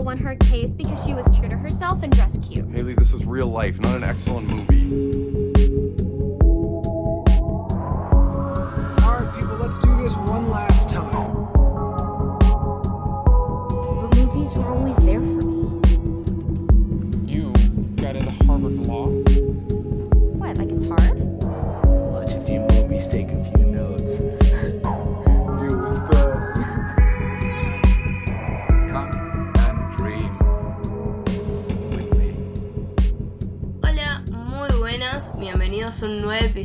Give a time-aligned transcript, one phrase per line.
[0.00, 2.66] Kyle won her case because she was true to herself and dressed cute.
[2.70, 5.19] Haley, this is real life, not an excellent movie.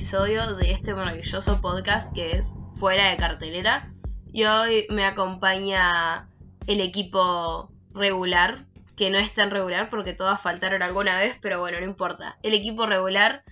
[0.05, 3.91] Episodio de este maravilloso podcast que es Fuera de Cartelera.
[4.31, 6.29] Y hoy me acompaña
[6.67, 11.79] el equipo regular, que no es tan regular porque todas faltaron alguna vez, pero bueno,
[11.79, 12.37] no importa.
[12.43, 13.43] El equipo regular,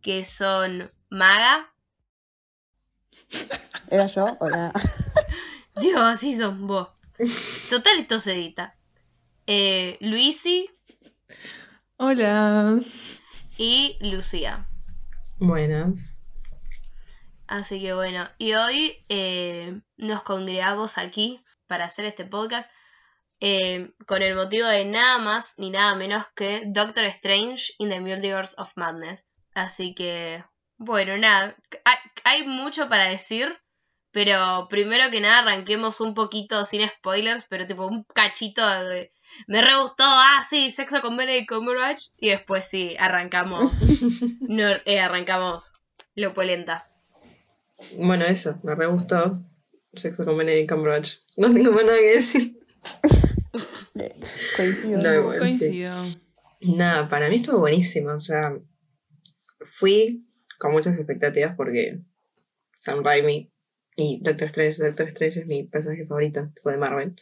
[0.00, 1.70] que son Maga,
[3.90, 4.24] ¿Era yo?
[4.40, 4.72] Hola.
[5.82, 6.88] Dios, así son vos.
[7.68, 8.74] Total, esto se edita.
[9.46, 10.70] Eh, Luisi
[11.98, 12.80] Hola.
[13.58, 14.66] y Lucía.
[15.40, 16.34] Buenas.
[17.46, 22.70] Así que bueno, y hoy eh, nos congregamos aquí para hacer este podcast
[23.40, 28.00] eh, con el motivo de nada más ni nada menos que Doctor Strange in the
[28.00, 29.26] Multiverse of Madness.
[29.54, 30.44] Así que,
[30.76, 33.58] bueno, nada, hay, hay mucho para decir,
[34.12, 39.12] pero primero que nada arranquemos un poquito sin spoilers, pero tipo un cachito de...
[39.46, 42.08] Me re gustó, ah, sí, sexo con Benedict Cumberbatch.
[42.16, 43.82] Y después sí, arrancamos.
[44.40, 45.70] no, eh, arrancamos
[46.16, 46.86] lo polenta.
[47.98, 49.40] Bueno, eso, me re gustó.
[49.94, 51.18] Sexo con Benedict Cumberbatch.
[51.36, 52.58] No tengo más nada que decir.
[54.56, 54.98] Coincido.
[54.98, 55.38] No, sí.
[55.38, 55.94] Coincido.
[56.60, 58.10] Nada, para mí estuvo buenísimo.
[58.10, 58.52] O sea,
[59.60, 60.26] fui
[60.58, 62.00] con muchas expectativas porque
[62.78, 63.50] Sam Raimi
[63.96, 67.16] y Doctor Strange, Doctor Strange es mi personaje favorito, tipo de Marvel.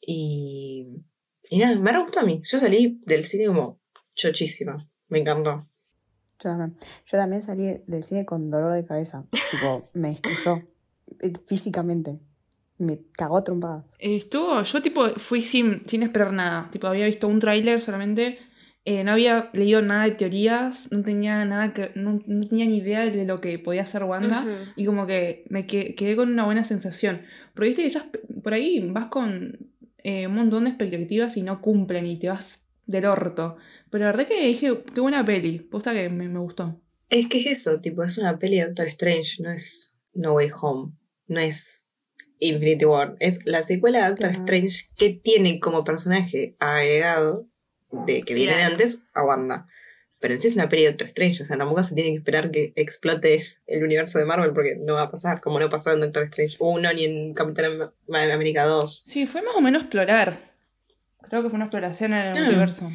[0.00, 1.04] Y,
[1.48, 2.42] y nada, me gustó a mí.
[2.46, 3.80] Yo salí del cine como
[4.14, 4.88] chochísima.
[5.08, 5.68] Me encantó.
[6.38, 6.76] Yo también.
[7.06, 9.26] Yo también salí del cine con dolor de cabeza.
[9.50, 10.62] tipo, me destruyó.
[11.20, 12.18] Eh, Físicamente.
[12.78, 13.86] Me cagó a trompadas.
[13.98, 16.68] Estuvo, yo tipo fui sin, sin esperar nada.
[16.70, 18.38] Tipo, había visto un tráiler solamente.
[18.86, 20.88] Eh, no había leído nada de teorías.
[20.90, 21.90] No tenía nada que.
[21.94, 24.44] No, no tenía ni idea de lo que podía hacer Wanda.
[24.76, 27.22] Y como que me que- quedé con una buena sensación.
[27.54, 28.04] Porque viste que esas,
[28.42, 29.70] por ahí vas con
[30.04, 33.56] eh, un montón de expectativas y no cumplen y te vas del orto.
[33.90, 35.58] Pero la verdad que dije, qué buena peli.
[35.58, 36.80] Posta que me, me gustó.
[37.08, 40.48] Es que es eso, tipo, es una peli de Doctor Strange, no es No Way
[40.60, 40.92] Home,
[41.28, 41.92] no es
[42.40, 44.30] Infinity War, es la secuela de Doctor.
[44.30, 47.48] Strange que tiene como personaje agregado
[47.90, 49.66] de que viene de antes a Wanda.
[50.18, 52.16] Pero en sí es una peli de Doctor Strange, o sea, tampoco se tiene que
[52.16, 55.92] esperar que explote el universo de Marvel porque no va a pasar, como no pasó
[55.92, 59.04] en Doctor Strange 1 ni en Capitán Am- América 2.
[59.06, 60.38] Sí, fue más o menos explorar.
[61.28, 62.90] Creo que fue una exploración en el universo.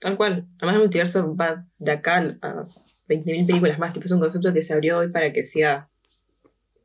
[0.00, 0.46] Tal cual.
[0.58, 2.64] Además el multiverso va de acá a
[3.08, 5.88] 20.000 películas más, tipo es un concepto que se abrió hoy para que siga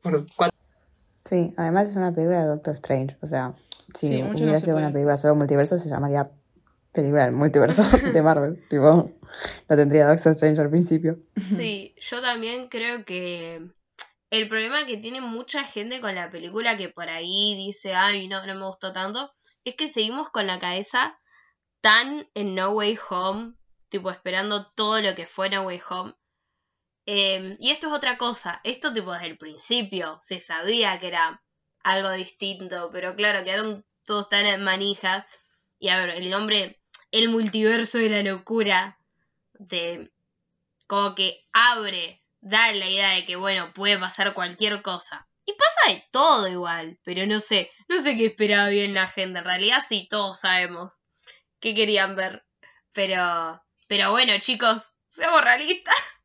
[0.02, 0.56] por cuatro
[1.24, 3.16] Sí, además es una película de Doctor Strange.
[3.22, 3.54] O sea,
[3.94, 6.30] si Sí, no hubiera se sido una película solo multiverso, se llamaría
[6.92, 7.82] película del multiverso
[8.12, 8.66] de Marvel.
[8.70, 9.10] tipo,
[9.68, 11.18] no tendría Doctor Strange al principio.
[11.36, 13.60] Sí, yo también creo que
[14.30, 18.46] el problema que tiene mucha gente con la película que por ahí dice, ay, no,
[18.46, 19.32] no me gustó tanto,
[19.64, 21.18] es que seguimos con la cabeza
[21.80, 23.54] tan en No Way Home,
[23.88, 26.14] tipo esperando todo lo que fue No Way Home.
[27.04, 31.41] Eh, y esto es otra cosa, esto tipo desde el principio se sabía que era
[31.82, 35.24] algo distinto, pero claro, quedaron todos tan manijas.
[35.78, 38.98] Y a ver, el nombre, el multiverso de la locura,
[39.54, 40.10] de
[40.86, 45.28] como que abre, da la idea de que, bueno, puede pasar cualquier cosa.
[45.44, 49.40] Y pasa de todo igual, pero no sé, no sé qué esperaba bien la gente.
[49.40, 51.00] En realidad sí, todos sabemos
[51.58, 52.44] qué querían ver.
[52.92, 55.96] Pero, pero bueno, chicos, seamos realistas.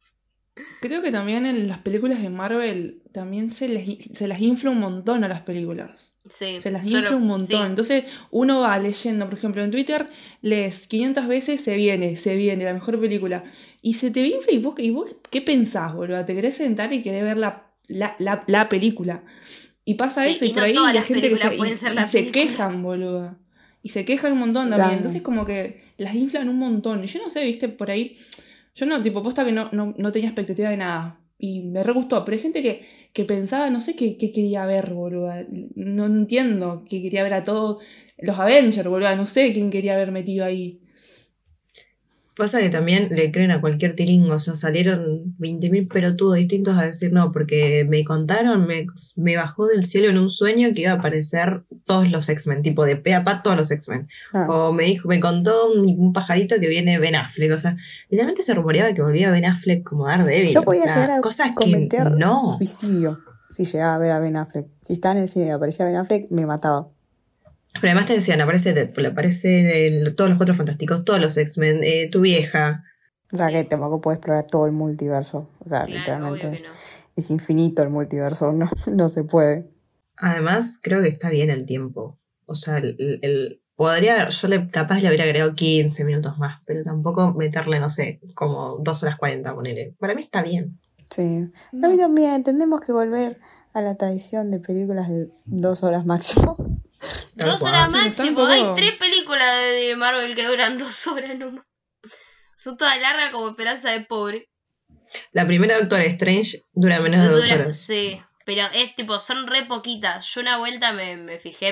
[0.81, 4.79] Creo que también en las películas de Marvel también se, les, se las infla un
[4.79, 6.15] montón a las películas.
[6.29, 7.47] Sí, Se las solo- infla un montón.
[7.65, 7.69] sí.
[7.69, 10.07] Entonces uno va leyendo, por ejemplo, en Twitter,
[10.41, 13.43] lees 500 veces, se viene, se viene, la mejor película.
[13.81, 16.23] Y se te infla y vos, y vos ¿qué pensás, boludo?
[16.25, 19.23] Te querés sentar y querés ver la, la, la, la película.
[19.85, 21.93] Y pasa Sí, eso, y, y por no ahí la gente que se, y- ser
[21.95, 23.35] y se quejan, boludo.
[23.81, 24.79] Y se quejan un montón también.
[24.79, 24.93] Claro.
[24.97, 27.03] Entonces como que las inflan un montón.
[27.03, 28.17] Y yo no sé, viste, por ahí...
[28.77, 31.19] Yo no, tipo, posta que no, no, no tenía expectativa de nada.
[31.39, 32.23] Y me re gustó.
[32.23, 35.31] Pero hay gente que, que pensaba, no sé qué, qué quería ver, boludo.
[35.75, 37.83] No entiendo que quería ver a todos
[38.19, 39.15] los Avengers, boludo.
[39.15, 40.81] No sé quién quería haber metido ahí.
[42.37, 46.83] Pasa que también le creen a cualquier tiringo, o sea, salieron 20.000 pelotudos distintos a
[46.83, 48.85] decir no, porque me contaron, me,
[49.15, 52.85] me bajó del cielo en un sueño que iba a aparecer todos los X-Men, tipo
[52.85, 54.07] de pe a pa todos los X-Men.
[54.33, 57.75] Ah, O me dijo, me contó un, un pajarito que viene Ben Affleck, o sea,
[58.09, 60.53] literalmente se rumoreaba que volvía Ben Affleck como Daredevil.
[60.53, 62.57] yo o podía sea, llegar a cosas que cometer no.
[62.57, 63.19] suicidio
[63.57, 64.67] si llegaba a ver a Ben Affleck.
[64.83, 66.89] Si estaba en el cine y aparecía Ben Affleck, me mataba.
[67.81, 71.81] Pero además te decían, aparece Deadpool, aparece el- todos los Cuatro Fantásticos, todos los X-Men,
[71.83, 72.83] eh, tu vieja.
[73.31, 75.49] O sea que tampoco puedo explorar todo el multiverso.
[75.59, 76.69] O sea, Claro, obvio literalmente que no.
[77.15, 79.69] es infinito el multiverso, no, no se puede.
[80.15, 82.17] Además, creo que está bien el tiempo.
[82.45, 86.63] O sea, el, el- podría haber, yo le, capaz le habría agregado 15 minutos más,
[86.65, 89.93] pero tampoco meterle, no sé, como 2 horas 40, ponele.
[89.99, 90.79] Para mí está bien.
[91.11, 91.51] Sí.
[91.71, 93.37] Para mí también entendemos que volver
[93.73, 96.55] a la tradición de películas de dos horas máximo.
[97.33, 98.27] Dos horas máximo.
[98.27, 101.65] tampoco- Hay tres películas de Marvel que duran dos horas nomás.
[102.55, 104.49] Son todas largas como Esperanza de Pobre.
[105.31, 107.77] La primera Doctor Strange dura menos de 2 Dura- horas.
[107.77, 110.25] Sí, pero es tipo, son re poquitas.
[110.33, 111.69] Yo una vuelta me, me fijé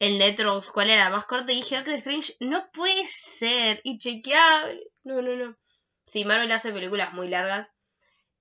[0.00, 4.80] en, Letros cuál era la más corta y dije, Doctor Strange, no puede ser inchequeable.
[5.04, 5.56] No, no, no.
[6.06, 7.68] Sí, Marvel hace películas muy largas.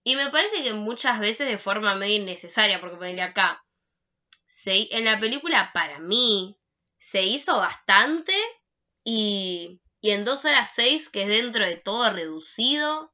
[0.04, 3.63] Y me parece que muchas veces de forma medio innecesaria, porque ponerle acá.
[4.64, 6.58] Se, en la película, para mí,
[7.00, 8.34] se hizo bastante.
[9.04, 13.12] Y, y en 2 horas 6, que es dentro de todo reducido,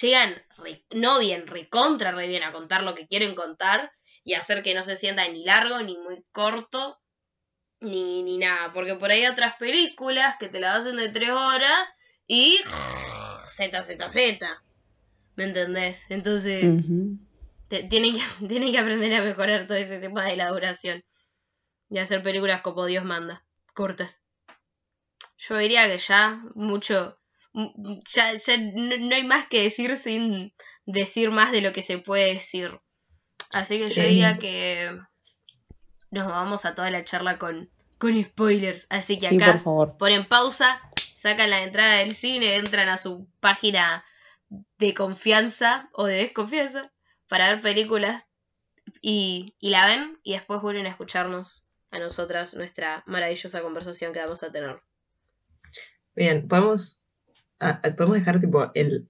[0.00, 3.92] llegan re- no bien, recontra re bien a contar lo que quieren contar
[4.24, 6.98] y hacer que no se sienta ni largo, ni muy corto,
[7.80, 8.72] ni, ni nada.
[8.72, 11.88] Porque por ahí hay otras películas que te la hacen de 3 horas
[12.26, 12.58] y.
[13.48, 14.62] Z, Z, Z.
[15.36, 16.06] ¿Me entendés?
[16.10, 16.84] Entonces,
[17.70, 21.02] tienen, que, tienen que aprender a mejorar todo ese tema de la duración.
[21.88, 23.44] Y hacer películas como Dios manda,
[23.74, 24.22] cortas.
[25.38, 27.16] Yo diría que ya mucho.
[27.52, 30.52] Ya, ya no, no hay más que decir sin
[30.86, 32.78] decir más de lo que se puede decir.
[33.52, 34.96] Así que yo diría que
[36.12, 38.86] nos vamos a toda la charla con, con spoilers.
[38.88, 39.96] Así que Sí, acá por favor.
[39.98, 40.80] ponen pausa,
[41.16, 44.04] sacan la entrada del cine, entran a su página
[44.78, 46.92] de confianza o de desconfianza
[47.30, 48.26] para ver películas
[49.00, 54.18] y, y la ven y después vuelven a escucharnos a nosotras nuestra maravillosa conversación que
[54.18, 54.80] vamos a tener.
[56.14, 57.04] Bien, podemos,
[57.60, 59.08] ah, ah, podemos dejar tipo el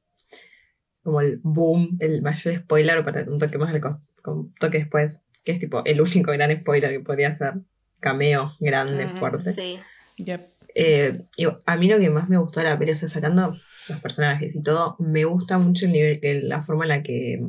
[1.03, 3.81] como el boom, el mayor spoiler para un toque más al
[4.27, 7.55] un toque después, que es tipo el único gran spoiler que podría ser
[8.01, 9.55] cameo grande, fuerte.
[9.55, 9.81] Sí.
[10.19, 10.51] Yep.
[10.75, 11.23] Eh,
[11.65, 13.57] a mí lo que más me gustó de la peli, o sea, sacando
[13.89, 17.41] los personajes y todo, me gusta mucho el nivel, que la forma en la que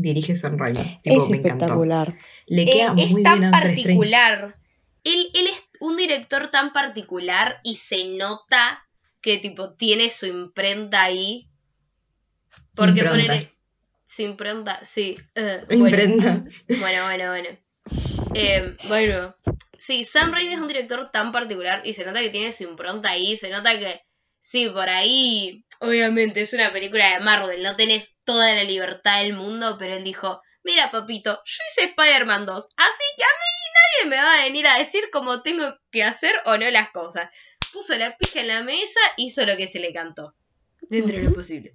[0.00, 1.00] dirige Sam Raimi.
[1.02, 1.64] Tipo, Es me encantó.
[1.64, 2.16] espectacular.
[2.46, 3.98] Le Eh, queda es muy tan bien a Doctor Strange.
[3.98, 4.54] particular.
[5.04, 8.86] Él, él es un director tan particular y se nota
[9.22, 11.48] que tipo tiene su imprenta ahí.
[12.74, 13.26] Porque Impronta.
[13.26, 13.50] ponele.
[14.06, 15.16] Su impronta, sí.
[15.34, 15.84] eh, bueno.
[15.86, 16.44] Imprenta.
[16.80, 17.48] Bueno, bueno, bueno.
[18.34, 19.34] Eh, bueno,
[19.78, 23.10] sí, Sam Raimi es un director tan particular y se nota que tiene su impronta
[23.10, 24.00] ahí, se nota que,
[24.40, 29.34] sí, por ahí, obviamente es una película de Marvel, no tenés toda la libertad del
[29.34, 34.10] mundo, pero él dijo, mira papito, yo hice Spider-Man 2, así que a mí nadie
[34.10, 37.28] me va a venir a decir cómo tengo que hacer o no las cosas.
[37.72, 40.34] Puso la pija en la mesa, hizo lo que se le cantó,
[40.88, 41.74] dentro de lo posible.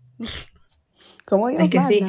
[1.26, 2.06] Como Es que sí.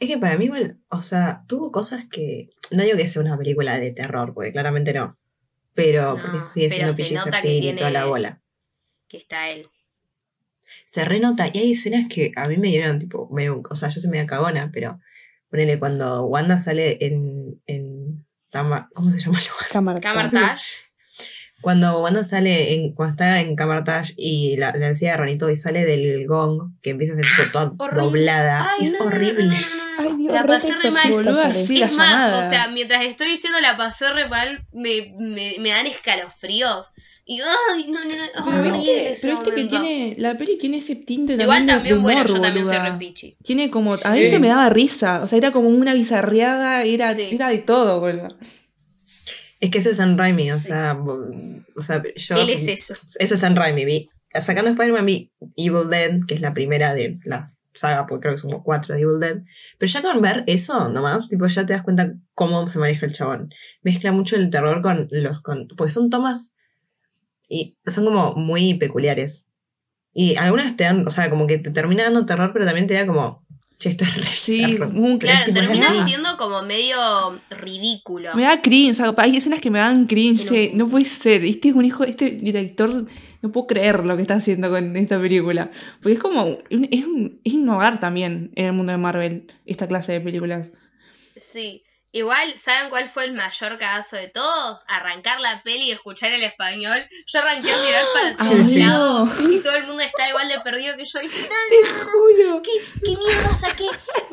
[0.00, 2.48] Es que para mí, igual, o sea, tuvo cosas que.
[2.70, 5.18] No digo que sea una película de terror, porque claramente no.
[5.74, 8.42] Pero, No, porque sigue siendo pero se nota PG-13 que y toda la bola.
[9.10, 9.68] Que está él.
[10.86, 14.00] Se renota, y hay escenas que a mí me dieron, tipo, medio- o sea, yo
[14.00, 15.00] soy media cagona, pero
[15.50, 17.60] ponele cuando Wanda sale en.
[17.66, 19.68] en Tama- ¿Cómo se llama el lugar?
[19.70, 20.00] Cámara.
[20.00, 20.64] Camartage.
[21.60, 25.56] Cuando Wanda sale, en, cuando está en Camartage y la, la encía de Ronito y
[25.56, 28.02] sale del gong, que empieza a ser tipo toda Horrible.
[28.02, 29.44] doblada, Ay, es no, horrible.
[29.44, 29.58] no, no.
[29.98, 31.10] Ay, Dios, La pasé re mal.
[31.12, 32.38] Boluda, la es más, llamada.
[32.40, 36.86] o sea, mientras estoy diciendo la pasé re mal, me, me, me dan escalofríos.
[37.26, 40.14] Y, ay, no, no, no, es Pero viste, pero viste que tiene.
[40.18, 42.76] La peli tiene ese tinte Igual también de- también, de bueno, humor, yo también soy
[42.78, 42.92] boluda.
[42.92, 43.36] re pichi.
[43.44, 43.94] Tiene como.
[44.02, 44.30] A mí Sí.
[44.30, 45.20] se me daba risa.
[45.22, 46.82] O sea, era como una bizarreada.
[46.82, 47.28] Era, Sí.
[47.30, 48.36] era de todo, boludo.
[49.60, 50.68] Es que eso es San Raimi, o Sí.
[50.68, 50.98] sea,
[51.76, 52.36] o sea, yo...
[52.36, 52.94] Él es eso.
[52.94, 53.84] Eso es San Raimi.
[53.84, 58.34] Vi, sacando Spider-Man vi Evil Dead, que es la primera de la saga, porque creo
[58.34, 59.42] que son como cuatro de Evil Dead.
[59.78, 63.12] Pero ya con ver eso nomás, tipo, ya te das cuenta cómo se maneja el
[63.12, 63.50] chabón.
[63.82, 65.42] Mezcla mucho el terror con los...
[65.42, 66.56] Con, porque son tomas
[67.48, 69.48] y son como muy peculiares.
[70.12, 72.94] Y algunas te dan, o sea, como que te termina dando terror, pero también te
[72.94, 73.44] da como
[73.80, 74.90] che, esto es re Sí, bizarro.
[74.90, 76.08] un- Claro, termina así.
[76.10, 76.96] siendo como medio
[77.60, 78.30] ridículo.
[78.34, 80.44] Me da cringe, o sea, hay escenas que me dan cringe.
[80.44, 81.44] No- sí, no puede ser.
[81.44, 83.06] Este es un hijo, este director,
[83.42, 85.70] no puedo creer lo que está haciendo con esta película.
[86.02, 89.88] Porque es como, un- es, un- es innovar también en el mundo de Marvel, esta
[89.88, 90.70] clase de películas.
[91.36, 91.82] Sí.
[92.12, 94.82] Igual, ¿saben cuál fue el mayor cagazo de todos?
[94.88, 96.98] Arrancar la peli y escuchar el español.
[97.26, 98.80] Yo arranqué a mirar para Ah, todos sí.
[98.80, 101.20] lados y todo el mundo está igual de perdido que yo.
[101.20, 102.62] Y dije, Te juro.
[102.62, 102.70] ¿qué,
[103.04, 103.84] qué mierda saqué?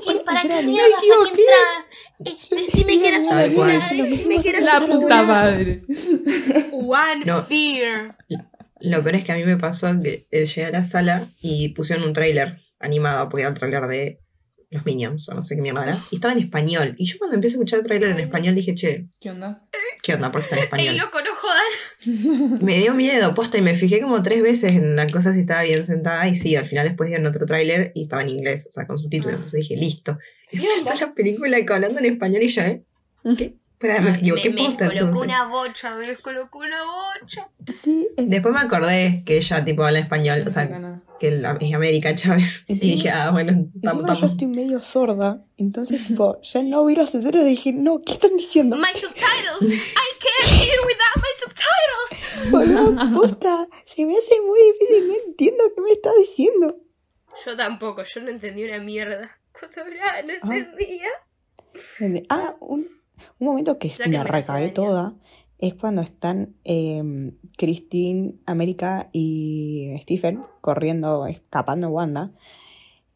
[0.03, 1.89] ¿Quién, ¿Para qué mierda saqué entradas?
[2.25, 5.83] Eh, decime que era segura, decime que era La puta madre.
[6.71, 7.43] One No.
[7.43, 8.17] Fear.
[8.79, 11.69] Lo peor es que a mí me pasó que eh, llegué a la sala y
[11.69, 14.19] pusieron un tráiler animado, porque era el tráiler de
[14.69, 16.93] los Minions, o no sé qué mierda era, y estaba en español.
[16.97, 19.63] Y yo cuando empecé a escuchar el tráiler en español dije, che, ¿Qué onda?
[20.03, 20.31] ¿qué onda?
[20.31, 20.97] ¿Por qué está en Ey, español?
[20.97, 22.59] loco, no jodan.
[22.65, 25.61] Me dio miedo, posta, y me fijé como tres veces en la cosa si estaba
[25.63, 28.71] bien sentada, y sí, al final después dieron otro tráiler y estaba en inglés, o
[28.73, 29.37] sea, con subtítulos, Ah.
[29.37, 30.17] entonces dije, listo.
[30.51, 32.83] Y empezó la película hablando en español y yo, ¿eh?
[33.37, 33.53] ¿Qué?
[33.79, 35.27] Espera, me equivoqué me, me posta descolocó entonces.
[35.27, 37.47] una bocha, me descolocó una bocha.
[37.73, 40.67] Sí, es- Después me acordé que ella tipo habla español, o sea,
[41.19, 42.65] que la- es América Chávez.
[42.67, 42.79] Y Sí.
[42.91, 46.95] dije, ah, bueno, tam- encima tam- yo estoy medio sorda, entonces tipo, ya no vi
[46.95, 48.75] los subtítulos y dije, no, ¿qué están diciendo?
[48.75, 49.73] My subtitles.
[49.73, 52.51] I can't hear without my subtitles.
[52.51, 56.77] Boludo, posta, se me hace muy difícil, no entiendo qué me está diciendo.
[57.45, 59.31] Yo tampoco, yo no entendí una mierda.
[59.59, 60.57] Cuando hablaba no Ah.
[60.57, 61.09] entendía.
[62.29, 62.87] Ah, un,
[63.39, 65.19] un momento que me me recagué daño.
[65.59, 72.31] Es cuando están eh, Christine, América y Stephen corriendo, escapando Wanda,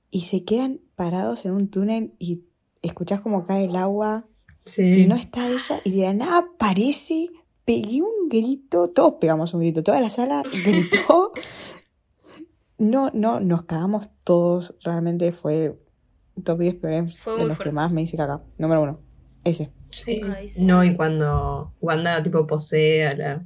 [0.09, 2.41] y se quedan parados en un túnel y
[2.81, 4.25] escuchás como cae el agua
[4.63, 5.03] Sí.
[5.03, 7.29] y no está ella, y de la nada aparece,
[7.65, 11.31] pegué un grito, todos pegamos un grito, toda la sala gritó.
[12.77, 15.79] No, no, nos cagamos todos, realmente fue
[16.43, 18.41] top 10 peores de los que más me hice caca.
[18.57, 18.99] Número uno,
[19.43, 19.69] ese.
[19.91, 20.21] Sí.
[20.35, 20.63] Ay, sí.
[20.65, 23.45] No, y cuando Wanda tipo posee a la,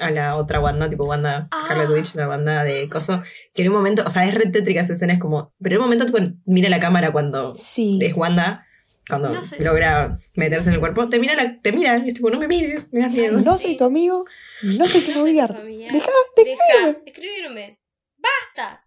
[0.00, 1.62] a la otra Wanda, tipo Wanda Ah.
[1.64, 3.22] Scarlet Witch, la Wanda de Coso,
[3.54, 5.80] que en un momento, o sea, es re tétrica esa escena, es como, pero en
[5.80, 7.98] un momento tipo mira la cámara cuando Sí.
[8.02, 8.64] es Wanda,
[9.08, 9.62] cuando No sé.
[9.64, 12.46] logra meterse en el cuerpo, te mira, la, te mira, y es tipo, no me
[12.46, 13.40] mires, me das miedo.
[13.40, 14.24] No soy tu amigo,
[14.62, 15.52] no tu familiar.
[15.56, 15.92] familiar.
[15.92, 17.80] Deja, Deja, escribirme.
[18.18, 18.84] ¡Basta!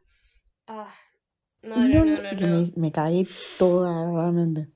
[0.68, 0.94] Ah,
[1.64, 2.48] no, no, no, no, no.
[2.48, 3.26] Me, me cagué
[3.58, 4.68] toda realmente.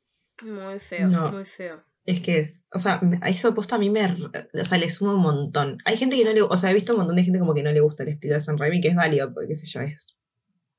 [0.42, 1.32] Muy feo, No.
[1.32, 1.84] muy feo.
[2.06, 5.22] Es que es, o sea, eso posta a mí me, o sea, le suma un
[5.22, 5.78] montón.
[5.86, 7.64] Hay gente que no le, o sea, he visto un montón de gente como que
[7.64, 9.82] no le gusta el estilo de Sam Raimi, que es válido, porque qué sé yo,
[9.82, 10.16] es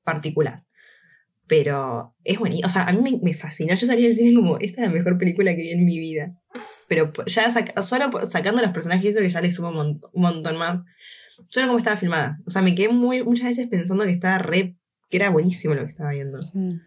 [0.04, 0.64] particular.
[1.48, 3.74] Pero es buenísimo, o sea, a mí me, me fascinó.
[3.74, 6.34] Yo salí del cine como, esta es la mejor película que vi en mi vida.
[6.88, 10.56] Pero ya saca- solo sacando los personajes eso que ya le suma un, un montón
[10.56, 10.84] más.
[11.48, 12.38] Solo como estaba filmada.
[12.46, 14.76] O sea, me quedé muy, muchas veces pensando que estaba re,
[15.08, 16.40] que era buenísimo lo que estaba viendo.
[16.42, 16.80] Sí.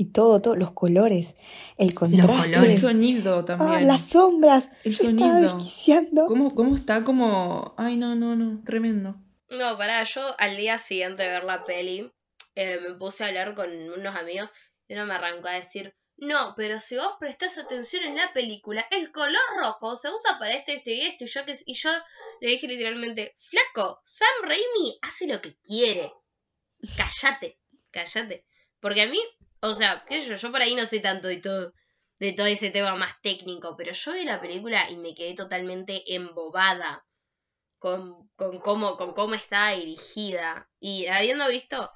[0.00, 1.36] Y todo, todo, los colores,
[1.76, 2.32] el contraste.
[2.32, 2.70] colores.
[2.70, 3.86] El sonido Ah, también.
[3.86, 4.70] las sombras.
[4.82, 5.58] El sonido.
[6.26, 7.74] ¿Cómo, ¿Cómo está como.?
[7.76, 8.62] Ay, no, no, no.
[8.64, 9.16] Tremendo.
[9.50, 12.10] No, pará, yo al día siguiente de ver la peli
[12.54, 14.50] eh, me puse a hablar con unos amigos
[14.88, 18.86] y uno me arrancó a decir, no, pero si vos prestás atención en la película,
[18.90, 21.90] el color rojo se usa para esto, esto y esto, y yo, que, y yo
[22.40, 26.10] le dije literalmente, flaco, Sam Raimi hace lo que quiere.
[26.96, 27.58] Cállate,
[27.90, 28.46] cállate.
[28.80, 29.18] Porque a mí,
[29.60, 31.74] o sea, qué sé yo, yo por ahí no sé tanto de todo,
[32.18, 36.14] de todo ese tema más técnico, pero yo vi la película y me quedé totalmente
[36.14, 37.06] embobada
[37.78, 40.68] con, con, cómo, con cómo estaba dirigida.
[40.78, 41.90] Y habiendo visto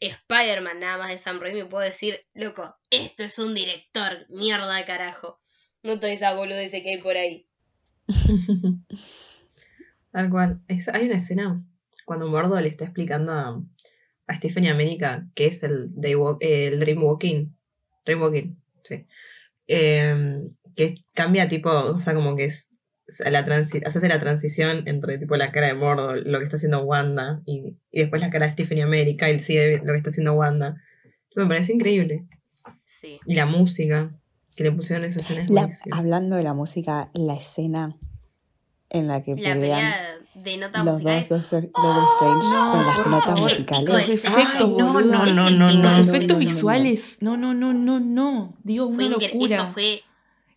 [0.00, 4.84] Spider-Man nada más de Sam Raimi, puedo decir, loco, esto es un director, mierda de
[4.84, 5.40] carajo.
[5.82, 7.48] No toda esa boludez que hay por ahí.
[10.12, 10.62] Tal cual.
[10.68, 11.62] Hay una escena
[12.04, 13.62] cuando Mordo le está explicando a,
[14.28, 17.54] a Stephanie América que es el, daywalk- eh, el Dreamwalking.
[18.04, 19.06] Dreamwalking, sí.
[19.66, 22.70] Em, que cambia tipo, o sea, como que es.
[23.30, 26.56] La transi- se hace la transición entre tipo la cara de Mordo, lo que está
[26.56, 30.10] haciendo Wanda, y, y después la cara de Stephanie América, y sigue lo que está
[30.10, 30.76] haciendo Wanda.
[31.34, 32.26] Me pareció increíble.
[32.84, 33.18] Sí.
[33.24, 34.14] Y la música
[34.54, 37.96] que le pusieron en esa escena es La- hablando de la música, la escena
[38.90, 39.96] en la que La pelean pelea
[40.34, 41.28] de notas los musicales.
[41.28, 43.40] dos Doctor, Doctor Strange No, con las notas favor.
[43.42, 43.88] musicales.
[43.88, 45.70] Los efectos, no, no, no, no.
[45.70, 47.18] Los efectos visuales.
[47.20, 48.54] No, no, no, no, no.
[48.62, 49.56] Dios, Fue una locura.
[49.56, 50.02] Eso fue.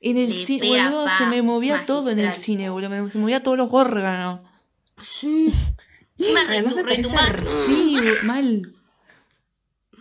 [0.03, 2.89] En el cine, boludo, se me movía todo en el cine, boludo.
[2.89, 4.39] Me, se movía todos los órganos.
[5.01, 5.53] Sí.
[6.47, 7.43] Además me parece retumbar.
[7.65, 8.73] Sí, mal.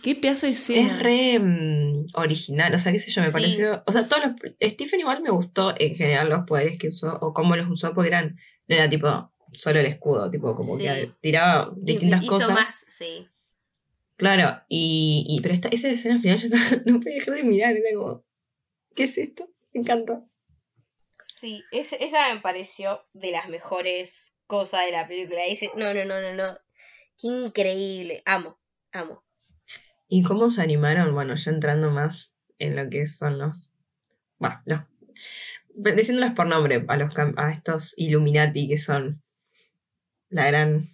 [0.03, 0.93] Qué pedazo de escena.
[0.95, 3.33] Es re mm, original, o sea, qué sé yo, me Sí.
[3.33, 3.83] pareció.
[3.85, 4.35] O sea, todos los.
[4.71, 8.07] Stephen igual me gustó en general los poderes que usó, o cómo los usó, porque
[8.09, 8.37] eran.
[8.67, 10.83] No era tipo solo el escudo, tipo, como Sí.
[10.83, 12.51] que tiraba distintas Hizo cosas.
[12.53, 13.27] más, sí.
[14.17, 17.75] Claro, y, y- pero esta, esa escena final yo estaba- no podía dejar de mirar,
[17.75, 18.23] era como,
[18.95, 19.49] ¿qué es esto?
[19.73, 20.23] Me encanta.
[21.11, 25.43] Sí, es- esa me pareció de las mejores cosas de la película.
[25.45, 26.57] Ese, no, no, no, no, no.
[27.19, 28.21] Qué increíble.
[28.25, 28.59] Amo,
[28.91, 29.23] amo.
[30.13, 31.13] ¿Y cómo se animaron?
[31.13, 33.71] Bueno, ya entrando más en lo que son los.
[34.39, 34.81] Bueno, los.
[35.73, 39.23] Diciéndolos por nombre, a, los, a estos Illuminati que son
[40.29, 40.89] la gran.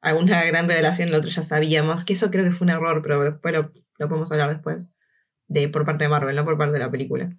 [0.00, 3.22] Alguna gran revelación, el otro ya sabíamos, que eso creo que fue un error, pero
[3.22, 4.96] después lo, lo podemos hablar después.
[5.46, 7.30] De, por parte de Marvel, no por parte de la película.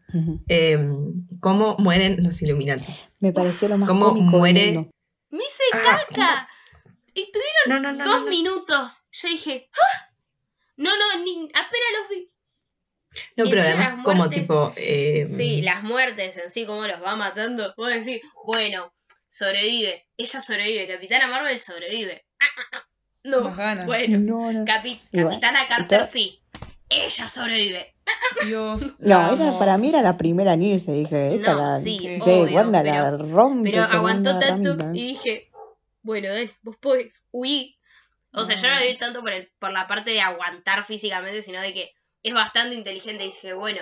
[0.48, 0.78] Eh,
[1.42, 2.86] ¿Cómo mueren los Illuminati?
[3.20, 4.72] Me pareció lo más ¿Cómo cómico del muere?
[4.76, 4.92] mundo.
[5.32, 6.48] Me hice Ah, caca.
[7.16, 8.06] Y tuvieron No, no, no.
[8.06, 8.30] dos no, no.
[8.30, 9.04] minutos.
[9.12, 10.03] Yo dije, ¡ah!
[10.78, 12.30] No, no, ni, apenas los vi.
[13.38, 14.74] No, pero además, como tipo.
[14.76, 17.74] eh, Sí, las muertes en sí, cómo los va matando.
[17.78, 18.92] Vos decís, bueno,
[19.30, 20.08] sobrevive.
[20.18, 20.88] Ella sobrevive.
[20.88, 22.26] Capitana Marvel sobrevive.
[22.40, 22.88] Ah, ah, ah.
[23.24, 24.18] No, bueno.
[24.20, 24.66] No, no.
[24.66, 26.40] Capi- Capitana Carter sí.
[26.90, 27.94] Ella sobrevive.
[28.46, 28.82] Dios.
[29.00, 30.92] No, la ella para mí era la primera en irse.
[30.92, 31.80] Dije, esta No, la.
[31.80, 33.70] sí, sí, obvio, Wanda pero- la rompe.
[33.72, 35.52] Pero aguantó tanto y dije,
[36.02, 37.78] bueno, dale, vos podés, huí.
[38.34, 41.42] O sea, yo no lo vi tanto por, el, por la parte de aguantar físicamente,
[41.42, 41.92] sino de que
[42.24, 43.82] es bastante inteligente y dije, bueno,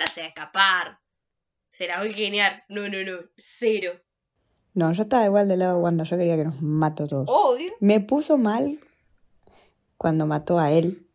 [0.00, 0.98] va a escapar.
[1.70, 2.64] Se la voy a geniar.
[2.68, 3.92] No, no, no, cero.
[4.74, 6.04] No, yo estaba igual del lado de Wanda.
[6.04, 7.26] Yo quería que nos mate a todos.
[7.28, 7.72] Obvio.
[7.80, 8.78] Me puso mal
[9.96, 11.06] cuando mató a él,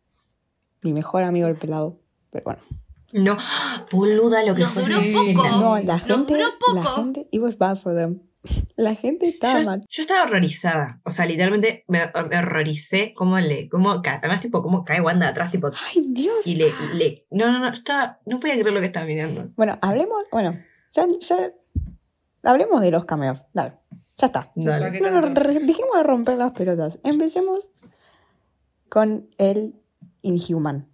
[0.80, 2.00] mi mejor amigo el pelado.
[2.30, 2.60] Pero bueno.
[3.12, 3.36] No,
[3.90, 5.00] boluda lo que Nos fue duró
[5.34, 5.48] poco.
[5.60, 6.32] No, la Nos gente.
[6.34, 6.96] duró La poco.
[6.96, 7.28] gente.
[7.32, 8.20] It was bad for them.
[8.78, 9.84] La gente estaba Yo, mal.
[9.88, 11.00] yo estaba horrorizada.
[11.04, 11.98] O sea, literalmente me,
[12.30, 13.68] me horroricé cómo le.
[13.68, 15.68] Cómo, además, tipo, cómo cae Wanda atrás, tipo.
[15.88, 16.46] Ay, Dios.
[16.46, 16.72] Y le.
[16.94, 17.72] le no, no, no.
[17.72, 19.50] Estaba, no podía creer lo que estaba mirando.
[19.56, 20.22] Bueno, hablemos.
[20.30, 20.56] Bueno,
[20.92, 21.52] ya, ya.
[22.44, 23.42] Hablemos de los cameos.
[23.52, 23.72] Dale.
[24.16, 24.48] Ya está.
[24.54, 24.92] Dale.
[24.92, 27.00] ¿Qué No, no, dejemos de romper las pelotas.
[27.02, 27.68] Empecemos
[28.88, 29.74] con el
[30.22, 30.88] Inhuman.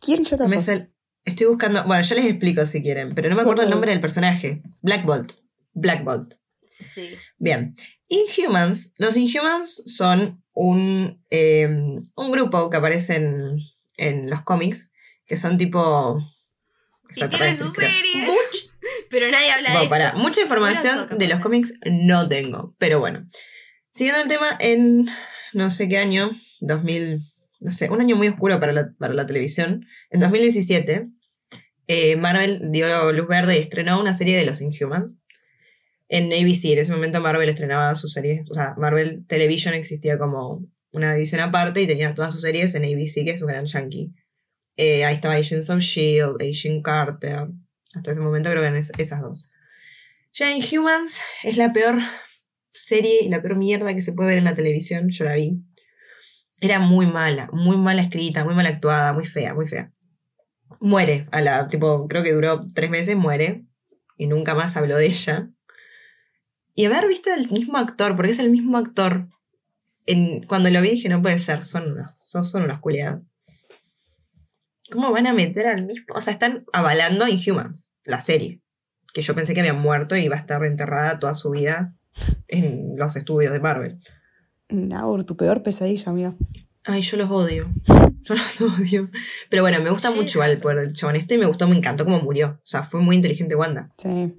[0.00, 0.92] ¿Quién yo te Me sal-
[1.24, 1.82] estoy buscando.
[1.86, 4.62] Bueno, yo les explico si quieren, pero no me acuerdo el nombre del personaje.
[4.82, 5.32] Black Bolt.
[5.72, 6.34] Black Bolt.
[6.80, 7.10] Sí.
[7.38, 7.74] Bien.
[8.08, 8.94] Inhumans.
[8.98, 13.58] Los Inhumans son un, eh, un grupo que aparece en,
[13.96, 14.92] en los cómics,
[15.26, 16.18] que son tipo.
[17.14, 18.26] Y tiene su serie.
[18.26, 18.70] Much-
[19.10, 20.18] Pero nadie habla bueno, de para, eso.
[20.18, 21.40] mucha información de los capaces.
[21.42, 23.28] cómics no tengo, pero bueno.
[23.92, 25.06] Siguiendo el tema, en
[25.52, 27.20] no sé qué año, 2000,
[27.60, 31.08] no sé, un año muy oscuro para la, para la televisión, en 2017,
[31.88, 35.22] eh, Marvel dio luz verde y estrenó una serie de los Inhumans
[36.12, 36.72] en ABC.
[36.72, 41.40] En ese momento Marvel estrenaba sus series, o sea, Marvel Television existía como una división
[41.40, 44.12] aparte y tenía todas sus series en ABC, que es un gran yankee.
[44.76, 47.48] Eh, ahí estaba Agents of Shield, Agent Carter.
[47.94, 49.48] Hasta ese momento creo que eran es- esas dos.
[50.32, 51.98] Ya Inhumans es la peor
[52.72, 55.08] serie y la peor mierda que se puede ver en la televisión.
[55.10, 55.62] Yo la vi.
[56.60, 59.92] Era muy mala, muy mala escrita, muy mal actuada, muy fea, muy fea.
[60.80, 63.64] Muere a la, tipo, creo que duró tres meses, muere.
[64.16, 65.50] Y nunca más habló de ella.
[66.80, 69.28] Y haber visto al mismo actor, porque es el mismo actor.
[70.06, 73.22] En, cuando lo vi dije, no puede ser, son unos, son, son unos culiados.
[74.90, 76.06] ¿Cómo van a meter al mismo?
[76.14, 78.62] O sea, están avalando Inhumans, la serie.
[79.12, 81.94] Que yo pensé que había muerto y iba a estar enterrada toda su vida
[82.48, 84.00] en los estudios de Marvel.
[84.70, 86.34] Naur, tu peor pesadilla, amiga.
[86.84, 87.68] Ay, yo los odio.
[88.22, 89.10] Yo los odio.
[89.48, 90.18] Pero bueno, me gusta Sí.
[90.18, 92.58] mucho el poder del chabón este y me gustó, me encantó cómo murió.
[92.62, 93.90] O sea, fue muy inteligente Wanda.
[93.96, 94.34] Sí.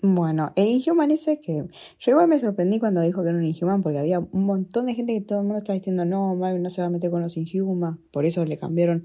[0.00, 1.64] Bueno, el Inhuman ese que.
[1.98, 4.94] Yo igual me sorprendí cuando dijo que era un Inhuman porque había un montón de
[4.94, 7.22] gente que todo el mundo estaba diciendo no, Marvel no se va a meter con
[7.22, 7.98] los Inhumans.
[8.12, 9.04] Por eso le cambiaron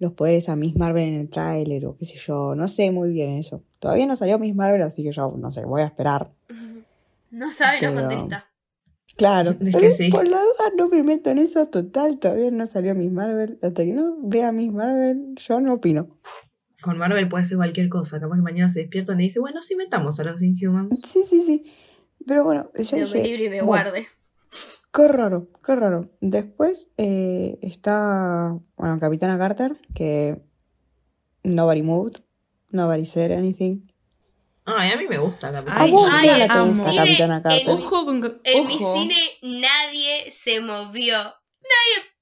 [0.00, 2.54] los poderes a Miss Marvel en el tráiler o qué sé yo.
[2.56, 3.62] No sé muy bien eso.
[3.78, 6.32] Todavía no salió Miss Marvel, así que yo no sé, voy a esperar.
[7.30, 8.48] No sabe, no contesta.
[9.16, 10.10] Claro, Es pero que sí.
[10.10, 12.18] por la duda no me meto en eso total.
[12.18, 13.58] Todavía no salió Miss Marvel.
[13.62, 16.08] Hasta que no vea Miss Marvel, yo no opino.
[16.84, 18.18] Con Marvel puede ser cualquier cosa.
[18.20, 21.00] Capaz que mañana se despiertan y dice, bueno, sí metamos a los Inhumans.
[21.04, 21.72] Sí, sí, sí.
[22.26, 23.22] Pero bueno, yo dije.
[23.24, 24.08] libre y me bueno, guarde.
[24.92, 26.10] Qué raro, qué raro.
[26.20, 30.40] Después eh, está, bueno, Capitana Carter, que
[31.42, 32.18] nobody moved,
[32.70, 33.88] nobody said anything.
[34.66, 36.66] Ay, a mí me gusta la A vos Ay, te amo.
[36.66, 37.62] gusta Capitana Carter.
[37.62, 38.40] el- Ojo con.
[38.44, 41.14] En mi cine nadie se movió.
[41.16, 42.13] Nadie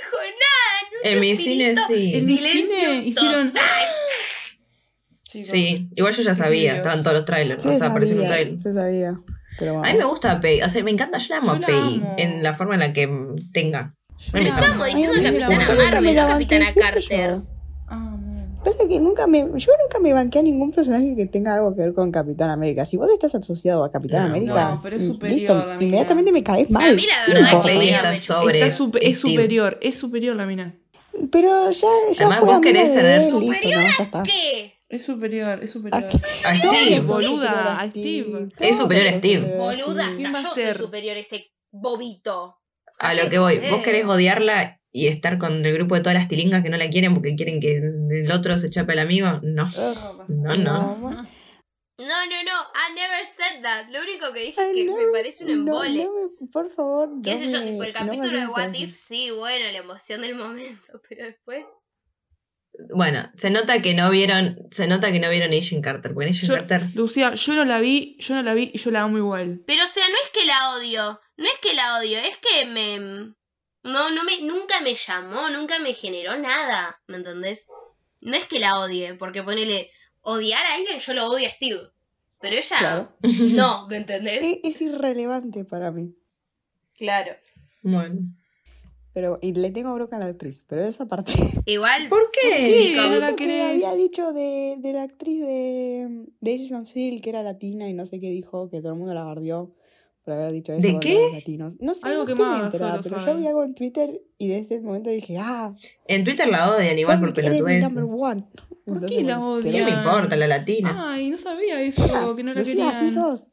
[0.00, 1.02] dijo nada.
[1.04, 2.12] No En mi cine sí.
[2.14, 3.52] En mi cine hicieron.
[5.30, 6.76] Sí, igual yo ya sabía, Dios.
[6.78, 7.62] estaban todos los trailers.
[7.62, 8.58] Se o sea, apareció en un trailer.
[8.58, 9.20] se sabía.
[9.58, 9.88] Pero bueno.
[9.88, 12.14] A mí me gusta Peggy, o sea, me encanta, yo la amo Yo a amo.
[12.16, 13.08] en la forma en la que
[13.52, 13.94] tenga.
[14.32, 14.48] Encanta.
[14.66, 14.84] Estamos amo.
[14.84, 16.74] diciendo Capitana Marvel, no Capitana.
[16.74, 17.36] Carter.
[18.70, 21.80] Pasa que nunca me, yo nunca me banqué a ningún personaje que tenga algo que
[21.82, 22.84] ver con Capitán América.
[22.84, 24.26] Si vos estás asociado a Capitán No.
[24.28, 25.82] América, No, pero es superior, listo, amiga.
[25.82, 26.90] inmediatamente me caes mal.
[26.90, 30.74] A mí la No verdad está sobre Está supe- es superior, es superior la mina.
[31.32, 34.22] Pero ya, ya Además, fue vos querés de tener- él, listo, ¿Superior no, ya está.
[34.22, 34.74] ¿Qué?
[34.88, 36.04] Es superior, es superior.
[36.04, 36.22] A Todos
[36.76, 37.00] Steve.
[37.00, 38.48] Boluda, superior a Steve.
[38.60, 39.40] Es superior a Steve.
[39.40, 40.16] superior a Boluda, Steve.
[40.16, 40.76] ¿Quién va hasta a yo soy ser?
[40.78, 42.56] superior a ese bobito.
[42.98, 43.60] A lo que voy.
[43.70, 46.90] Vos querés odiarla y estar con el grupo de todas las tilingas que no la
[46.90, 49.40] quieren porque quieren que el otro se chape al amigo.
[49.42, 49.68] No.
[50.28, 51.26] No, no.
[52.00, 53.88] No, no, no, I never said that.
[53.90, 56.04] Lo único que dije es que no me parece un embole.
[56.04, 57.64] no me- por favor, ¿Qué no sé yo?
[57.64, 58.74] Tipo, el no capítulo de What.
[58.74, 61.64] If, sí, bueno, la emoción del momento, pero después.
[62.94, 66.34] Bueno, se nota que no vieron, se nota que no vieron Agent Carter, porque en
[66.34, 69.02] Agent Yo- Carter Lucía, yo no la vi, yo no la vi y yo la
[69.02, 69.62] amo igual.
[69.66, 72.66] Pero, o sea, no es que la odio, no es que la odio, es que
[72.66, 73.34] me.
[73.88, 77.68] No, no me, nunca me llamó, nunca me generó nada, ¿me entendés?
[78.20, 79.90] No es que la odie, porque ponele,
[80.22, 81.80] odiar a alguien, yo lo odio a Steve.
[82.40, 83.16] Pero ella, Claro.
[83.54, 84.40] no, ¿me entendés?
[84.42, 86.14] Es, es irrelevante para mí.
[86.96, 87.32] Claro.
[87.82, 88.20] Bueno.
[89.14, 91.32] Pero, y le tengo bronca a la actriz, pero esa parte.
[91.66, 92.40] Igual, ¿Por qué?
[92.50, 92.94] qué?
[92.96, 93.14] ¿Cómo?
[93.14, 97.42] No la Eso que había dicho de, de la actriz de, de S.H.I.E.L.D., que era
[97.42, 99.74] latina y no sé qué dijo, que todo el mundo la bardeó
[100.28, 100.86] por haber dicho eso.
[100.86, 101.14] ¿De qué?
[101.14, 101.74] los latinos.
[101.80, 104.84] No sé, Algo que más enterada, pero yo vi algo en Twitter y desde ese
[104.84, 105.74] momento dije, ah,
[106.06, 107.94] En Twitter la odian igual por pelotudez.
[108.84, 109.84] ¿Por qué la bueno, ¿Qué odian?
[109.86, 111.12] me importa la latina?
[111.12, 113.14] Ay, no sabía eso, que no la así querían.
[113.14, 113.50] sos.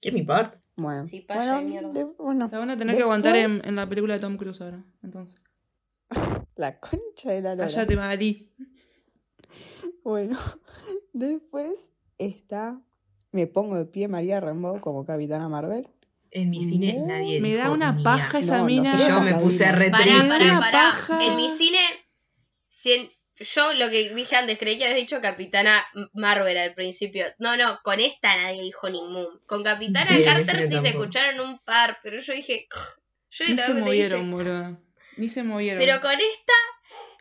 [0.00, 0.62] ¿Qué me importa?
[0.76, 1.92] Bueno, Sí, paya bueno, de mierda.
[1.92, 4.82] de- bueno, La van a tener que aguantar en, la película de Tom Cruise ahora.
[5.02, 5.36] Entonces.
[6.56, 7.66] La concha de la lora.
[7.68, 8.50] Cállate, Magali.
[10.02, 10.38] Bueno,
[11.12, 11.78] después
[12.16, 12.80] está.
[13.30, 15.86] Me pongo de pie María Rambo como Capitana Marvel.
[16.30, 18.04] En mi cine No, nadie Me da una mía.
[18.04, 18.92] paja esa No, mina.
[18.94, 20.28] no, Yo me puse re pará, triste.
[20.28, 21.24] pará, paja.
[21.24, 21.80] En mi cine,
[22.66, 23.10] si en-
[23.40, 27.24] yo lo que dije antes, creí que habías dicho Capitana Marvel al principio.
[27.38, 29.26] No, no, con esta nadie dijo ningún.
[29.46, 32.66] Con Capitana Sí, Carter sí se escucharon un par, pero yo dije.
[33.30, 34.78] Yo Ni se movieron, boludo.
[35.18, 35.78] Ni se movieron.
[35.80, 36.52] Pero con esta,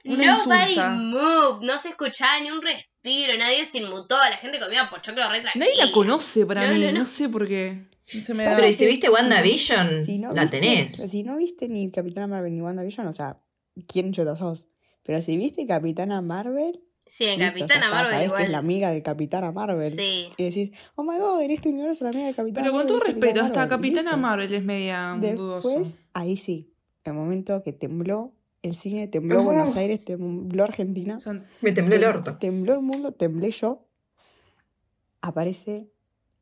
[0.05, 0.89] Una nobody insulsa.
[0.89, 1.65] move.
[1.65, 4.15] No se escuchaba ni un respiro, nadie se inmutó.
[4.29, 6.79] La gente comía pochoclo re Nadie la conoce para No, mí.
[6.85, 7.05] no, No, no.
[7.05, 7.85] sé por qué.
[8.15, 8.55] No se me da.
[8.55, 10.03] Pero ¿y si viste WandaVision?
[10.03, 10.91] Si no la viste- tenés.
[10.93, 13.39] Si no viste ni Capitana Marvel ni WandaVision, o sea,
[13.87, 14.67] ¿quién chota sos?
[15.03, 18.55] Pero si viste Capitana Marvel, Sí, en listo, Capitana Marvel sabés que es la igual.
[18.55, 19.89] amiga de Capitana Marvel.
[19.91, 20.27] Sí.
[20.35, 22.87] Y decís, oh my god, en este universo la amiga de Capitana Pero con Marvel
[22.87, 23.77] todo respeto, hasta Marvel.
[23.77, 24.17] Capitana Listo.
[24.17, 25.69] Marvel es media dudoso.
[25.69, 26.73] Después, ahí sí,
[27.05, 29.43] el momento que tembló el cine, tembló Oh.
[29.43, 31.17] Buenos Aires, tembló Argentina,
[31.61, 32.37] Me tembló el orto.
[32.37, 33.87] tembló el mundo, temblé yo.
[35.21, 35.89] Aparece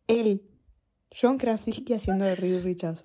[0.08, 0.42] él,
[1.20, 3.04] John Krasinski haciendo de Reed Richards.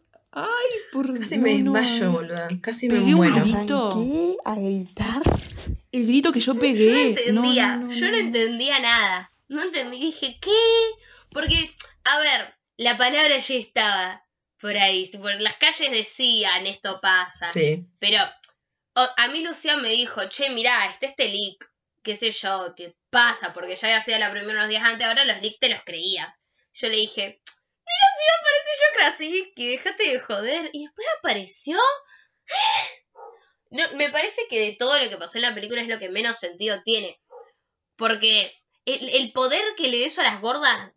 [0.92, 2.12] por Casi me desmayo, no.
[2.12, 2.48] boludo.
[2.60, 3.44] Casi me Pegué un muero.
[3.44, 4.36] grito.
[4.44, 5.22] A gritar.
[5.92, 7.08] El grito que yo Yo no pegué.
[7.10, 9.32] entendía, no, no, yo no entendía nada.
[9.48, 10.50] No entendí, dije, ¿qué?
[11.32, 14.24] Porque, a ver, la palabra ya estaba
[14.60, 15.06] por ahí.
[15.10, 17.48] Por las calles decían esto pasa.
[17.48, 17.86] Sí.
[17.98, 18.18] Pero
[18.94, 21.68] o- a mí Lucía me dijo, che, mirá, está este leak,
[22.02, 25.24] qué sé yo, que pasa, porque ya había sido la primera unos días antes, ahora
[25.24, 26.32] los leaks te los creías.
[26.72, 27.40] Yo le dije,
[27.90, 30.70] mira si me aparece yo Krasinski, déjate de joder.
[30.72, 31.78] Y después apareció.
[33.70, 36.08] No, me parece que de todo lo que pasó en la película es lo que
[36.08, 37.20] menos sentido tiene.
[37.96, 38.52] Porque
[38.84, 40.90] el, el poder que le des a las gordas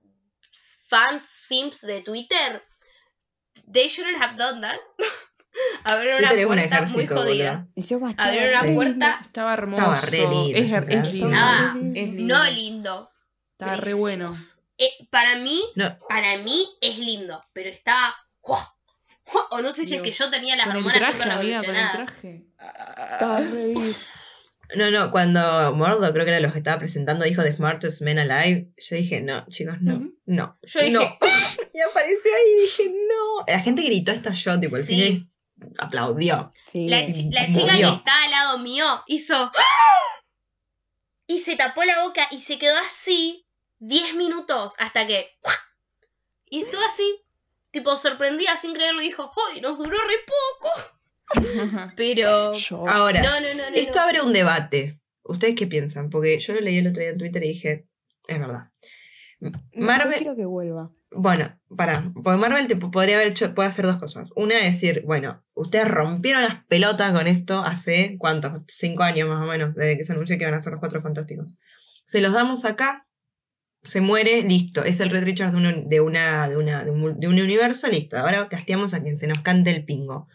[0.87, 2.63] fans simps de Twitter,
[3.71, 4.79] they shouldn't have done that.
[5.83, 7.67] Abrir una Twitter es un puerta muy jodida.
[7.75, 8.73] una Sí.
[8.75, 9.81] puerta, Estaba hermoso.
[9.93, 11.01] Estaba re lindo, Es, yo es creo.
[11.03, 11.09] lindo.
[11.27, 12.37] Estaba Es lindo.
[12.37, 13.11] no lindo.
[13.51, 14.35] Estaba re bueno.
[14.83, 18.15] Eh, para mí, No, para mí es lindo, pero estaba...
[19.51, 22.13] O no sé si es que yo tenía las Con hormonas súper revolucionadas.
[22.23, 23.95] Estaba bien.
[24.75, 28.19] no, no, cuando Mordo, creo que era los que estaba presentando, dijo The Smartest Men
[28.19, 30.59] Alive, yo dije, no, chicos, no, no.
[30.63, 31.01] Yo dije, no.
[31.73, 33.45] y apareció ahí y dije, no.
[33.47, 34.95] La gente gritó esta shot, tipo, el Sí.
[35.01, 35.29] cine
[35.77, 36.51] aplaudió.
[36.71, 36.87] Sí.
[36.89, 39.35] La, chi- la chica que está al lado mío hizo...
[39.35, 40.23] ¡Ah!
[41.27, 43.47] Y se tapó la boca y se quedó así
[43.87, 45.27] 10 minutos hasta que...
[46.45, 47.21] Y estuvo así,
[47.71, 51.91] tipo sorprendida sin creerlo y dijo, ¡Joder, nos duró re poco!
[51.95, 52.53] Pero...
[52.53, 53.75] Yo- Ahora, No, no, no, no.
[53.75, 54.01] esto no.
[54.05, 54.99] abre un debate.
[55.23, 56.09] ¿Ustedes qué piensan?
[56.09, 57.87] Porque yo lo leí el otro día en Twitter y dije,
[58.27, 58.71] es verdad.
[59.39, 60.91] no, yo Marvel, quiero que vuelva.
[61.15, 64.29] Bueno, para, porque Marvel te podría haber hecho, puede hacer dos cosas.
[64.35, 68.61] Una es decir, bueno, ustedes rompieron las pelotas con esto hace, ¿cuántos?
[68.67, 71.01] Cinco años más o menos, desde que se anunció que iban a ser los cuatro
[71.01, 71.53] fantásticos.
[72.05, 73.07] Se los damos acá,
[73.83, 74.83] se muere, listo.
[74.83, 77.39] Es el Red Richards de, un- de, una, de, una, de, un, mul- de un
[77.39, 78.17] universo, listo.
[78.17, 80.27] Ahora casteamos a quien se nos cante el pingo.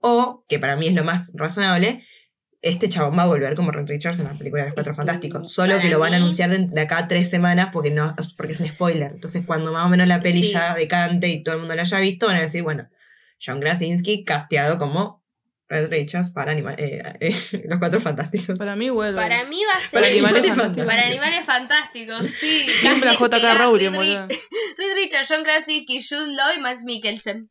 [0.00, 2.04] O, que para mí es lo más razonable,
[2.62, 4.94] este chabón va a volver como Red Richards en la película de los Cuatro.
[4.94, 5.52] Fantásticos.
[5.52, 8.52] Solo que lo van a anunciar de, de acá a tres semanas porque no porque
[8.52, 9.12] es un spoiler.
[9.12, 10.52] Entonces, cuando más o menos la peli Sí.
[10.52, 12.88] ya decante y todo el mundo la haya visto, van a decir, bueno,
[13.44, 15.24] John Krasinski casteado como
[15.68, 18.58] Red Richards para anima- eh, eh, los Cuatro Fantásticos.
[18.58, 19.20] Para mí vuelve.
[19.20, 19.90] Para mí va a ser.
[19.90, 20.86] Para animales animales fantásticos.
[20.86, 22.60] Para animales fantásticos, sí.
[22.80, 23.54] Siempre a Casi J.K.
[23.58, 24.28] Rowling, boludo.
[24.78, 27.50] Reed Richards, John Krasinski, Jude Law y Max Mikkelsen.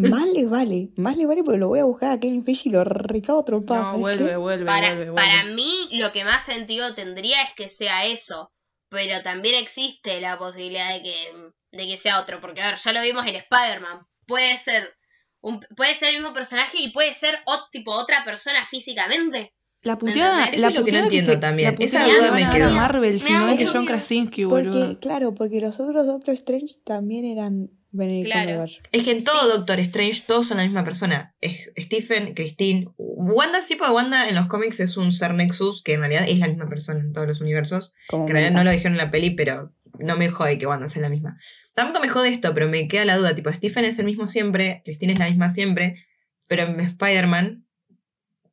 [0.00, 2.72] Más le vale, más le vale porque lo voy a buscar a Kevin Feige y
[2.72, 3.84] lo recago trompadas.
[3.84, 5.54] No, ¿sabes vuelve, vuelve, Para, vuelve, para vuelve.
[5.54, 8.50] mí, lo que más sentido tendría es que sea eso.
[8.90, 11.32] Pero también existe la posibilidad de que,
[11.72, 12.40] de que sea otro.
[12.40, 14.00] Porque, a ver, ya lo vimos en Spider-Man.
[14.26, 14.94] Puede ser.
[15.40, 19.54] Un, puede ser el mismo personaje y puede ser ot- tipo otra persona físicamente.
[19.82, 20.60] La puteada, ¿Entendés?
[20.62, 21.76] la Eso es lo que no entiendo se- también.
[21.78, 22.70] Esa duda me quedó.
[22.72, 23.86] Marvel si Me da no es de John.
[23.86, 24.80] Krasinski, boludo.
[24.86, 28.50] Porque, claro, porque los otros Doctor Strange también eran Benedict Claro.
[28.50, 28.78] Cumberbatch.
[28.90, 29.56] Es que en todo Sí.
[29.56, 31.36] Doctor Strange todos son la misma persona.
[31.40, 32.88] Es Stephen, Christine.
[32.96, 36.40] Wanda sí, porque Wanda en los cómics es un ser Nexus que en realidad es
[36.40, 37.94] la misma persona en todos los universos.
[38.08, 40.66] Como Que en realidad no lo dijeron en la peli, pero no me jode que
[40.66, 41.38] Wanda sea la misma.
[41.78, 43.36] Tampoco me jode esto, pero me queda la duda.
[43.36, 46.04] Tipo, Stephen es el mismo siempre, Christine es la misma siempre,
[46.48, 47.68] pero en Spider-Man,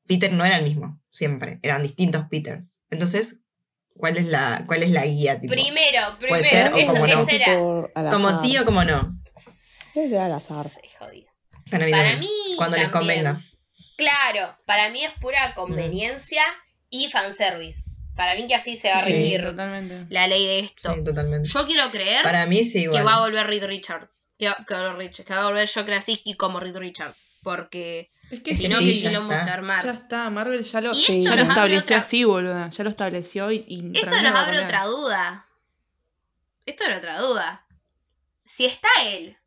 [0.05, 1.57] Peter no era el mismo siempre.
[1.63, 2.83] Eran distintos Peters.
[2.91, 3.41] Entonces,
[3.97, 5.41] ¿cuál es la, cuál es la guía?
[5.41, 5.55] Tipo?
[5.55, 6.43] Primero, primero.
[6.43, 7.25] ser o como no.
[7.25, 9.19] Tipo como sí o como no.
[9.95, 10.69] Debe al azar.
[10.99, 11.31] Jodido.
[11.71, 12.19] Para mí, Para no.
[12.19, 13.41] mí Cuando les convenga.
[13.97, 16.43] Claro, para mí es pura conveniencia
[16.91, 17.89] y fanservice.
[18.15, 20.05] Para mí que así se va a Sí, regir totalmente.
[20.13, 20.93] la ley de esto.
[20.93, 21.49] Sí, totalmente.
[21.49, 24.27] Yo quiero creer Para mí sí, que va a volver Reed Richards.
[24.37, 27.33] Que, va- que a volver Richards, que va a volver Joe Krasinski como Reed Richards.
[27.43, 29.45] Porque Es que si no, sí, que ya quilombo se está.
[29.45, 29.83] va a armar.
[29.83, 32.69] Ya está, Marvel ya lo, ya lo estableció otra- así, boludo.
[32.69, 35.45] Ya lo estableció y, y Esto nos abre otra duda.
[36.65, 37.65] Esto abre otra duda.
[38.45, 39.37] Si está él,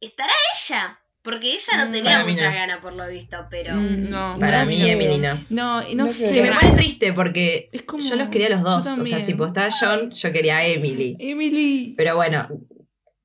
[0.00, 1.00] ¿estará ella?
[1.24, 2.54] Porque ella no Mm, tenía para muchas no.
[2.54, 3.74] ganas por lo visto, pero...
[3.74, 4.36] Mm, no.
[4.38, 4.84] Para mí, no.
[4.86, 5.34] Emily no.
[5.48, 6.30] No, no, No sé.
[6.32, 8.86] Que me pone triste porque Es como- yo los quería a los dos.
[8.98, 11.16] O sea, si postaba John, yo quería a Emily.
[11.18, 11.94] Emily.
[11.96, 12.46] Pero bueno,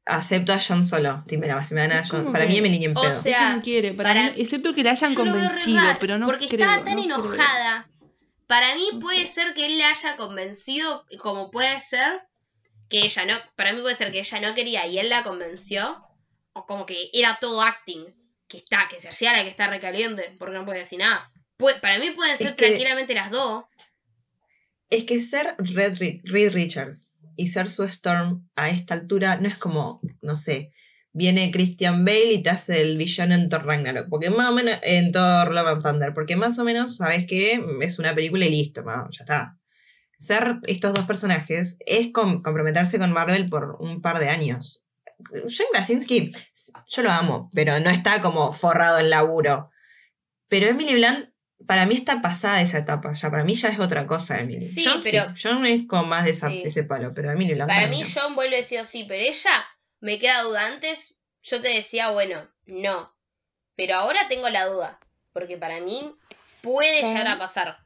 [0.05, 1.23] acepto a John solo.
[1.27, 2.31] Si me, la- si me dan a John.
[2.31, 3.21] Para que- mí, Emily ni en O pedo.
[3.21, 6.47] sea, Ella no quiere, para, para- mí, excepto que la hayan convencido, pero no porque
[6.47, 6.61] creo.
[6.69, 7.33] estaba tan no creo.
[7.33, 7.89] enojada.
[8.47, 12.21] Para mí puede ser que él la haya convencido, como puede ser
[12.89, 16.01] que ella no, para mí puede ser que ella no quería y él la convenció,
[16.53, 18.05] o como que era todo acting,
[18.47, 21.31] que está, que se hacía la que está recaliente, porque no puede decir nada.
[21.57, 23.65] Pu- para mí pueden ser Es que- tranquilamente las dos.
[24.89, 29.57] Es que ser Red Reed Richards y ser su Storm a esta altura no es
[29.57, 30.71] como, no sé,
[31.11, 34.07] viene Christian Bale y te hace el villano en Thor Ragnarok.
[34.09, 36.13] Porque más o menos, en Thor Love and Thunder.
[36.13, 39.57] Porque más o menos sabes que es una película y listo, ya está.
[40.17, 44.83] Ser estos dos personajes es com- comprometerse con Marvel por un par de años.
[45.31, 46.31] John Krasinski,
[46.89, 49.69] yo lo amo, pero no está como forrado en laburo.
[50.47, 51.29] Pero Emily Blunt,
[51.67, 54.61] para mí está pasada esa etapa, ya para mí ya es otra cosa, Emily.
[54.65, 56.61] Sí, John pero- John es como más de, esa- Sí.
[56.65, 58.07] ese palo, pero Emily Blunt Para para mí no.
[58.13, 59.65] John vuelve sí o sí, pero ella
[59.99, 60.65] me queda duda.
[60.65, 63.13] Antes yo te decía, bueno, no.
[63.75, 64.99] Pero ahora tengo la duda.
[65.33, 66.13] Porque para mí
[66.61, 67.77] puede Para llegar a pasar.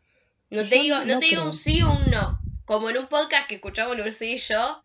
[0.49, 2.39] No Yo te digo, no no te digo un sí o un no.
[2.65, 4.83] Como en un podcast que escuchamos Lucy y yo,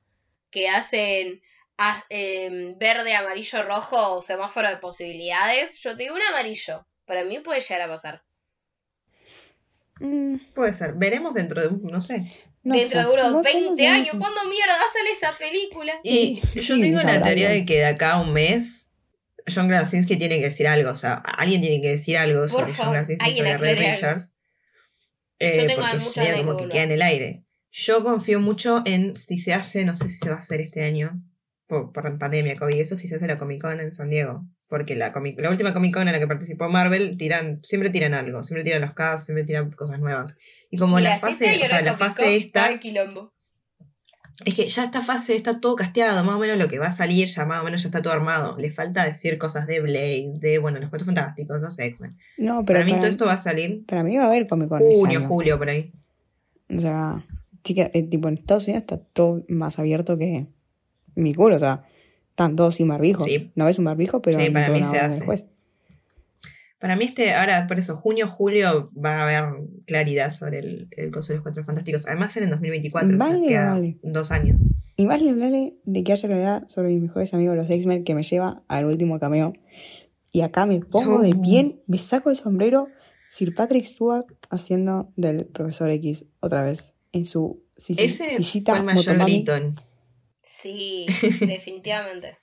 [0.50, 1.40] que hacen
[1.78, 5.78] a- em, verde, amarillo, rojo o semáforo de posibilidades.
[5.80, 6.86] Yo te digo un amarillo.
[7.06, 8.22] Para mí puede llegar a pasar.
[10.00, 12.32] Mm, Puede ser, veremos dentro de un, no sé.
[12.62, 13.06] no Dentro sé.
[13.08, 14.08] de unos No sé, 20 no sé, no años.
[14.10, 14.18] sé.
[14.18, 15.92] ¿Cuándo mierda sale esa película?
[16.04, 17.60] Y Sí, yo sí, tengo la teoría bien.
[17.60, 18.88] de que de acá a un mes
[19.52, 22.74] John Krasinski tiene que decir algo, o sea, alguien tiene que decir algo Por sobre
[22.74, 23.74] John Krasinski, sobre Ray.
[23.76, 24.32] Richards.
[25.40, 27.44] Yo Eh, tengo porque ganas como que queda en el aire.
[27.70, 30.84] Yo confío mucho en si se hace, no sé si se va a hacer este
[30.84, 31.22] año,
[31.68, 34.44] por, por pandemia, COVID, eso si se hace la Comic Con en San Diego.
[34.68, 38.14] Porque la, Comic- la última Comic Con en la que participó Marvel, tiran, siempre tiran
[38.14, 40.36] algo, siempre tiran los casts, siempre tiran cosas nuevas.
[40.70, 43.32] Y como la fase, o sea, la fase esta, quilombo.
[44.44, 46.92] es que ya esta fase está todo casteado, más o menos lo que va a
[46.92, 48.56] salir, ya más o menos ya está todo armado.
[48.58, 52.16] Le falta decir cosas de Blade, de, bueno, los Cuatro Fantásticos, los X-Men.
[52.36, 54.46] No, pero Para mí para, todo esto va a salir para mí va a haber
[54.48, 54.82] Comic Con.
[54.82, 55.28] este junio, año.
[55.28, 55.92] julio, por ahí.
[56.76, 57.24] O sea,
[57.64, 60.46] chica, eh, tipo en Estados Unidos está todo más abierto que
[61.18, 61.84] mi culo, o sea,
[62.30, 63.22] están todos sin barbijo.
[63.24, 63.50] Sí.
[63.54, 65.18] No ves un barbijo, pero Sí, para mí se hace.
[65.18, 65.44] después.
[66.78, 71.10] Para mí este, ahora por eso, junio, julio va a haber claridad sobre el, el
[71.10, 72.06] coso de los Cuatro Fantásticos.
[72.06, 73.98] Además en el 2024, o sea, Vale, vale.
[74.02, 74.60] dos años.
[74.94, 78.14] Y más le vale de que haya claridad sobre mis mejores amigos, los X-Men, que
[78.14, 79.54] me lleva al último cameo.
[80.30, 82.86] Y acá me pongo de pie, me saco el sombrero,
[83.28, 88.78] Sir Patrick Stewart haciendo del profesor X otra vez en su si- Ese sillita fue
[88.80, 89.54] el mayor grito.
[89.56, 89.74] En,
[90.60, 91.06] Sí,
[91.46, 92.38] definitivamente.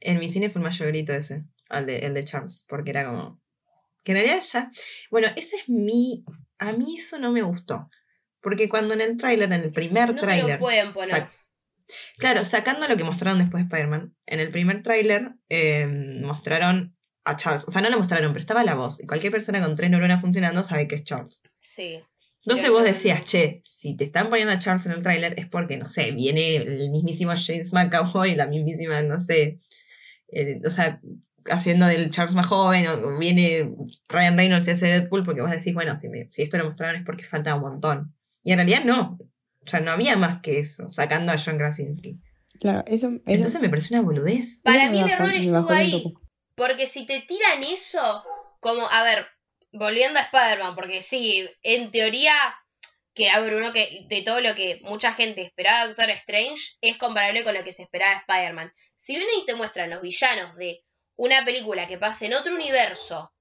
[0.00, 3.06] en mi cine fue el mayor grito ese, el de, el de Charles, porque era
[3.06, 3.40] como...
[4.04, 4.70] Que en realidad ya.
[5.12, 6.24] Bueno, ese es mi.
[6.58, 7.88] A mí eso no me gustó.
[8.40, 10.58] Porque cuando en el tráiler, en el primer No tráiler.
[10.58, 11.08] pueden poner.
[11.08, 11.30] sac-
[12.18, 17.36] Claro, sacando lo que mostraron después de Spider-Man, en el primer tráiler eh, mostraron a
[17.36, 17.64] Charles.
[17.68, 18.98] O sea, no lo mostraron, pero estaba la voz.
[19.00, 21.44] Y cualquier persona con tres neuronas funcionando sabe que es Charles.
[21.60, 22.02] Sí.
[22.44, 25.76] Entonces vos decías, che, si te están poniendo a Charles en el tráiler es porque,
[25.76, 29.60] no sé, viene el mismísimo James McAvoy, la mismísima, no sé,
[30.28, 31.00] eh, o sea,
[31.46, 33.72] haciendo del Charles más joven, o viene
[34.08, 36.96] Ryan Reynolds y hace Deadpool, porque vos decís, bueno, si, me- si esto lo mostraron
[36.96, 38.14] es porque falta un montón.
[38.42, 39.18] Y en realidad no.
[39.64, 42.18] O sea, no había más que eso, sacando a John Krasinski.
[42.58, 44.62] Claro, eso, eso Entonces me pareció una boludez.
[44.64, 46.14] Para mí el error estuvo ahí.
[46.56, 48.00] Porque si te tiran eso,
[48.60, 49.24] como, a ver,
[49.72, 52.34] volviendo a Spider-Man, porque sí, en teoría,
[53.14, 56.96] que a uno que de todo lo que mucha gente esperaba de Doctor Strange es
[56.96, 58.72] comparable con lo que se esperaba de Spider-Man.
[58.96, 60.82] Si vienen y te muestran los villanos de
[61.16, 63.32] una película que pasa en otro universo,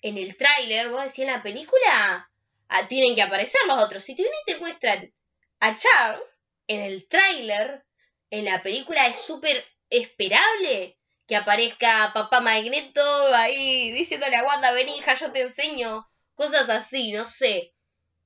[0.00, 2.30] en el tráiler, vos decís en la película,
[2.68, 4.02] ah, tienen que aparecer los otros.
[4.02, 5.12] Si te vienen y te muestran
[5.60, 7.84] a Charles en el tráiler,
[8.30, 10.98] en la película es súper esperable
[11.32, 13.00] que aparezca papá Magneto
[13.34, 16.06] ahí diciéndole a Wanda, ven hija, yo te enseño.
[16.34, 17.72] Cosas así, no sé.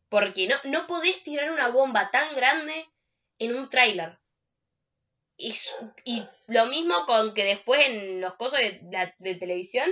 [0.09, 2.73] Porque no, no podés tirar una bomba tan grande
[3.39, 4.19] en un tráiler.
[5.37, 5.55] Y,
[6.05, 9.89] y lo mismo con que después en los cosas de, televisión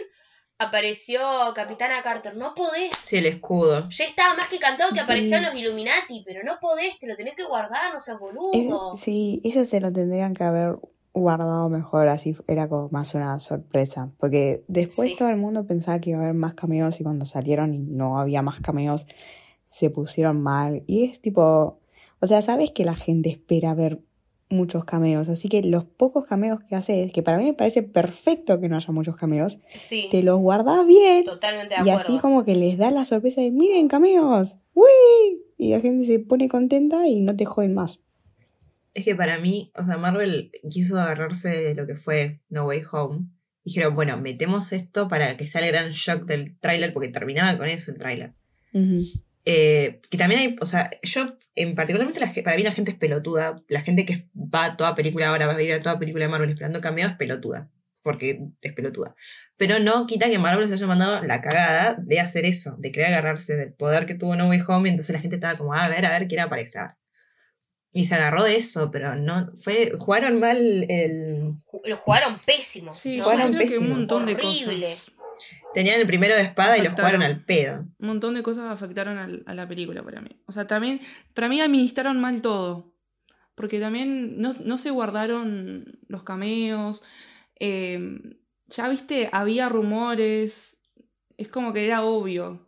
[0.59, 1.21] apareció
[1.55, 2.35] Capitana Carter.
[2.35, 2.91] No podés.
[3.01, 3.89] Sí, el escudo.
[3.91, 5.05] Ya estaba más que cantado que Sí.
[5.05, 8.97] aparecían los Illuminati, pero no podés, te lo tenés que guardar, no seas boludo.
[8.97, 10.79] Sí, eso se lo tendrían que haber
[11.15, 14.11] guardado mejor, así era como más una sorpresa.
[14.19, 15.17] Porque después Sí.
[15.17, 18.19] todo el mundo pensaba que iba a haber más cameos y cuando salieron y no
[18.19, 19.07] había más cameos,
[19.67, 20.83] se pusieron mal.
[20.87, 21.79] Y es tipo,
[22.21, 24.01] o sea, sabes que la gente espera ver
[24.51, 28.61] muchos cameos, así que los pocos cameos que haces, que para mí me parece perfecto
[28.61, 32.13] que no haya muchos cameos, Sí, te los guardás bien totalmente de y acuerdo.
[32.13, 35.41] así como que les da la sorpresa de, miren, cameos, ¡Uy!
[35.57, 38.01] Y la gente se pone contenta y no te joden más.
[38.95, 42.85] Es que para mí, o sea, Marvel quiso agarrarse de lo que fue No Way
[42.93, 43.27] Home.
[43.65, 47.67] Dijeron, bueno, metemos esto para que sea el gran shock del tráiler, porque terminaba con
[47.67, 48.35] eso el tráiler.
[48.73, 49.01] Ujú.
[49.47, 52.97] Eh, que también hay, o sea, yo, en particularmente, la, para mí la gente es
[52.97, 53.63] pelotuda.
[53.69, 56.31] La gente que va a toda película ahora, va a ir a toda película de
[56.31, 57.71] Marvel esperando cameo, es pelotuda.
[58.03, 59.17] Porque es pelotuda.
[59.57, 63.09] Pero no quita que Marvel se haya mandado la cagada de hacer eso, de querer
[63.09, 65.85] agarrarse del poder que tuvo No Way Home, y entonces la gente estaba como, "Ah,
[65.85, 66.81] a ver, a ver, quién aparece.
[67.95, 68.01] Ahora".
[68.01, 71.55] Y se agarró de eso, pero no, fue, jugaron mal el...
[71.85, 72.93] Lo jugaron pésimo.
[72.93, 73.87] Sí, Jugaron creo que pésimo.
[73.87, 74.81] un montón de Horrible.
[74.87, 75.11] cosas.
[75.75, 77.81] Tenían el primero de espada y lo jugaron al pedo.
[77.99, 80.31] Un montón de cosas afectaron al- a la película para mí.
[80.47, 81.01] O sea, también,
[81.35, 82.93] para mí administraron mal todo.
[83.57, 87.03] Porque también no, no se guardaron los cameos.
[87.61, 88.19] eh,
[88.69, 90.81] ya viste, había rumores.
[91.37, 92.67] Es como que era obvio.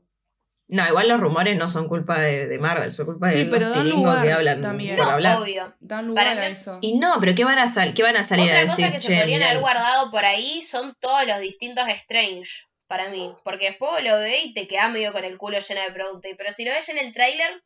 [0.69, 3.69] No, igual los rumores no son culpa de, de Marvel, son culpa Sí, de pero
[3.69, 4.97] los tilingos que hablan también.
[4.97, 5.39] por No, hablar.
[5.41, 5.75] obvio.
[5.79, 6.79] Dan lugar Para a eso.
[6.83, 8.87] Y no, pero ¿qué van a, sal qué van a salir Otra a decir?
[8.87, 9.51] cosa que se "Che, podrían mirá"?
[9.51, 13.33] haber guardado por ahí son todos los distintos Strange, para mí.
[13.45, 16.33] Porque después lo ve y te quedás medio con el culo lleno de preguntas.
[16.37, 17.63] Pero si lo ves en el tráiler,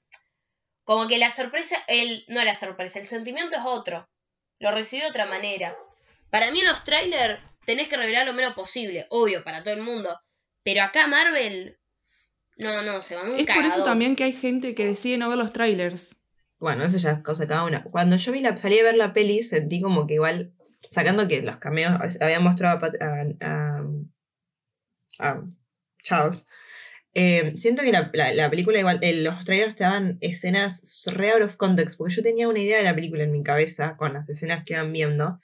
[0.85, 4.07] como que la sorpresa, el, no la sorpresa, el sentimiento es otro.
[4.59, 5.75] Lo recibí de otra manera.
[6.31, 9.81] Para mí en los trailers tenés que revelar lo menos posible, obvio, para todo el
[9.81, 10.21] mundo.
[10.63, 11.79] Pero acá Marvel,
[12.61, 15.29] no, no, se van un Es por eso también que hay gente que decide no
[15.29, 16.17] ver los trailers.
[16.59, 17.83] Bueno, eso ya es cosa de cada una.
[17.85, 21.41] Cuando yo vi la, salí a ver la peli, sentí como que igual, sacando que
[21.43, 23.85] los cameos habían mostrado a, Pat- a- a-
[25.19, 25.43] a
[26.03, 26.47] Charles,
[27.15, 31.33] eh, siento que la, la- la película igual, eh, los trailers te daban escenas re
[31.33, 34.13] out of context, porque yo tenía una idea de la película en mi cabeza con
[34.13, 35.41] las escenas que iban viendo.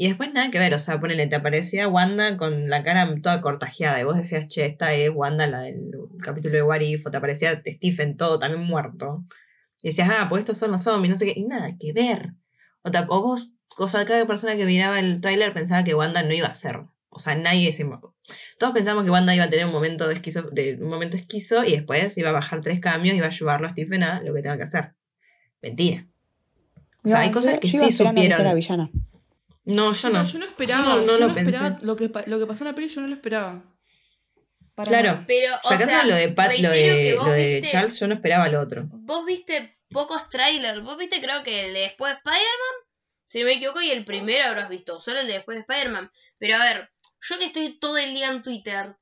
[0.00, 3.40] Y después nada que ver, o sea, ponele, te aparecía Wanda con la cara toda
[3.40, 5.90] cortajeada y vos decías, che, esta es Wanda, la del
[6.22, 9.24] capítulo de What If, o te aparecía Stephen todo también muerto.
[9.82, 12.34] Y decías, ah, pues estos son los zombies, no sé qué, y nada que ver.
[12.82, 16.22] O, ta- o vos, o sea, cada persona que miraba el tráiler pensaba que Wanda
[16.22, 16.82] no iba a ser.
[17.08, 17.84] O sea, nadie se...
[18.60, 21.64] Todos pensamos que Wanda iba a tener un momento de esquizo, de, un momento esquizo
[21.64, 24.32] y después iba a bajar tres cambios y iba a ayudarlo a Stephen a lo
[24.32, 24.92] que tenga que hacer.
[25.60, 26.06] Mentira.
[27.02, 28.54] O sea, No, hay cosas yo- que yo sí esperando que supieron.
[28.54, 28.90] villana.
[29.68, 30.18] No, yo no.
[30.20, 30.82] No, yo no esperaba.
[30.84, 31.50] Yo no- no yo lo no pensé.
[31.50, 33.64] esperaba lo que, lo que pasó en la peli, yo no lo esperaba.
[34.74, 35.12] Para Claro.
[35.12, 35.24] nada.
[35.26, 38.14] Pero, o Sacando sea, lo de Pat, lo de, lo de viste- Charles, yo no
[38.14, 38.84] esperaba lo otro.
[38.90, 40.82] Vos viste pocos trailers.
[40.82, 42.74] Vos viste, creo que el de después de Spider-Man.
[43.28, 44.98] Si no me equivoco, y el primero habrás visto.
[45.00, 46.10] Solo el de después de Spider-Man.
[46.38, 46.90] Pero a ver,
[47.20, 48.96] yo que estoy todo el día en Twitter.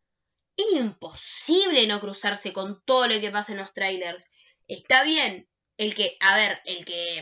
[0.56, 4.24] Es imposible no cruzarse con todo lo que pasa en los trailers.
[4.66, 5.48] Está bien.
[5.76, 7.18] El que, a ver, el que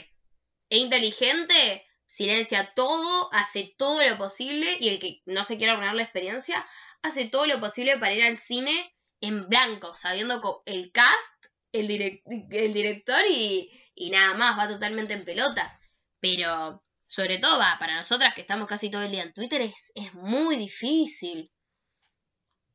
[0.70, 1.84] es inteligente
[2.14, 4.76] silencia todo, hace todo lo posible.
[4.78, 6.64] Y el que no se quiere arruinar la experiencia,
[7.02, 12.22] hace todo lo posible para ir al cine en blanco, sabiendo el cast, el, direc-
[12.50, 15.72] el director y, y nada más, va totalmente en pelotas.
[16.20, 19.90] Pero, sobre todo, va, para nosotras que estamos casi todo el día en Twitter, es,
[19.94, 21.50] es muy difícil.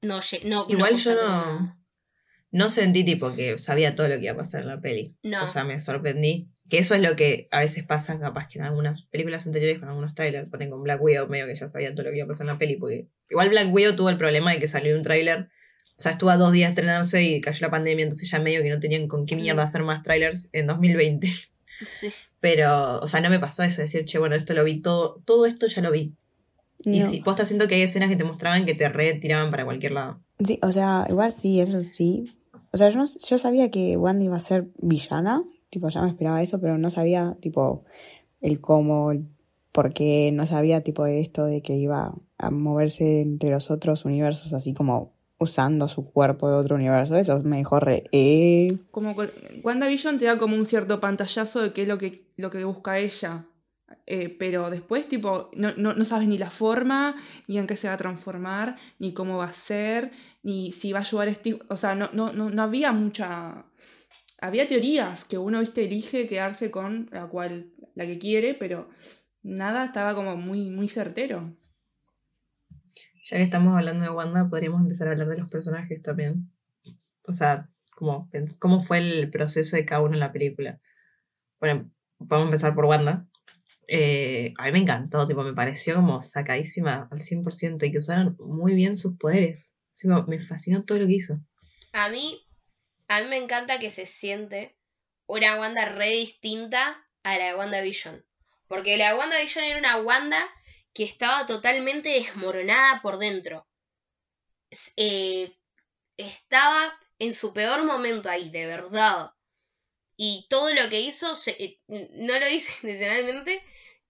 [0.01, 1.77] No, no, Igual yo no,
[2.51, 5.15] no sentí tipo que sabía todo lo que iba a pasar en la peli.
[5.23, 5.43] No.
[5.43, 6.49] O sea, me sorprendí.
[6.69, 9.89] Que eso es lo que a veces pasa, capaz que en algunas películas anteriores, con
[9.89, 12.27] algunos trailers, ponen con Black Widow, medio que ya sabía todo lo que iba a
[12.27, 12.75] pasar en la peli.
[12.77, 15.49] Porque igual Black Widow tuvo el problema de que salió un trailer.
[15.97, 18.61] O sea, estuvo a dos días de estrenarse y cayó la pandemia, entonces ya medio
[18.61, 21.27] que no tenían con qué mierda hacer más trailers en 2020.
[21.85, 22.09] Sí.
[22.39, 25.45] Pero, o sea, no me pasó eso, decir, che, bueno, esto lo vi todo, todo
[25.45, 26.13] esto ya lo vi.
[26.85, 27.05] Y No.
[27.05, 30.21] si posta siento que hay escenas que te mostraban que te retiraban para cualquier lado.
[30.45, 32.25] Sí, o sea, igual sí, eso sí.
[32.71, 36.09] O sea, yo, no- yo sabía que Wanda iba a ser villana, tipo, ya me
[36.09, 37.83] esperaba eso, pero no sabía, tipo,
[38.41, 39.25] el cómo, el
[39.71, 44.05] por qué, no sabía, tipo, de esto de que iba a moverse entre los otros
[44.05, 47.15] universos, así como usando su cuerpo de otro universo.
[47.15, 48.03] Eso me dejó re...
[48.11, 48.67] Eh.
[48.91, 49.15] Como
[49.63, 52.99] WandaVision te da como un cierto pantallazo de qué es lo que, lo que busca
[52.99, 53.45] ella.
[54.05, 57.15] Eh, pero después, tipo, no, no, no sabes ni la forma,
[57.47, 60.11] ni en qué se va a transformar, ni cómo va a ser,
[60.43, 61.59] ni si va a ayudar a Steve.
[61.69, 63.65] O sea, no, no, no, no había mucha.
[64.41, 68.89] Había teorías que uno, viste, elige quedarse con la cual, la que quiere, pero
[69.43, 71.55] nada estaba como muy, muy certero.
[73.23, 76.49] Ya que estamos hablando de Wanda, podríamos empezar a hablar de los personajes también.
[77.23, 78.29] O sea, cómo,
[78.59, 80.79] cómo fue el proceso de cada uno en la película.
[81.59, 83.27] Bueno, podemos empezar por Wanda.
[83.87, 88.35] Eh, a mí me encantó, tipo, me pareció como sacadísima al 100% y que usaron
[88.39, 89.75] muy bien sus poderes.
[89.91, 91.39] Sí, me- me fascinó todo lo que hizo.
[91.91, 92.39] A mí,
[93.09, 94.77] a mí me encanta que se siente
[95.25, 98.23] una Wanda re distinta a la de WandaVision.
[98.67, 100.47] Porque la de WandaVision era una Wanda
[100.93, 103.67] que estaba totalmente desmoronada por dentro.
[104.95, 105.51] Eh,
[106.17, 109.31] estaba en su peor momento ahí, de verdad.
[110.15, 113.63] Y todo lo que hizo eh, no lo hizo intencionalmente.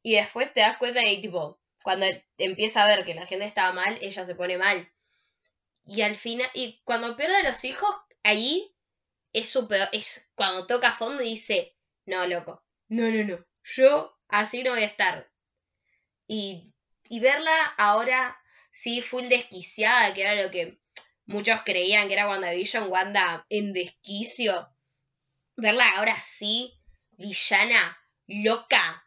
[0.04, 2.06] Y después te das cuenta de tipo, cuando
[2.38, 4.91] empieza a ver que la gente estaba mal, ella se pone mal.
[5.86, 8.76] Y al final, y cuando pierde a los hijos, ahí
[9.34, 11.76] es su peor, es cuando toca fondo y dice,
[12.06, 15.30] no, loco, no, no, no, yo así no voy a estar.
[16.28, 16.74] Y,
[17.10, 18.40] y verla ahora,
[18.72, 20.80] sí, full desquiciada, que era lo que
[21.26, 24.70] muchos creían que era WandaVision, Wanda en desquicio.
[25.56, 26.80] Verla ahora sí,
[27.12, 29.06] villana, loca,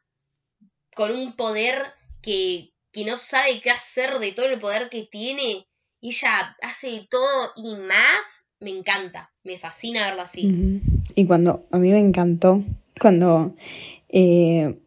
[0.95, 5.68] con un poder que, que no sabe qué hacer de todo el poder que tiene.
[6.01, 8.51] Y ella hace todo y más.
[8.62, 10.80] Me encanta, me fascina verla así.
[11.14, 12.64] Y cuando, a mí me encantó
[13.00, 13.54] cuando
[14.08, 14.78] eh,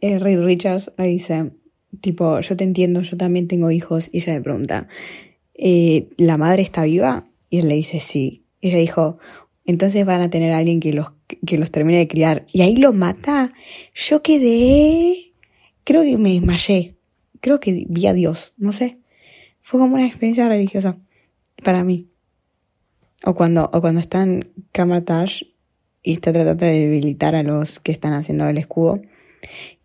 [0.00, 1.52] eh, Reed Richards le dice,
[2.00, 4.88] tipo, yo te entiendo, yo también tengo hijos, y ella le pregunta,
[5.54, 7.26] eh, ¿la madre está viva?
[7.50, 8.42] Y él le dice, sí.
[8.60, 9.18] Y ella dijo,
[9.64, 11.12] entonces van a tener a alguien que los,
[11.46, 12.46] que los termine de criar.
[12.52, 13.52] Y ahí lo mata.
[13.94, 15.32] Yo quedé,
[15.84, 16.96] creo que me desmayé.
[17.40, 18.98] Creo que vi a Dios, no sé.
[19.60, 20.96] Fue como una experiencia religiosa
[21.62, 22.08] para mí.
[23.24, 25.46] O cuando, o cuando está en Camartage
[26.02, 29.00] y está tratando de debilitar a los que están haciendo el escudo.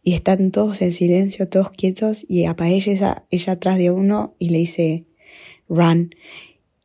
[0.04, 4.50] Y están todos en silencio, todos quietos, y aparece ella, ella atrás de uno y
[4.50, 5.06] le dice,
[5.68, 6.16] run.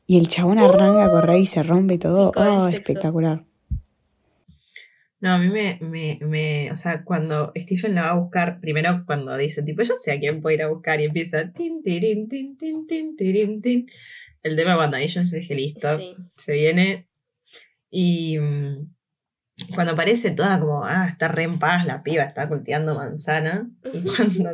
[0.07, 2.33] Y el chabón arranca a correr y se rompe todo.
[2.37, 3.45] Oh, espectacular.
[5.25, 9.05] No, a mí me, me, me, o sea, cuando Stephen la va a buscar, primero
[9.07, 12.29] cuando dice, tipo, yo sé a quién puedo ir a buscar y empieza, tin, tirin,
[12.29, 13.87] tin, tin, tin, tirin, tin.
[14.45, 16.15] El tema de WandaVision, yo dije, listo, Sí.
[16.37, 17.09] se viene.
[17.91, 18.95] Y mm,
[19.75, 23.69] cuando aparece toda como, ah, está re en paz la piba, está cultivando manzana.
[23.93, 24.53] Y cuando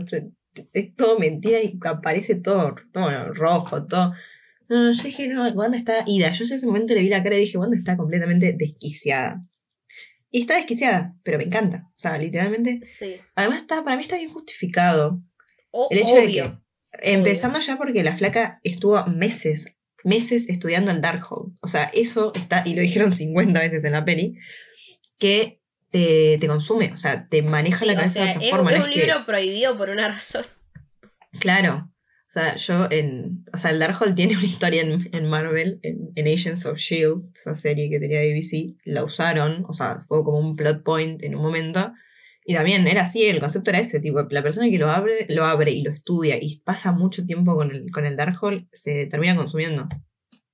[0.72, 4.12] es todo mentira y aparece todo, todo rojo, todo.
[4.68, 6.30] No, no, yo dije, no, Wanda está ida.
[6.30, 9.40] Yo en ese momento le vi la cara y dije, Wanda está completamente desquiciada.
[10.30, 11.88] Y está desquiciada, pero me encanta.
[11.88, 12.78] O sea, literalmente.
[12.84, 13.16] Sí.
[13.34, 15.20] Además, está, para mí está bien justificado.
[15.72, 16.44] O- El hecho obvio.
[16.44, 17.12] de que.
[17.12, 21.56] Empezando ya porque la flaca estuvo meses, meses estudiando el Darkhold.
[21.60, 24.36] O sea, eso está, y lo dijeron 50 veces en la peli,
[25.18, 28.42] que te, te consume, o sea, te maneja Sí, la o cabeza sea, de otra
[28.44, 28.70] es, forma.
[28.72, 30.44] es no un es que- libro prohibido por una razón.
[31.38, 31.86] Claro.
[32.28, 33.44] O sea, yo en.
[33.52, 37.24] O sea, el Darkhold tiene una historia en, en Marvel, en, en Agents of Shield,
[37.34, 38.76] esa serie que tenía BBC.
[38.84, 41.92] La usaron, o sea, fue como un plot point en un momento.
[42.50, 45.44] Y también era así, el concepto era ese, tipo, la persona que lo abre, lo
[45.44, 49.36] abre y lo estudia y pasa mucho tiempo con el, con el Darkhold, se termina
[49.36, 49.86] consumiendo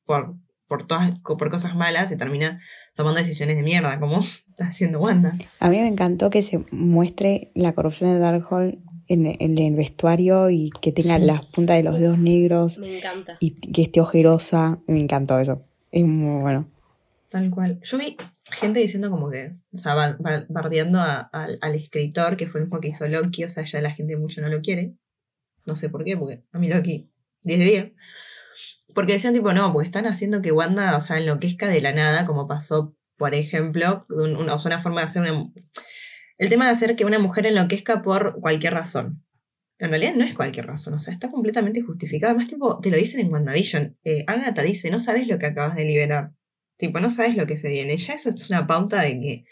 [0.05, 0.35] por,
[0.69, 2.61] por, todas, por cosas malas, se termina
[2.97, 5.33] tomando decisiones de mierda, como está haciendo Wanda.
[5.59, 8.79] A mí me encantó que se muestre la corrupción de Darkhold
[9.09, 11.25] en, en el vestuario y que tenga Sí.
[11.25, 13.39] las puntas de los dedos negros Me encanta.
[13.41, 14.81] y que esté ojerosa.
[14.87, 15.63] Me encantó eso.
[15.93, 16.69] Es muy bueno.
[17.31, 17.81] Tal cual.
[17.83, 18.19] Yo vi
[18.53, 22.61] gente diciendo como que, o sea, ba- ba- bardeando a- al- al escritor, que fue
[22.61, 24.95] el mismo que hizo Loki, o sea, ya la gente mucho no lo quiere.
[25.67, 27.11] No sé por qué, porque a mí Loki,
[27.43, 27.93] 10 de 10.
[28.95, 32.25] Porque decían tipo, no, porque están haciendo que Wanda, o sea, enloquezca de la nada,
[32.25, 35.45] como pasó, por ejemplo, un- una, o sea, una forma de hacer una...
[36.39, 39.25] El tema de hacer que una mujer enloquezca por cualquier razón.
[39.79, 42.31] En realidad no es cualquier razón, o sea, está completamente justificado.
[42.31, 43.99] Además, tipo, te lo dicen en WandaVision.
[44.05, 46.31] Eh, Agatha dice, no sabes lo que acabas de liberar.
[46.77, 47.97] Tipo, no sabes lo que se viene.
[47.97, 49.45] Ya eso es una pauta de que.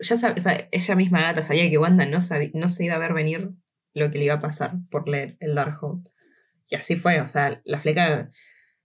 [0.00, 2.94] Ya sabe- o sea, ella misma Agatha sabía que Wanda no, sabía, no se iba
[2.96, 3.50] a ver venir
[3.94, 6.08] lo que le iba a pasar por leer el Darkhold.
[6.68, 8.30] Y así fue, o sea, la fleca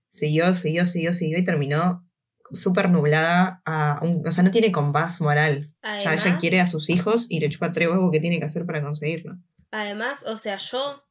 [0.10, 2.04] siguió, siguió, siguió, siguió y terminó
[2.52, 5.74] súper nublada a un, o sea, no tiene compás moral.
[5.84, 8.40] O sea, ella Además- quiere a sus hijos y le chupa tres huevos que tiene
[8.40, 9.38] que hacer para conseguirlo.
[9.72, 11.04] Además, o sea, yo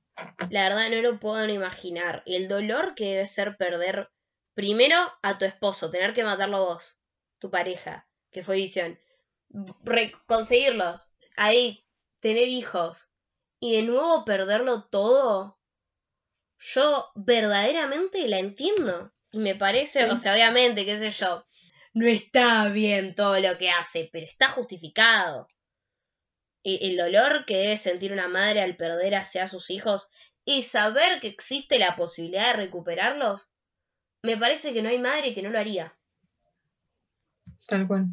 [0.50, 2.22] la verdad no lo puedo ni imaginar.
[2.26, 4.08] El dolor que debe ser perder
[4.56, 6.96] primero a tu esposo, tener que matarlo vos,
[7.38, 8.98] tu pareja, que fue visión,
[10.26, 11.02] conseguirlos,
[11.36, 11.86] ahí,
[12.20, 13.08] tener hijos,
[13.60, 15.60] y de nuevo perderlo todo.
[16.58, 19.12] Yo verdaderamente la entiendo.
[19.30, 20.10] Y me parece, Sí.
[20.10, 21.46] o sea, obviamente, qué sé yo,
[21.92, 25.46] no está bien todo lo que hace, pero está justificado
[26.64, 30.08] e- el dolor que debe sentir una madre al perder hacia sus hijos
[30.46, 33.46] y saber que existe la posibilidad de recuperarlos,
[34.26, 35.94] me parece que no hay madre que no lo haría.
[37.66, 38.06] Tal cual.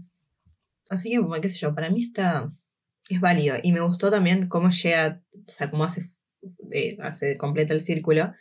[0.89, 2.51] Así que, bueno, qué sé yo, para mí está.
[3.09, 3.57] Es válido.
[3.61, 6.01] Y me gustó también cómo llega, o sea, cómo hace,
[6.72, 8.34] eh, hace completa el círculo.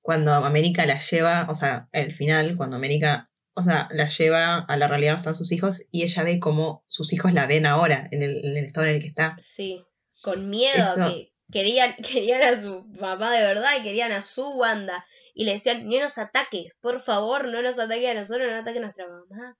[0.00, 4.76] Cuando América la lleva, o sea, el final, cuando América, o sea, la lleva a
[4.76, 8.08] la realidad donde están sus hijos y ella ve cómo sus hijos la ven ahora,
[8.10, 9.36] en el, en el estado en el que está.
[9.38, 9.84] Sí,
[10.22, 11.08] con miedo, Eso.
[11.08, 15.04] que querían, querían a su mamá de verdad y querían a su Wanda.
[15.40, 18.78] Y le decían, no nos ataques, por favor, no nos ataques a nosotros, no ataques
[18.78, 19.56] a nuestra mamá.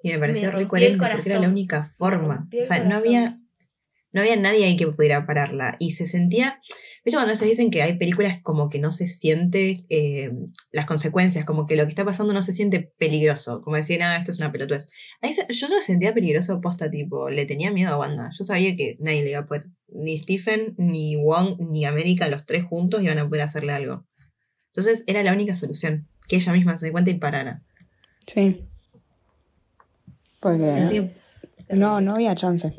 [0.00, 2.46] Y me pareció Me re coherente porque era la única forma.
[2.60, 3.40] O sea, no había,
[4.12, 5.74] no había nadie ahí que pudiera pararla.
[5.80, 6.60] Y se sentía.
[7.04, 10.30] ¿Viste cuando se dicen que hay películas como que no se siente eh,
[10.70, 13.60] las consecuencias, como que lo que está pasando no se siente peligroso?
[13.62, 14.86] Como decir, ah, esto es una pelotudez.
[15.20, 18.30] Ahí se- yo no sentía peligroso posta, tipo, le tenía miedo a Wanda.
[18.38, 19.64] Yo sabía que nadie le iba a poder.
[19.88, 24.06] Ni Stephen, ni Wong, ni América, los tres juntos iban a poder hacerle algo.
[24.76, 26.08] Entonces era la única solución.
[26.28, 27.62] Que ella misma se dé cuenta y parara.
[28.26, 28.64] Sí.
[30.40, 31.00] Porque Así
[31.68, 32.74] que no, no había chance.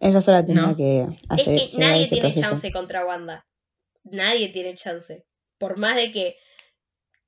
[0.00, 0.76] Ella sola tenía No.
[0.76, 2.48] que Es hacer que llevar nadie tiene proceso.
[2.50, 3.46] chance contra Wanda.
[4.04, 5.24] Nadie tiene chance.
[5.58, 6.36] Por más de que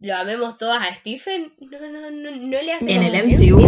[0.01, 3.27] lo amemos todas a Stephen, no, no, no, no le hace En el.
[3.27, 3.61] MCU,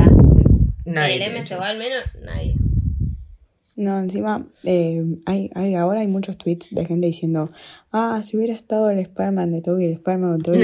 [0.85, 1.17] nadie.
[1.17, 2.57] en el MCU al menos, nadie.
[3.83, 7.51] No, encima, eh, hay, hay, ahora hay muchos tweets de gente diciendo,
[7.93, 10.59] ah, si hubiera estado el Spider-Man de Toby, el Spider-Man de Toby,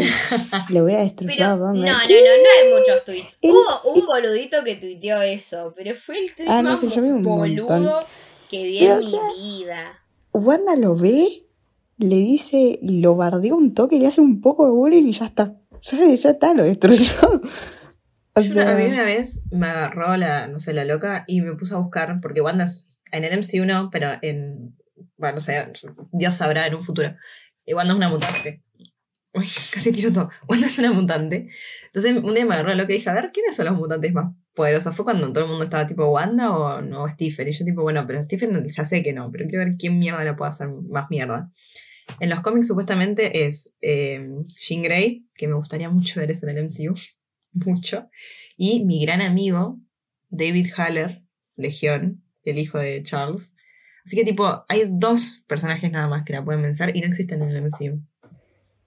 [0.71, 1.93] le hubiera Pero destrozado no, a no, Wanda".
[1.93, 2.15] no, no ¿Qué?
[2.15, 3.39] hay muchos tweets.
[3.41, 6.89] El- Hubo un boludito que tuiteó eso, pero fue el tweet Ah, no más sé,
[6.91, 8.05] yo vi un boludo montón.
[8.51, 10.03] que vi Pero, en o mi sea, vida.
[10.35, 11.47] Wanda lo ve,
[11.97, 15.57] le dice, lo bardea un toque, le hace un poco de bullying y ya está.
[15.83, 17.13] Ya, ya está, lo destruyó.
[18.35, 21.41] O Yo una- a mí una vez me agarró la, no sé, la loca y
[21.41, 24.77] me puse a buscar, porque Wanda es, en el MCU no, pero en,
[25.17, 25.67] bueno, no sé,
[26.13, 27.15] Dios sabrá en un futuro.
[27.65, 28.63] Y Wanda es una mutante.
[29.35, 30.31] Uy, casi tiro todo.
[30.49, 31.49] Wanda es una mutante.
[31.87, 34.13] Entonces un día me agarró la loca y dije, a ver, ¿quiénes son los mutantes
[34.13, 34.95] más poderosos?
[34.95, 37.49] ¿Fue cuando todo el mundo estaba tipo Wanda o no Stephen?
[37.49, 40.25] Y yo tipo, bueno, pero Stephen ya sé que no, pero quiero ver quién mierda
[40.25, 41.51] le puede hacer más mierda.
[42.21, 44.27] En los cómics supuestamente es eh,
[44.59, 46.95] Jean Grey, que me gustaría mucho ver eso en el MCU,
[47.53, 48.09] mucho.
[48.57, 49.81] Y mi gran amigo,
[50.29, 51.25] David Haller,
[51.57, 53.55] Legión, el hijo de Charles.
[54.05, 57.43] Así que tipo, hay dos personajes nada más que la pueden vencer y no existen
[57.43, 58.01] en el MCU.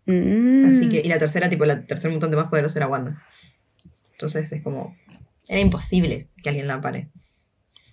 [0.05, 3.21] mm, Así que, y la tercera, tipo, la tercer mutante más poderoso era Wanda.
[4.13, 4.95] Entonces es como,
[5.47, 7.09] era imposible que alguien la pare.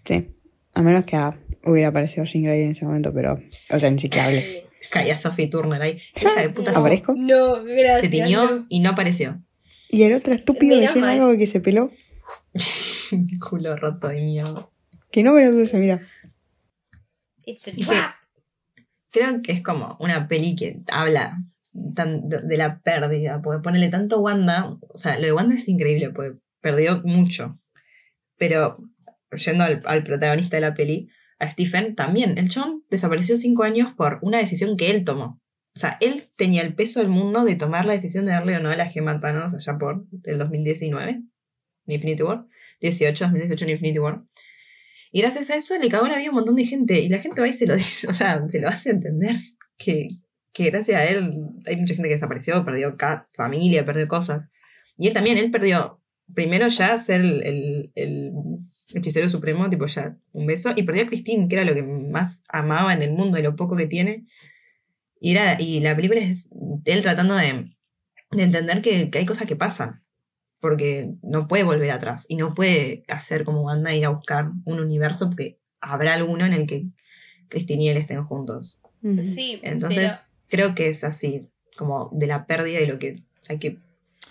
[0.04, 0.36] Sí,
[0.74, 1.18] a menos que
[1.64, 3.40] hubiera aparecido Jean Grey en ese momento, pero,
[3.70, 4.66] o sea, ni siquiera hablé.
[4.90, 5.98] Caía Sophie Turner ahí.
[6.20, 7.14] Hija de puta, ¿Aparezco?
[7.16, 8.02] No, gracias.
[8.02, 8.66] se tiñó no.
[8.68, 9.42] y no apareció.
[9.88, 11.90] Y el otro estúpido de Jean algo que se peló,
[13.48, 14.68] Culo roto de mierda.
[15.11, 16.00] Que no me lo puse, mira.
[17.44, 18.14] It's a trap.
[19.11, 21.38] creo que es como una peli que habla
[21.94, 26.11] tan- de, la pérdida, porque ponerle tanto Wanda, o sea, lo de Wanda es increíble,
[26.11, 27.59] porque perdió mucho,
[28.36, 28.76] pero
[29.30, 33.92] yendo al, al protagonista de la peli, a Stephen, también, el chon desapareció cinco años
[33.96, 35.40] por una decisión que él tomó.
[35.74, 38.61] O sea, él tenía el peso del mundo de tomar la decisión de darle o
[38.61, 41.30] no a la gema a Thanos allá por el 2019, en
[41.86, 42.46] Infinity War,
[42.80, 44.22] 18, 2018 en Infinity War.
[45.16, 47.00] Y gracias a eso le cagó la vida un montón de gente.
[47.00, 49.34] Y la gente va y se lo dice, o sea, se lo hace entender
[49.78, 50.10] que,
[50.52, 51.32] que gracias a él
[51.64, 52.94] hay mucha gente que desapareció, perdió
[53.34, 54.46] familia, perdió cosas.
[54.98, 56.02] Y él también, él perdió
[56.34, 58.32] primero ya ser el, el-
[58.92, 62.44] hechicero supremo, tipo ya, un beso, y perdió a Christine, que era lo que más
[62.50, 64.26] amaba en el mundo, de lo poco que tiene.
[65.18, 66.50] Y, era, y la película es
[66.84, 67.74] él tratando de,
[68.32, 70.04] de entender que, que hay cosas que pasan,
[70.61, 74.80] porque no puede volver atrás y no puede hacer como Wanda ir a buscar un
[74.80, 76.86] universo, porque habrá alguno en el que
[77.48, 78.80] Christine y él estén juntos.
[79.22, 83.78] Sí, Entonces, creo que es así, como de la pérdida y lo que hay que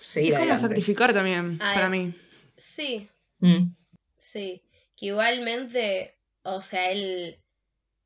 [0.02, 0.68] seguir Es como adelante.
[0.68, 1.74] sacrificar también, Ay.
[1.74, 2.12] para mí.
[2.12, 3.08] pero sí,
[3.38, 3.74] Mm.
[4.16, 4.62] sí.
[4.96, 7.38] Que igualmente, o sea, él.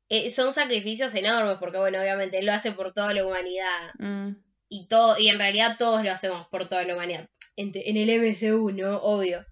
[0.09, 3.93] eh, son sacrificios enormes, porque bueno, obviamente él lo hace por toda la humanidad.
[3.97, 4.35] Mm.
[4.69, 7.27] Y todo, y en realidad todos lo hacemos por toda la humanidad.
[7.55, 8.97] En, el MCU, ¿no?
[8.97, 9.45] Obvio.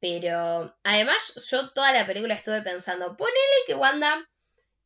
[0.00, 4.28] Pero además, yo toda la película estuve pensando, ponele que Wanda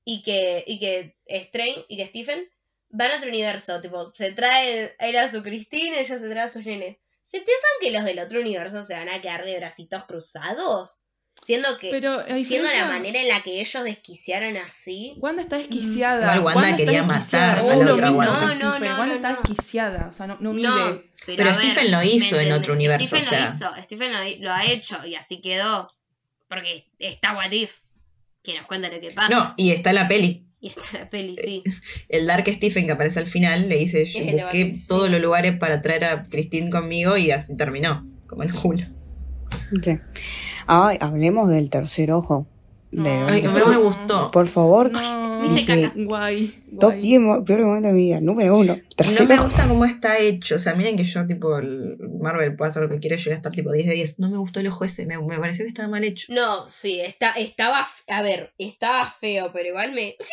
[0.05, 2.49] y que, y que Strange y que Stephen
[2.90, 3.80] van a otro universo.
[3.80, 6.99] Tipo, se trae él a su Christine, ella se trae a sus nenes.
[7.22, 11.03] ¿Se piensan que los del otro universo se van a quedar de bracitos cruzados?
[11.47, 15.14] Siendo que, Pero siendo la manera en la que ellos desquiciaron así.
[15.18, 16.36] Wanda está desquiciada.
[16.36, 18.34] Igual Wanda quería matar a la No, otra no, Wanda.
[18.41, 19.36] no, No, no, Wanda no, está no.
[19.36, 20.09] desquiciada.
[20.11, 20.68] O sea, no, no mide.
[20.68, 22.59] No, Pero ver, Stephen lo ¿me hizo en entendés?
[22.61, 23.45] otro universo, Stephen o sea.
[23.47, 25.91] lo hizo, Stephen lo, lo ha hecho y así quedó.
[26.49, 27.78] Porque está What If,
[28.43, 29.28] que nos cuenta lo que pasa.
[29.34, 30.45] No, y está la peli.
[30.61, 31.62] Y está la peli, sí.
[32.09, 34.86] El Dark Stephen que aparece al final le dice, yo Es busqué sí.
[34.89, 38.86] todos los lugares para traer a Christine conmigo y así terminó, como el culo.
[39.82, 39.99] Sí.
[40.68, 42.46] Ay, hablemos del tercer ojo.
[42.90, 43.04] No.
[43.04, 43.66] De- Ay, No.
[43.66, 44.30] me gustó.
[44.30, 45.28] Por favor, No.
[45.38, 45.92] Me hice Dije, caca.
[45.96, 46.48] Guay.
[46.80, 47.00] top guay.
[47.00, 48.20] 10 mo- peores momentos de mi vida.
[48.20, 48.74] Número uno.
[48.76, 49.44] No me ojo.
[49.44, 50.56] gusta cómo está hecho.
[50.56, 53.32] O sea, miren que yo, tipo, el Marvel puede hacer lo que quiera, yo voy
[53.34, 54.18] a estar tipo 10 de 10.
[54.18, 56.32] No me gustó el ojo ese, me, me pareció que estaba mal hecho.
[56.32, 60.16] No, sí, está, estaba, a ver, estaba feo, pero igual me...
[60.18, 60.32] Sí,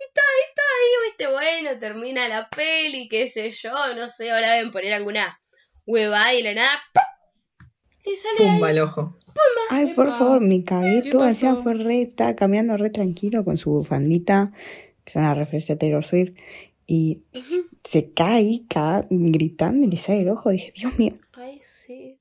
[0.00, 4.72] está, está ahí, viste, bueno, termina la peli, qué sé yo, no sé, ahora deben
[4.72, 5.40] poner alguna
[5.86, 6.70] huevada y la nada...
[6.92, 7.02] ¡pum!
[8.04, 8.54] Le sale ahí.
[8.54, 9.18] Pumba el ojo.
[9.70, 11.26] Ay, por favor, me cagué ¿Qué todo.
[11.28, 14.52] Encima fue re, estaba caminando re tranquilo con su bufandita,
[15.04, 16.32] que es una referencia a Taylor Swift,
[16.86, 17.22] y
[17.84, 20.50] se cae ahí ca- gritando y le sale el ojo.
[20.50, 21.14] Dije, Dios mío.
[21.32, 22.18] Ay, sí.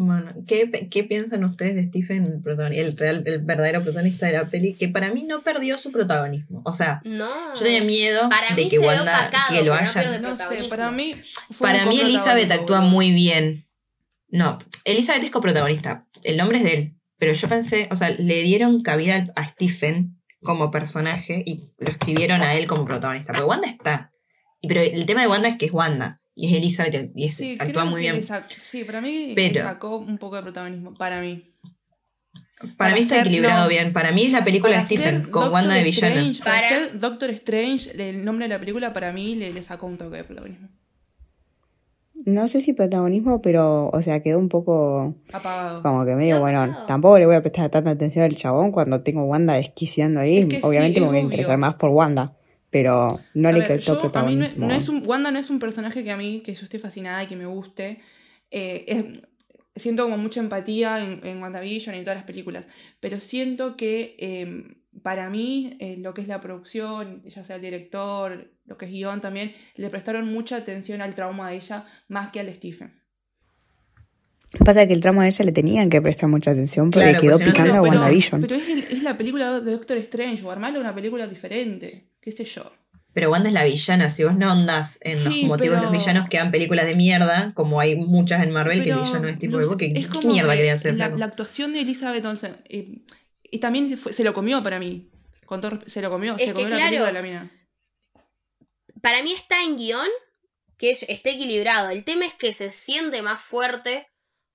[0.00, 4.74] Bueno, ¿qué, qué piensan ustedes de Stephen, el, real, el verdadero protagonista de la peli?
[4.74, 6.62] Que para mí no perdió su protagonismo.
[6.64, 7.26] O sea, No.
[7.54, 11.14] yo tenía miedo Para de que Wanda, opacado, que lo pero no sé, para mí.
[11.50, 13.64] fue Para mí Elizabeth actúa muy bien.
[14.30, 16.06] No, Elizabeth es coprotagonista.
[16.22, 16.94] El nombre es de él.
[17.18, 22.42] Pero yo pensé, o sea, le dieron cabida a Stephen como personaje y lo escribieron
[22.42, 23.32] a él como protagonista.
[23.32, 24.12] Pero Wanda está.
[24.60, 26.20] Y- Pero el tema de Wanda es que es Wanda.
[26.34, 28.20] Y es Elizabeth y es- Sí, actúa muy bien.
[28.58, 30.94] sí, para mí Pero- le sacó un poco de protagonismo.
[30.94, 31.42] Para mí.
[32.60, 33.68] Para, para mí está ser- equilibrado no.
[33.68, 33.92] bien.
[33.92, 36.14] Para mí es la película de Stephen con Doctor Wanda de villana.
[36.14, 39.62] Strange, para, Para- ser Doctor Strange, el nombre de la película para mí le, le
[39.62, 40.68] sacó un toque de protagonismo.
[42.26, 45.82] No sé si protagonismo, pero, o sea, quedó un poco Apagado.
[45.82, 46.86] como que medio, bueno, apagado.
[46.86, 50.38] tampoco le voy a prestar tanta atención al chabón cuando tengo Wanda desquiciando ahí.
[50.38, 51.30] Es que sí, Obviamente me voy a obvio.
[51.30, 52.34] interesar más por Wanda,
[52.70, 54.66] pero no A le ver, prestó yo- a mí no, protagonismo.
[54.66, 57.22] no es un, Wanda no es un personaje que a mí, que yo esté fascinada
[57.22, 58.00] y que me guste.
[58.50, 59.22] Eh, es-
[59.78, 62.66] siento como mucha empatía en, en WandaVision y en todas las películas.
[63.00, 67.62] Pero siento que eh, para mí, eh, lo que es la producción, ya sea el
[67.62, 72.30] director, lo que es guion también, le prestaron mucha atención al trauma de ella más
[72.30, 72.94] que al Stephen.
[74.64, 77.32] Pasa que el tramo de ella le tenían que prestar mucha atención porque Claro, quedó
[77.32, 78.40] pues no picando a lo- pero- WandaVision.
[78.40, 82.32] Pero es, el- es la película de Doctor Strange, o armarle una película diferente, qué
[82.32, 82.72] sé yo.
[83.14, 84.10] Pero Wanda es la villana.
[84.10, 86.94] Si vos no andás en Sí, los motivos de los villanos que dan películas de
[86.94, 90.12] mierda, como hay muchas en Marvel, que el villano es tipo de ¿qué, es qué
[90.12, 90.94] como mierda que quería hacer?
[90.94, 93.02] La, actuación de Elizabeth Olsen eh,
[93.42, 95.10] y también se, fue- se lo comió para mí.
[95.46, 96.86] Con todo se lo comió, Es se comió la claro.
[96.90, 97.52] película de la mina.
[99.02, 100.08] Para mí está en guion
[100.76, 101.90] que es- esté equilibrado.
[101.90, 104.06] El tema es que se siente más fuerte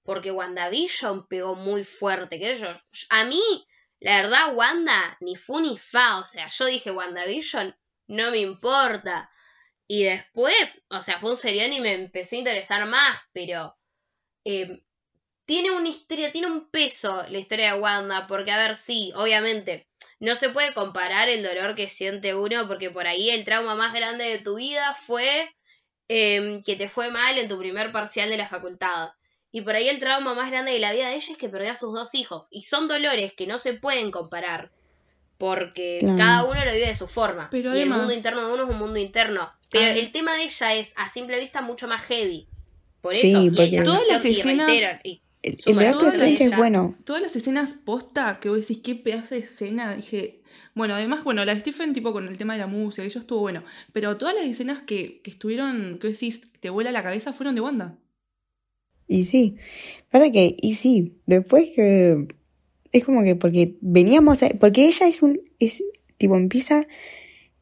[0.04, 2.38] porque WandaVision pegó muy fuerte.
[2.40, 2.78] Que ellos,
[3.10, 3.42] a mí,
[4.00, 6.20] la verdad, Wanda ni fu ni fa.
[6.20, 7.76] O sea, yo dije WandaVision,
[8.08, 9.30] no me importa.
[9.88, 10.56] Y después,
[10.90, 13.76] o sea, fue un serión y me empezó a interesar más, pero
[14.46, 14.84] eh,
[15.46, 19.88] tiene una historia, tiene un peso la historia de Wanda, porque a ver, sí, obviamente,
[20.20, 23.94] no se puede comparar el dolor que siente uno, porque por ahí el trauma más
[23.94, 25.54] grande de tu vida fue
[26.08, 29.10] eh, que te fue mal en tu primer parcial de la facultad.
[29.52, 31.72] Y por ahí el trauma más grande de la vida de ella es que perdió
[31.72, 32.48] a sus dos hijos.
[32.52, 34.72] Y son dolores que no se pueden comparar.
[35.38, 36.18] Porque Claro.
[36.18, 37.50] cada uno lo vive de su forma.
[37.52, 39.50] Pero y el mundo interno de uno es un mundo interno.
[39.72, 40.00] Pero Ay.
[40.00, 42.48] el tema de ella es, a simple vista, mucho más heavy.
[43.02, 44.70] Por Sí, eso, y porque- la Todas las y escenas-
[45.04, 46.96] y El, el Súper de es bueno.
[47.04, 50.40] Todas las escenas posta que vos decís, qué pedazo de escena, dije.
[50.74, 53.42] Bueno, además, bueno, la de Stephen, tipo con el tema de la música, eso estuvo
[53.42, 53.64] bueno.
[53.92, 57.56] Pero todas las escenas que, que estuvieron, que vos decís, te vuela la cabeza, fueron
[57.56, 57.98] de Wanda.
[59.06, 59.58] Y sí,
[60.10, 62.26] pasa que, y sí, después que
[62.94, 65.84] es como que porque veníamos, a- porque ella es un, es,
[66.18, 66.88] tipo, empieza,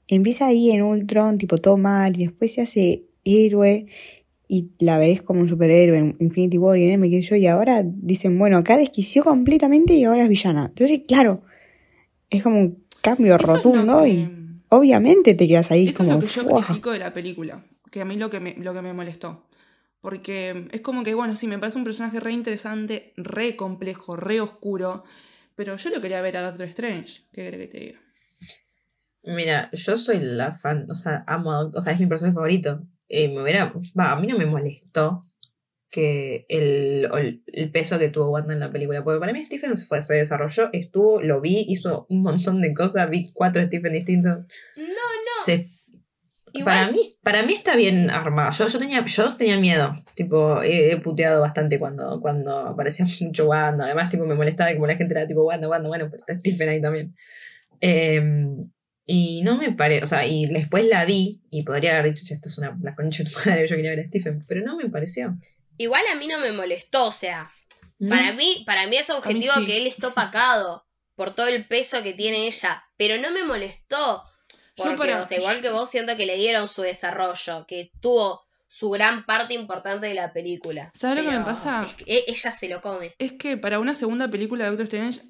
[0.07, 3.87] empieza ahí en Ultron, tipo, todo mal, y después se hace héroe,
[4.47, 7.47] y la ves como un superhéroe en Infinity War y en M, que yo, y
[7.47, 10.65] ahora dicen, bueno, acá desquició completamente y ahora es villana.
[10.67, 11.41] Entonces, claro,
[12.29, 14.29] es como un cambio Eso rotundo que- y
[14.67, 18.01] obviamente te quedas ahí Eso como, es lo que yo critico de la película, que
[18.01, 19.45] a mí lo que me, lo que me molestó.
[20.01, 24.41] Porque es como que, bueno, sí, me parece un personaje re interesante, re complejo, re
[24.41, 25.03] oscuro,
[25.55, 27.21] pero yo lo quería ver a Doctor Strange.
[27.31, 27.99] ¿Qué crees que te diga?
[29.23, 32.33] Mira, yo soy la fan, o sea, amo a Doc- o sea, es mi personaje
[32.33, 32.81] favorito.
[33.07, 35.21] Eh, me hubiera, va, a mí no me molestó
[35.91, 39.99] que el, el peso que tuvo Wanda en la película, porque para mí Stephen fue,
[40.01, 44.39] se desarrolló, estuvo, lo vi, hizo un montón de cosas, vi cuatro Stephen distintos.
[44.77, 45.41] No, no.
[45.45, 45.69] Se-
[46.53, 48.51] Igual- para, mí, para mí está bien armado.
[48.51, 49.95] Yo, yo, tenía, yo tenía miedo.
[50.15, 53.85] Tipo, he, he puteado bastante cuando, cuando aparecía mucho Wanda.
[53.85, 56.33] Además, tipo, me molestaba que como la gente era tipo Wanda, Wanda, bueno, pero está
[56.35, 57.15] Stephen ahí también.
[57.79, 58.69] Em,
[59.05, 62.33] y no me parece, o sea, y después la vi y podría haber dicho, "Che,
[62.35, 64.77] esto es una la concha de tu madre, yo quería ver a Stephen, pero no
[64.77, 65.35] me pareció.
[65.77, 67.49] Igual a mí no me molestó, o sea,
[67.99, 68.09] ¿No?
[68.09, 69.65] para mí, para mí es objetivo sí.
[69.65, 70.85] que él esté opacado
[71.15, 74.23] por todo el peso que tiene ella, pero no me molestó.
[74.89, 78.41] Porque, para- o sea, igual que vos siento que le dieron su desarrollo, que tuvo
[78.67, 80.91] su gran parte importante de la película.
[80.93, 81.85] ¿Sabes lo que me pasa?
[81.87, 83.13] es que e- ella se lo come.
[83.19, 85.21] Es que para una segunda película de Doctor Strange,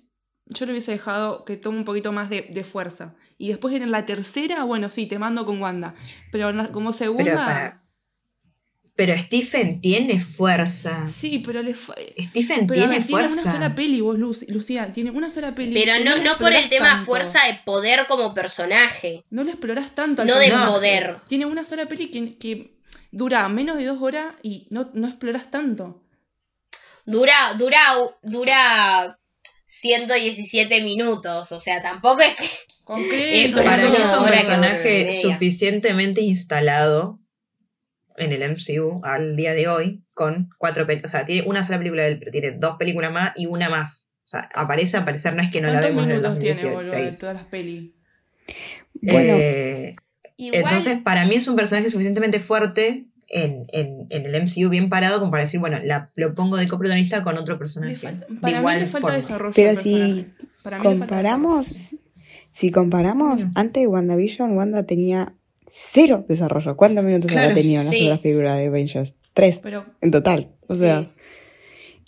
[0.46, 3.16] yo le hubiese dejado que tome un poquito más de, de fuerza.
[3.38, 5.96] Y después en la tercera, bueno, sí, te mando con Wanda.
[6.32, 7.24] Pero como segunda.
[7.24, 7.81] Pero para.
[8.96, 11.08] Pero Stephen tiene fuerza.
[11.08, 11.74] Sí, pero le.
[11.74, 13.42] Stephen Pero tiene ver, tiene fuerza.
[13.44, 14.92] una sola peli, vos, Lu- Lucía.
[14.94, 15.74] Tiene una sola peli.
[15.74, 17.06] Pero no, no por el tema tanto.
[17.06, 19.24] fuerza de poder como personaje.
[19.30, 20.72] No lo explorás tanto al No de personaje.
[20.72, 21.18] poder.
[21.28, 22.76] Tiene una sola peli que, que
[23.12, 26.04] dura menos de dos horas y no, no explorás tanto.
[27.06, 27.80] Dura, dura,
[28.22, 29.18] dura
[29.68, 31.52] 117 minutos.
[31.54, 32.46] O sea, tampoco es que.
[32.84, 33.46] ¿Con qué?
[33.46, 37.20] Eh, Para mí es un personaje suficientemente instalado
[38.22, 41.12] en el MCU al día de hoy con cuatro películas.
[41.14, 43.70] O sea, tiene una sola película de él, pero tiene dos películas más y una
[43.70, 44.12] más.
[44.26, 46.56] O sea, aparece a aparecer, no es que no la ¿Cuántos vemos del minutos tiene,
[46.56, 47.20] boludo, de 2016.
[47.20, 47.92] todas las pelis?
[49.02, 49.96] Bueno, Eh,
[50.38, 54.90] Igual, entonces, para mí es un personaje suficientemente fuerte en, en, en el MCU, bien
[54.90, 57.96] parado, como para decir, bueno, la, lo pongo de coprotagonista con otro personaje.
[57.96, 59.18] falta- de para mí igual le falta forma.
[59.18, 59.54] desarrollo.
[59.56, 60.28] Pero si.
[60.64, 61.94] Para mí comparamos,
[62.52, 65.34] si comparamos, antes de WandaVision, Wanda tenía
[65.68, 66.76] cero desarrollo.
[66.78, 67.48] ¿Cuántos minutos Claro.
[67.50, 68.06] habrá tenido en las Sí.
[68.06, 69.14] otras películas de Avengers?
[69.34, 70.52] Tres Pero en total.
[70.68, 71.10] O sea, Sí.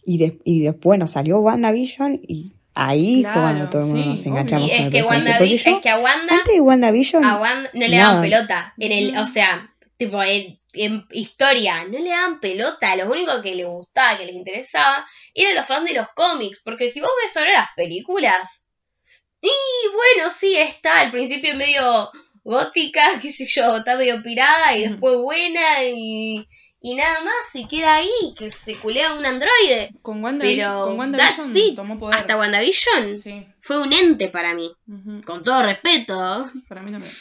[0.06, 4.04] y, de- y después, bueno, salió WandaVision y ahí fue Claro, cuando todo el mundo
[4.04, 5.04] sí, nos enganchamos y con es el que.
[5.04, 8.74] Wanda, yo, es que a Wanda, antes de WandaVision, a Wanda no le daban pelota.
[8.78, 12.96] En el, o sea, tipo, en, en historia, no le daban pelota.
[12.98, 16.62] Lo único que le gustaba, que les interesaba, eran los fans de los cómics.
[16.66, 18.66] Porque si vos ves solo las películas,
[19.42, 19.50] y
[19.94, 21.82] bueno, sí, está al principio medio
[22.44, 26.48] gótica, qué sé yo, está medio pirada y después buena y,
[26.82, 29.92] y nada más, y queda ahí, que se culea un androide.
[30.02, 31.76] con WandaVision, Pero con that's WandaVision it.
[31.76, 32.16] tomó poder.
[32.20, 33.46] Hasta WandaVision Sí.
[33.60, 34.70] fue un ente para mí,
[35.26, 36.50] con todo respeto.
[36.68, 37.14] Para mí también.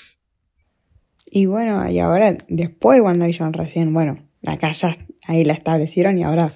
[1.26, 4.96] y bueno, y ahora, después de WandaVision recién, bueno, acá ya
[5.28, 6.52] ahí la establecieron y ahora,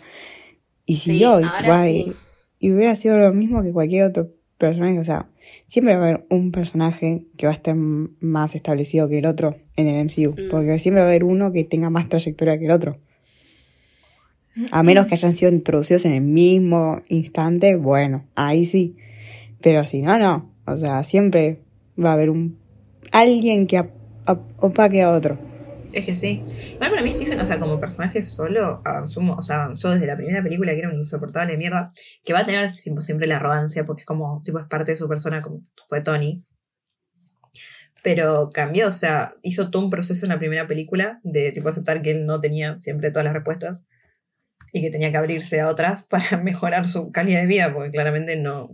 [0.85, 2.13] y Sí, siguió, y, ahora sí.
[2.59, 5.29] y hubiera sido lo mismo que cualquier otro personaje, o sea,
[5.67, 9.57] siempre va a haber un personaje que va a estar más establecido que el otro
[9.77, 10.51] en el MCU, Mm.
[10.51, 12.99] porque siempre va a haber uno que tenga más trayectoria que el otro.
[14.71, 18.97] A menos que hayan sido introducidos en el mismo instante, bueno, ahí sí.
[19.61, 20.51] Pero si no, no.
[20.67, 21.59] O sea, siempre
[22.03, 22.57] va a haber un
[23.13, 23.85] alguien que
[24.59, 25.39] opaque a otro.
[25.93, 26.43] Es que sí.
[26.75, 30.17] Igual para mí Stephen, o sea, como personaje solo, avanzó, o sea, avanzó desde la
[30.17, 31.93] primera película, que era un insoportable de mierda,
[32.25, 35.09] que va a tener siempre, la arrogancia, porque es como, tipo, es parte de su
[35.09, 36.45] persona, como fue Tony.
[38.03, 42.03] Pero cambió, o sea, hizo todo un proceso en la primera película de, tipo, aceptar
[42.03, 43.87] que él no tenía siempre todas las respuestas
[44.73, 48.37] y que tenía que abrirse a otras para mejorar su calidad de vida, porque claramente
[48.37, 48.71] no...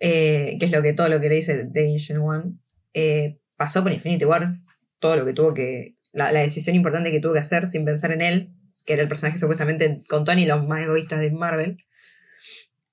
[0.00, 2.54] eh, que es lo que todo lo que le dice The Ancient One,
[2.94, 4.58] eh, pasó por Infinity War,
[5.02, 5.96] todo lo que tuvo que.
[6.12, 8.54] La, decisión importante que tuvo que hacer sin pensar en él,
[8.86, 11.84] que era el personaje supuestamente con Tony, los más egoístas de Marvel.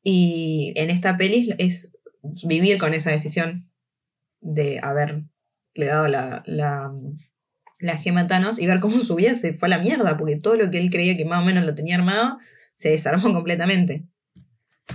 [0.04, 1.98] Y en esta peli es
[2.46, 3.70] vivir con esa decisión
[4.42, 5.26] de haberle
[5.76, 6.92] dado la, la,
[7.80, 10.72] la a y ver cómo su vida se fue a la mierda, porque todo lo
[10.72, 12.38] que él creía que más o menos lo tenía armado
[12.76, 14.06] se desarmó completamente.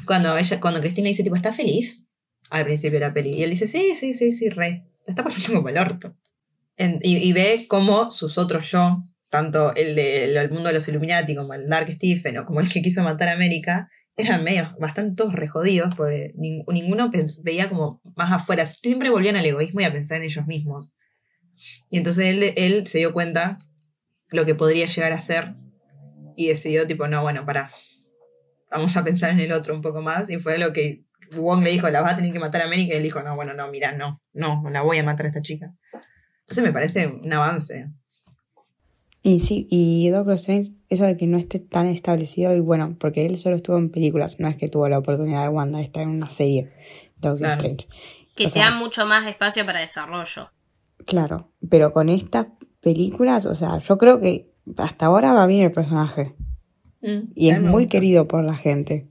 [0.06, 2.08] Cuando ella, cuando Cristina dice, tipo, ¿está feliz?
[2.50, 3.30] Al principio de la peli.
[3.30, 4.84] Y él dice, sí, sí, sí, sí, re.
[5.06, 6.16] La está pasando como el orto.
[6.76, 10.86] En- y, y ve cómo sus otros yo tanto el del el mundo de los
[10.88, 14.74] Illuminati como el Dark Stephen o como el que quiso matar a América, eran medio
[14.78, 17.10] bastante todos rejodidos porque nin- ninguno
[17.42, 18.64] veía como más afuera.
[18.66, 20.94] Siempre volvían al egoísmo y a pensar en ellos mismos.
[21.90, 23.58] Y entonces él, él se dio cuenta
[24.30, 25.54] lo que podría llegar a ser
[26.36, 27.70] y decidió tipo, no, bueno, para
[28.70, 30.30] vamos a pensar en el otro un poco más.
[30.30, 31.04] Y fue lo que
[31.36, 32.94] Wong le dijo, la vas a tener que matar a América.
[32.94, 35.42] Y él dijo, no, bueno, no, mira, no, no, la voy a matar a esta
[35.42, 35.72] chica.
[36.44, 37.90] Entonces me parece un avance.
[39.22, 43.24] Y sí, y Doctor Strange, eso de que no esté tan establecido, y bueno, porque
[43.24, 46.02] él solo estuvo en películas, no es que tuvo la oportunidad de Wanda de estar
[46.02, 46.70] en una serie,
[47.16, 47.54] Doctor Claro.
[47.54, 47.88] Strange.
[48.36, 50.50] Que O sea sea- mucho más espacio para desarrollo.
[51.06, 52.46] Claro, pero con estas
[52.80, 56.34] películas, o sea, yo creo que hasta ahora va bien el personaje.
[57.00, 59.08] Mm, Y es muy querido por la gente.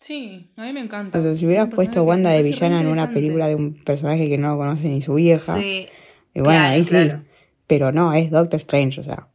[0.00, 1.18] Sí, a mí me encanta.
[1.18, 4.38] O sea, si hubieras puesto Wanda de villana en una película de un personaje que
[4.38, 5.86] no conoce ni su vieja, Sí.
[6.34, 7.22] y bueno, claro, ahí sí, claro.
[7.66, 9.28] pero no, es Doctor Strange, o sea,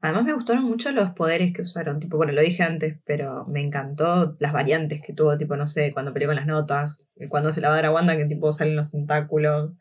[0.00, 3.60] Además me gustaron mucho los poderes que usaron, tipo, bueno, lo dije antes, pero me
[3.60, 7.50] encantó las variantes que tuvo, tipo, no sé, cuando peleó con las notas, eh, cuando
[7.50, 9.72] se la va a dar a Wanda, que tipo salen los tentáculos.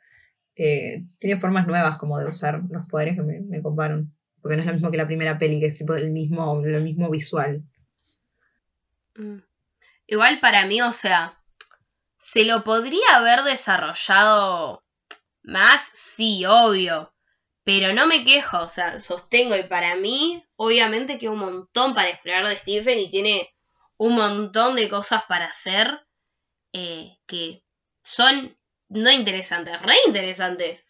[0.56, 4.12] Eh, tiene formas nuevas como de usar los poderes que me, me coparon.
[4.42, 6.82] Porque no es lo mismo que la primera peli, que es tipo el mismo, lo
[6.82, 7.62] mismo visual.
[9.18, 9.38] Mm.
[10.08, 11.38] Igual para mí, o sea,
[12.20, 14.84] ¿se lo podría haber desarrollado
[15.44, 15.82] más?
[15.94, 17.14] Sí, obvio.
[17.66, 22.10] Pero no me quejo, o sea, sostengo y para mí, obviamente que un montón para
[22.10, 23.54] explorar de Stephen y tiene
[23.98, 26.08] un montón de cosas para hacer
[26.72, 27.66] eh, que
[28.02, 30.86] son no interesantes, re interesantes.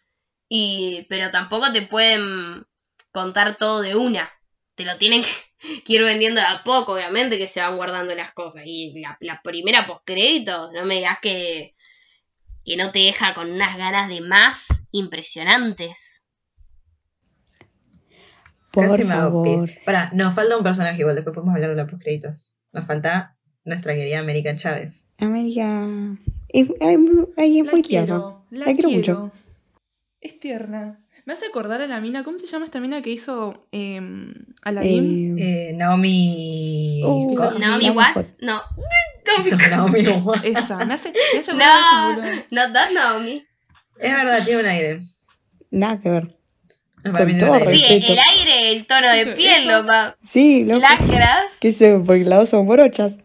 [0.48, 2.66] Y, pero tampoco te pueden
[3.10, 4.30] contar todo de una.
[4.78, 8.14] Te lo tienen que, que ir vendiendo de a poco, obviamente, que se van guardando
[8.14, 8.62] las cosas.
[8.64, 11.74] Y la, la primera postcrédito, no me digas que,
[12.64, 16.24] que no te deja con unas ganas de más impresionantes.
[18.70, 19.66] por Casi me hago favor.
[19.66, 19.78] pis.
[19.84, 22.54] Pará, nos falta un personaje igual, después podemos hablar de los postcréditos.
[22.72, 25.08] Nos falta nuestra querida América Chávez.
[25.18, 25.86] América.
[26.48, 26.98] Es, es
[27.36, 28.44] es La muy quiero, tierna.
[28.50, 29.14] la, La quiero quiero.
[29.20, 29.32] mucho.
[30.20, 31.04] Es tierna.
[31.28, 34.00] Me hace acordar a la mina, ¿cómo se llama esta mina que hizo eh,
[34.62, 35.38] Aladdin?
[35.38, 37.02] Eh, Eh, Naomi.
[37.04, 37.34] Uh.
[37.36, 38.62] Naomi Naomi Watts, no.
[39.70, 40.42] Naomi Watts.
[40.44, 43.44] Esa, me hace, me hace acordar esa No, no das Naomi.
[44.00, 45.00] Es verdad, tiene un aire.
[45.70, 46.34] nada que ver.
[47.02, 47.60] Con un todo.
[47.60, 50.16] Sí, el aire, el tono de piel, loca.
[50.22, 50.80] Sí, loco.
[50.80, 51.58] Lacras.
[51.60, 52.00] ¿Qué sé?
[52.06, 53.18] Porque las dos son morochas.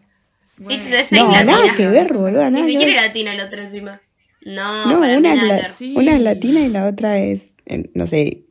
[0.58, 1.42] Bueno, No, latina.
[1.44, 2.44] nada que ver, boludo.
[2.50, 4.02] Ni Nada siquiera es latina el otro encima.
[4.44, 5.68] No, No, para una mí es, nada la-.
[5.70, 5.94] Sí.
[5.96, 7.53] una es latina y la otra es,
[7.94, 8.44] no sé,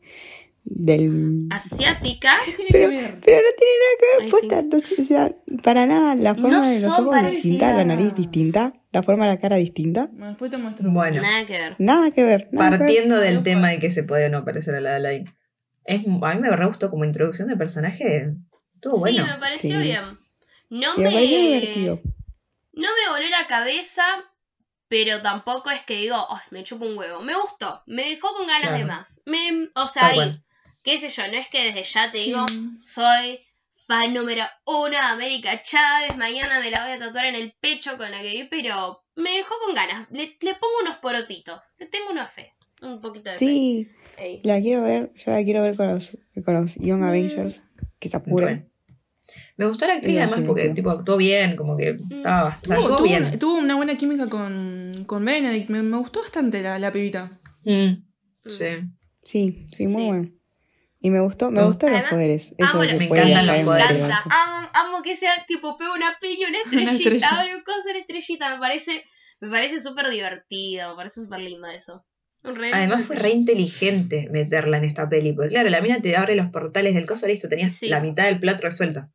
[0.65, 1.47] del...
[1.51, 2.33] Asiática.
[2.45, 3.19] ¿Qué tiene Pero, que ver?
[3.23, 4.69] pero no tiene nada que ver, Ay, sí.
[4.71, 7.83] no sé, o sea, para nada, la forma No de los ojos es distinta, la
[7.85, 10.89] nariz distinta, la forma de la cara distinta, Bueno, después te muestro.
[10.91, 11.75] Bueno, Nada que ver.
[11.79, 12.49] nada que ver.
[12.51, 12.79] nada que ver.
[12.79, 15.23] partiendo del tema de que se puede o no parecer a la de Alain.
[15.85, 18.31] Es, a mí me re gustó como introducción de personaje.
[18.75, 19.25] Estuvo bueno.
[19.25, 19.83] Sí, me pareció Sí.
[19.83, 20.01] bien.
[20.69, 22.01] No Y me me, pareció divertido.
[22.73, 24.03] no me voló la cabeza,
[24.95, 27.19] pero tampoco es que digo, "Ay, me chupo un huevo.
[27.21, 28.77] Me gustó, me dejó con ganas Claro.
[28.77, 29.21] de más.
[29.25, 30.39] Me, o sea, ahí,
[30.83, 32.25] qué sé yo, no es que desde ya te Sí.
[32.25, 32.45] digo,
[32.85, 33.39] soy
[33.87, 37.97] fan número uno de América Chávez, mañana me la voy a tatuar en el pecho
[37.97, 40.07] con la que vi, pero me dejó con ganas.
[40.11, 44.41] Le, le pongo unos porotitos, le tengo una fe, un poquito de Sí, fe.
[44.43, 46.15] La quiero ver, yo la quiero ver con los,
[46.45, 47.05] con los Young Mm.
[47.07, 47.63] Avengers,
[47.99, 48.71] que se apuren.
[49.55, 50.73] Me gustó la actriz Sí, además sí, porque sí.
[50.73, 53.23] tipo actuó bien, como que estaba, o sea, actuó tuvo bien.
[53.25, 55.69] una, tuvo una buena química con, con Benedict.
[55.69, 57.39] Me, me gustó bastante la, la pibita.
[57.63, 57.93] Mm,
[58.45, 58.65] sí.
[59.23, 60.07] Sí, sí, muy Sí.
[60.07, 60.29] bueno.
[60.99, 62.53] Y me gustó, me gustó los poderes.
[62.57, 63.65] Eso amo Me encantan los poderes.
[63.65, 64.05] Me multiverso.
[64.05, 64.23] encanta.
[64.31, 67.27] Amo, amo que sea tipo pego una piña, una Una estrellita, estrella.
[67.41, 68.53] abre un coso, una estrellita.
[68.53, 69.03] Me parece,
[69.41, 72.05] me parece súper divertido, me parece súper lindo eso.
[72.45, 76.15] Un re- Además fue re inteligente meterla en esta peli, porque claro, la mina te
[76.15, 77.87] abre los portales del coso, listo, tenías Sí.
[77.89, 79.09] la mitad del plot resuelto.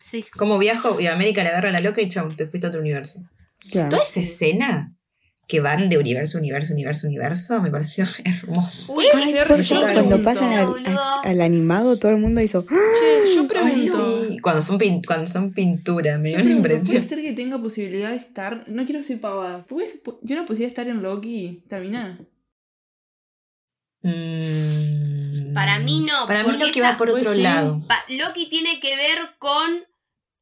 [0.00, 0.24] Sí.
[0.36, 2.80] Como viajo y a América le agarra la loca y chau, te fuiste a otro
[2.80, 3.20] universo.
[3.70, 3.88] Claro.
[3.90, 4.94] Toda esa escena
[5.48, 8.92] que van de universo, universo, universo, universo, me pareció hermoso.
[8.92, 12.64] Uy, Puede ser, Todo- yo cuando pasan al, a- al animado, todo el mundo hizo.
[12.68, 12.74] ¡Ah!
[12.74, 14.26] Che, yo Ay, pregunto.
[14.28, 14.38] sí.
[14.40, 16.96] Cuando son, pin- cuando son pintura, me dio pregunto, impresión.
[16.98, 18.64] ¿Puede ser que tenga posibilidad de estar?
[18.68, 19.64] No quiero decir pavada.
[19.64, 19.88] ¿Puede
[20.22, 21.64] ¿Yo no posibilidad de estar en Loki?
[21.68, 22.18] ¿Tamina?
[24.02, 27.42] Mm, Para mí no, Para mí porque lo que ella- va por otro Pues sí.
[27.42, 27.82] lado.
[27.88, 29.84] Pa- Loki tiene que ver con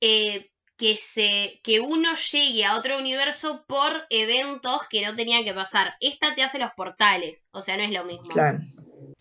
[0.00, 5.54] eh, que se que uno llegue a otro universo por eventos que no tenían que
[5.54, 5.94] pasar.
[6.00, 8.28] Esta te hace los portales, o sea, no es lo mismo.
[8.28, 8.58] Claro.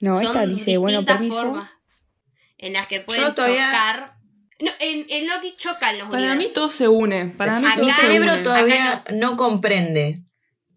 [0.02, 1.38] No, Son esta dice, bueno, distintas permiso.
[1.42, 1.70] formas
[2.58, 4.12] en las que pueden todavía- chocar.
[4.60, 6.54] No, en, en Loki chocan los Para mí universos.
[6.54, 7.26] todo se une.
[7.38, 8.44] Para mí Acá- Mi todo se cerebro une.
[8.44, 10.24] todavía no comprende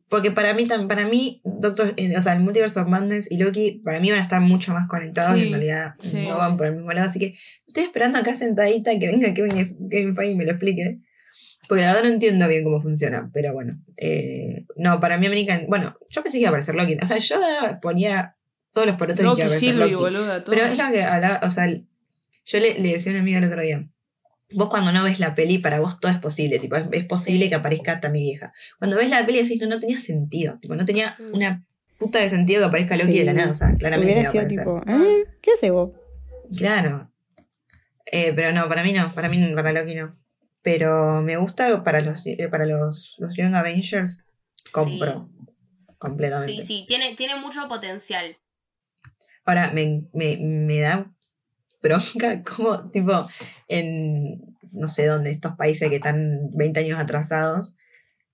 [0.08, 3.36] Porque para mí, tam- para mí, Doctor, eh, o sea, el Multiverse of Madness y
[3.36, 6.26] Loki, para mí van a estar mucho más conectados y en realidad sí.
[6.26, 7.06] no van por el mismo lado.
[7.06, 7.36] Así que
[7.66, 11.00] estoy esperando acá sentadita que venga Kevin, Kevin Feige y me lo explique.
[11.68, 13.78] Porque la verdad no entiendo bien cómo funciona, pero bueno.
[13.98, 15.66] eh, no, para mí American.
[15.68, 16.96] Bueno, yo pensé que iba a aparecer Loki.
[17.02, 17.36] O sea, yo
[17.82, 18.36] ponía
[18.72, 19.94] todos los porotos en que Loki, iba a aparecer Loki.
[19.94, 20.44] boluda.
[20.44, 23.44] Pero es lo que hablaba, o sea, yo le, le decía a una amiga el
[23.44, 23.86] otro día,
[24.52, 27.48] vos cuando no ves la peli, para vos todo es posible, tipo, es, es posible
[27.48, 28.52] que aparezca hasta mi vieja.
[28.78, 31.34] Cuando ves la peli decís, no, no tenía sentido, tipo, no tenía Mm.
[31.34, 31.64] una
[31.98, 33.18] puta de sentido que aparezca Loki Sí.
[33.18, 35.90] de la nada, o sea, claramente a sido tipo, "Eh, ¿qué haces vos?
[36.56, 37.12] Claro.
[38.10, 40.16] Eh, pero no, para mí no, para mí, para Loki no.
[40.62, 44.22] Pero me gusta para los, para los, los Young Avengers,
[44.72, 45.28] compro.
[45.98, 46.62] Completamente.
[46.62, 48.36] Sí, sí, tiene, tiene mucho potencial.
[49.44, 51.12] Ahora, me, me, me da
[51.82, 53.26] bronca como, tipo,
[53.68, 57.76] en no sé dónde, estos países que están 20 años atrasados,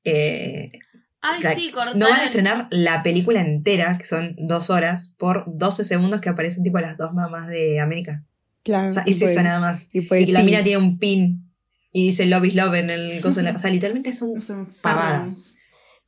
[0.04, 0.72] eh,
[1.20, 5.44] Ay, la- sí, no van a estrenar la película entera, que son dos horas, por
[5.46, 8.24] 12 segundos que aparecen tipo las dos mamás de América.
[8.62, 8.88] Claro.
[8.88, 9.88] O sea, y es eso el- nada más.
[9.92, 11.50] Y, que la mina tiene un pin
[11.92, 13.40] y dice Love is Love en el coso.
[13.40, 14.74] de la- o sea, literalmente son enfermamos.
[14.82, 15.56] pavadas.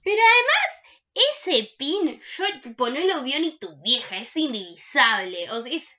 [0.05, 5.51] Pero además, ese pin, yo tipo no lo vio ni tu vieja, es indivisable.
[5.51, 5.97] O sea, es,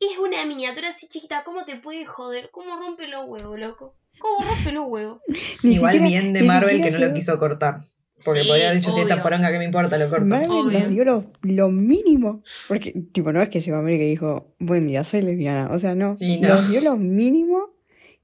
[0.00, 1.42] es una miniatura así chiquita.
[1.44, 2.50] ¿Cómo te puede joder?
[2.50, 3.94] ¿Cómo rompe los huevos, loco?
[4.18, 5.20] ¿Cómo rompe los huevos?
[5.62, 7.82] Ni Igual siquiera- bien de Marvel que no lo quiso cortar.
[8.22, 10.26] Porque Sí, podría haber dicho, si esta poronga que me importa, lo corto.
[10.26, 10.78] Marvel Obvio.
[10.80, 12.42] nos dio lo, lo mínimo.
[12.68, 15.70] Porque, tipo, no es que llegó a América y dijo, buen día, soy lesbiana.
[15.72, 16.16] O sea, no.
[16.20, 16.48] Y no.
[16.50, 17.70] Nos dio lo mínimo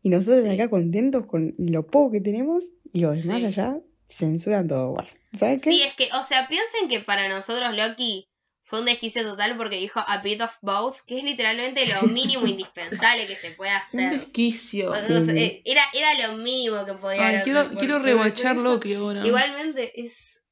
[0.02, 3.46] y nosotros acá contentos con lo poco que tenemos y los demás Sí.
[3.46, 4.92] allá censuran todo.
[4.92, 5.70] Bueno, ¿sabes qué?
[5.70, 8.28] Sí, es que, o sea, piensen que para nosotros Loki
[8.68, 12.46] fue un desquicio total porque dijo a bit of both, que es literalmente lo mínimo
[12.46, 14.10] indispensable que se puede Un hacer.
[14.10, 14.90] desquicio.
[14.90, 15.40] O- Sí, o sea, sí.
[15.40, 17.44] eh, era, era lo mínimo que podía Ay, hacer.
[17.44, 18.56] quiero, quiero rewatchar.
[18.56, 19.24] Loki ahora.
[19.26, 20.42] Igualmente es.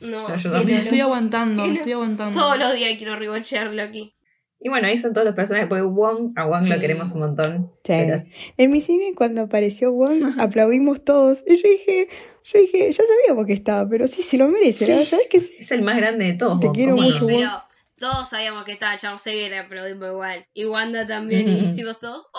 [0.00, 0.80] No, No, yo también.
[0.80, 1.72] Estoy aguantando, no.
[1.72, 2.38] estoy aguantando.
[2.38, 4.12] Todos los días quiero rewatchar Loki.
[4.58, 5.68] Y bueno, ahí son todos los personajes.
[5.68, 7.72] Porque Wong, a Wong lo queremos un montón.
[7.84, 7.92] Sí.
[7.92, 8.24] pero-
[8.56, 11.44] En mi cine, cuando apareció Wong, aplaudimos todos.
[11.46, 12.08] Y yo dije,
[12.52, 14.84] yo dije, ya sabíamos que estaba, pero sí, se lo merece.
[14.86, 14.92] Sí.
[14.92, 15.02] ¿no?
[15.04, 15.36] ¿Sabes qué?
[15.38, 16.60] es el más grande de todos.
[16.60, 17.50] Te quiero ¿Cómo Sí, mucho, pero
[17.98, 20.46] todos sabíamos que estaba Charles Xavier aplaudimos igual.
[20.54, 21.48] Y Wanda también.
[21.48, 21.64] Ujú.
[21.64, 22.26] Y hicimos todos.
[22.34, 22.38] ¡Ah!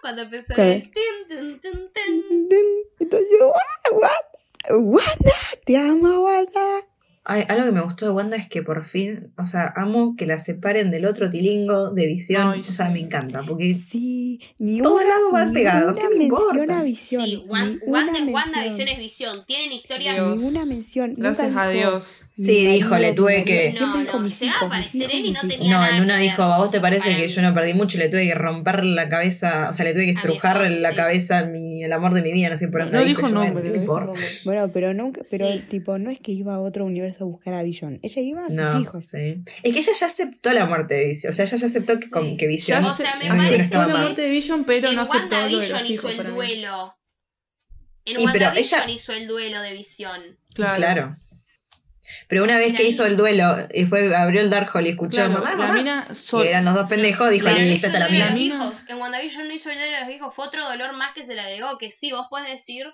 [0.00, 0.70] Cuando empezó Claro.
[0.70, 0.82] el.
[0.90, 0.92] tin,
[1.28, 2.58] tin, tin, tin.
[2.98, 5.32] Entonces yo, "Ah, Wanda, Wanda,
[5.64, 6.86] te amo, Wanda.
[7.24, 10.26] Ay, algo que me gustó de Wanda es que por fin, o sea, amo que
[10.26, 12.48] la separen del otro tilingo de visión.
[12.48, 12.92] Ay, o sea, sí.
[12.94, 13.42] me encanta.
[13.46, 16.78] Porque Sí, ni Todos una, lados van ni pegados, una ¿qué me mención importa?
[16.80, 17.24] a visión.
[17.24, 18.34] Sí, ni Wan- una Wanda, mención.
[18.34, 19.44] WandaVision es visión.
[19.46, 20.20] Tienen historias.
[20.20, 21.10] Ninguna mención.
[21.10, 22.24] nunca Gracias a dijo, Dios.
[22.34, 24.66] Sí, marido, dijo, le tuve que- Siempre No, dijo no, mis se va a hijos,
[24.68, 25.48] aparecer mis hijos, él y mis no hijos.
[25.58, 27.28] tenía No, nada en una dijo, ¿a vos te parece que mí.
[27.28, 27.98] yo no perdí mucho?
[27.98, 30.96] Le tuve que romper la cabeza, o sea, le tuve que estrujar la sí.
[30.96, 33.34] cabeza a mi, el amor de mi vida, no sé por dónde No dijo yo,
[33.34, 34.20] nombre, bueno, no no dijo importa.
[34.44, 35.62] Bueno, pero nunca, pero Sí.
[35.68, 37.98] tipo, no es que iba a otro universo a buscar a Vision.
[38.02, 39.06] Ella iba a sus No, hijos.
[39.06, 39.42] sí.
[39.62, 42.08] Es que ella ya aceptó la muerte de Vision, o sea, ella ya aceptó que,
[42.08, 45.02] con, que Vision Ya O sea, me no, parece la muerte de Vision, pero no
[45.02, 46.96] aceptó los hizo el duelo.
[48.04, 50.20] En WandaVision ella- hizo el duelo de visión.
[50.54, 51.18] Claro.
[52.32, 55.32] Pero una vez que hizo el duelo, y después abrió el Darkhold y escuchó Claro,
[55.34, 58.24] mamá, la mamá", mina sol- y eran los dos pendejos, dijo, listo, la mía.
[58.24, 58.74] los La mina- hijos.
[58.88, 60.34] En WandaVision no hizo el duelo de los hijos.
[60.34, 61.76] Fue otro dolor más que se le agregó.
[61.76, 62.86] Que sí, vos puedes decir,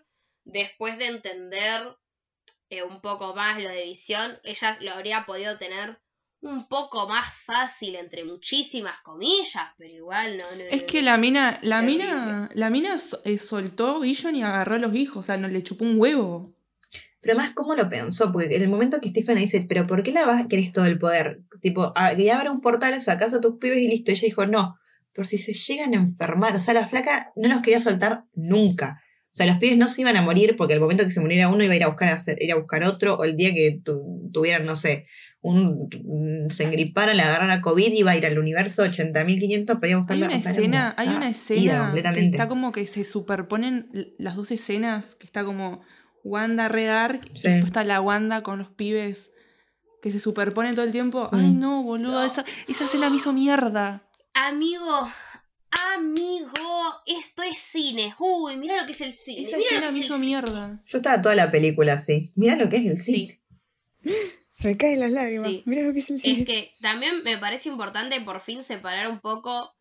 [0.45, 1.82] después de entender
[2.70, 6.01] eh, un poco más lo de visión, ella lo habría podido tener
[6.41, 9.68] un poco más fácil, entre muchísimas comillas.
[9.78, 10.45] Pero igual no.
[10.57, 11.05] no Es no, que no.
[11.07, 15.22] la mina, la mina, la mina eh, soltó Vision y agarró a los hijos, o
[15.22, 16.53] sea, no le chupó un huevo.
[17.21, 18.31] Pero además, ¿cómo lo pensó?
[18.33, 20.99] Porque en el momento que Stephen dice, ¿pero por qué la vas querés todo el
[20.99, 21.41] poder?
[21.61, 24.11] Tipo, ah, que abra un portal, sacás a tus pibes y listo.
[24.12, 24.77] Ella dijo, no,
[25.14, 26.55] por si se llegan a enfermar.
[26.57, 29.03] O sea, la flaca no los quería soltar nunca.
[29.31, 31.49] O sea, los pibes no se iban a morir porque el momento que se muriera
[31.49, 33.53] uno iba a ir a buscar, a hacer- ir a buscar otro, o el día
[33.53, 35.07] que tu- tuvieran, no sé,
[35.41, 35.89] un,
[36.51, 40.01] se engriparan, le agarrara COVID, iba a ir al universo 80.500 para ir a Hay
[40.01, 40.27] buscarla.
[40.27, 43.89] una O sea, era escena, hay una escena que está como que se superponen
[44.19, 45.83] las dos escenas, que está como
[46.29, 47.49] Wanda Red Dark y Sí.
[47.49, 49.33] después está la Wanda con los pibes
[50.03, 51.29] que se superponen todo el tiempo.
[51.33, 51.59] Ay Mm.
[51.59, 54.03] no, boludo, esa, esa escena me hizo mierda.
[54.35, 55.09] Amigo,
[55.95, 58.14] amigo, esto es cine.
[58.18, 59.43] Uy, mira lo que es el cine.
[59.43, 60.81] Esa mira lo escena me es hizo mierda.
[60.87, 62.33] Yo estaba toda la película así.
[62.37, 63.39] Mira lo que es el cine.
[64.05, 64.12] Sí.
[64.57, 65.49] Se me caen las lágrimas.
[65.49, 65.62] Sí.
[65.66, 66.41] Mira lo que es el cine.
[66.41, 69.74] Es que también me parece importante por fin separar un poco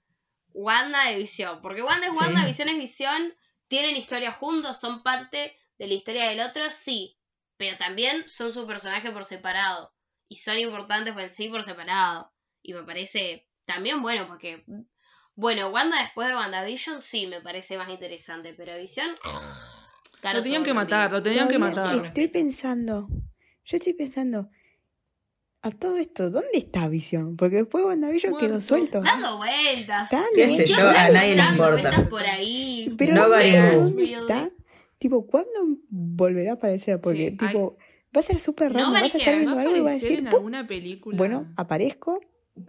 [0.54, 1.62] Wanda de Visión.
[1.62, 2.24] Porque Wanda es Sí.
[2.24, 3.34] Wanda, Visión es Visión.
[3.68, 7.17] Tienen historia juntos, son parte de la historia del otro, sí.
[7.57, 9.93] Pero también son su personaje por separado.
[10.30, 12.32] Y son importantes por sí por separado.
[12.61, 14.65] Y me parece también bueno porque...
[15.36, 18.53] Bueno, Wanda después de WandaVision sí me parece más interesante.
[18.53, 19.09] Pero Visión...
[20.34, 22.07] Lo tenían que matar, lo tenían que matar.
[22.07, 23.07] Estoy pensando.
[23.63, 24.49] yo estoy pensando,
[25.61, 27.36] a todo esto, ¿dónde está Visión?
[27.36, 28.67] Porque después WandaVision quedó Muerto.
[28.67, 29.01] suelto.
[29.01, 30.09] Dando vueltas.
[30.34, 30.89] ¿Qué sé yo?
[30.89, 31.82] A nadie le importa.
[31.82, 32.93] vueltas por ahí.
[32.97, 33.75] Pero Nobody ¿dónde.
[33.75, 34.49] ¿dónde está?
[34.98, 35.50] Tipo, ¿cuándo
[35.89, 37.00] volverá a aparecer?
[37.02, 37.78] Porque, Sí, tipo,
[38.16, 38.88] va a ser súper raro.
[38.88, 41.18] Nobody Vas a estar viendo ¿Va a algo y vas a decir, en alguna película?
[41.18, 42.20] bueno, aparezco.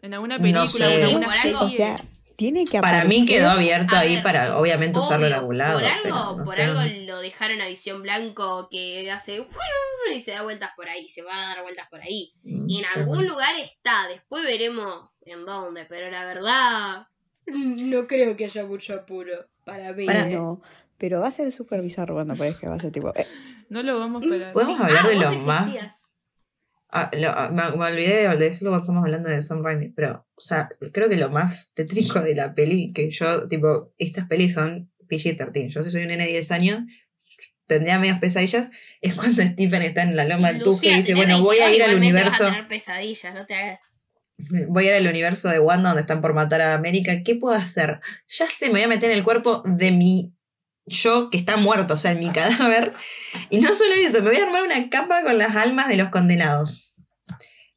[0.02, 0.94] En alguna No película, sé.
[1.00, 1.56] en alguna serie.
[1.56, 1.96] O sea,
[2.36, 3.20] tiene que Para aparecer.
[3.22, 5.78] mí quedó abierto A ahí ver, para, obviamente, usarlo en algún lado.
[5.80, 9.46] Por algo, pero no por sé algo lo dejaron a visión blanco que hace
[10.14, 12.32] y se da vueltas por ahí, se va a dar vueltas por ahí.
[12.44, 17.06] Mm, Y en algún lugar está, después veremos en dónde, pero la verdad
[17.46, 20.04] no creo que haya mucho apuro para mí.
[20.06, 20.26] Para-.
[20.28, 20.60] No,
[20.98, 22.68] pero va a ser súper bizarro cuando aparezca.
[22.68, 23.26] Va a ser tipo, eh,
[23.70, 24.52] No lo vamos a esperar.
[24.52, 25.70] ¿Podemos hablar de vos los más?
[26.90, 30.26] Ah, lo- ah, me, me olvidé de decirlo cuando estamos hablando de Sam Raimi, pero,
[30.34, 34.54] o sea, creo que lo más tétrico de la peli, que yo, tipo, estas pelis
[34.54, 35.68] son PG-13.
[35.68, 36.80] Yo, si soy un nene de 10 años,
[37.66, 38.70] tendría medias pesadillas,
[39.02, 41.76] es cuando Stephen está en la loma del tuje y dice, bueno, voy a 22,
[41.76, 43.92] ir al igualmente vas universo, a tener pesadillas, no te hagas.
[44.68, 47.54] voy a ir al universo de Wanda donde están por matar a América, ¿qué puedo
[47.54, 48.00] hacer?
[48.28, 50.32] Ya sé, me voy a meter en el cuerpo de mi
[50.88, 52.94] yo que está muerto, o sea, en mi cadáver.
[53.50, 56.08] Y no solo eso, me voy a armar una capa con las almas de los
[56.08, 56.92] condenados.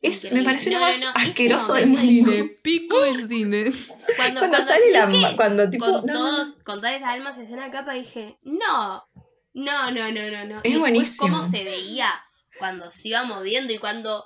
[0.02, 2.02] Es, me No, lo no, más no, asqueroso del mundo.
[2.02, 3.72] Cine, pico de cine.
[4.18, 7.56] Cuando, Cuando sale la cuando tipo, con no, no, todos, con todas esas almas en
[7.56, 9.06] la capa dije, no,
[9.54, 10.62] no, no, no, no, no.
[10.64, 11.28] Es y buenísimo.
[11.28, 12.10] cómo se veía
[12.58, 14.26] cuando se iba moviendo y cuando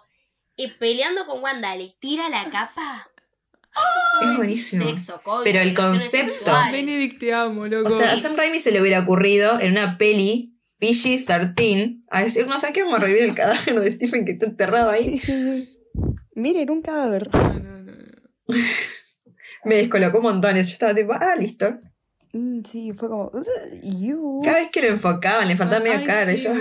[0.56, 3.10] eh, peleando con Wanda le tira la capa.
[4.22, 4.88] Es buenísimo.
[4.88, 6.52] Sexo, código, Pero el concepto-.
[6.72, 7.88] Benedict, te amo, loco.
[7.88, 12.48] O sea, a Sam Raimi se le hubiera ocurrido en una peli PG-13 a decir,
[12.48, 15.18] no sé qué, vamos a revivir el cadáver de Stephen que está enterrado ahí.
[15.18, 15.78] sí, sí, sí.
[16.36, 17.30] Miren, un cadáver.
[17.34, 18.56] No, no, no, no.
[19.66, 20.68] Me descolocó montones.
[20.68, 21.78] Yo estaba tipo, ah, listo.
[22.34, 23.46] Mm, sí, fue como, "Ugh,
[23.82, 24.42] you.
[24.44, 26.34] Cada vez que lo enfocaban, le faltaba media Ay, cara.
[26.34, 26.52] yo.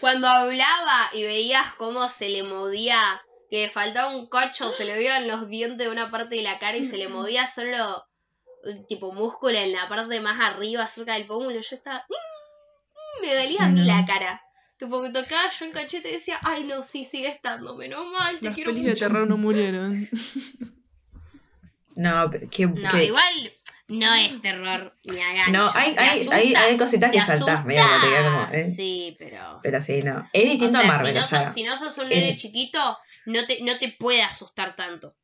[0.00, 2.98] Cuando hablaba y veías cómo se le movía,
[3.50, 6.58] que le faltaba un cocho, se le veían los dientes de una parte de la
[6.58, 8.04] cara y se le movía solo
[8.88, 12.04] tipo músculo en la parte más arriba, cerca del pómulo, yo estaba...
[12.08, 13.86] mm, Me dolía Sí, a mí no.
[13.86, 14.42] la cara.
[14.78, 18.38] Tipo, me tocaba yo el cachete y decía, ay no, sí, sigue estando, menos mal,
[18.40, 19.06] te Las quiero pelis de mucho.
[19.06, 20.08] terror no murieron.
[21.94, 22.66] No, pero qué.
[22.66, 23.52] No, qué- igual
[23.88, 25.50] no es terror ni agacho.
[25.52, 26.36] No, hay, ¿Te hay, asusta?
[26.36, 28.52] hay, hay cositas que ¿Te saltás, medio como te queda como.
[28.54, 28.70] eh.
[28.70, 29.60] Sí, pero...
[29.62, 30.28] Pero sí, no.
[30.32, 31.44] Es distinto O sea, a Marvel, si no, o sea.
[31.46, 35.16] sos, si no sos un nene en- chiquito, no te, no te puede asustar tanto.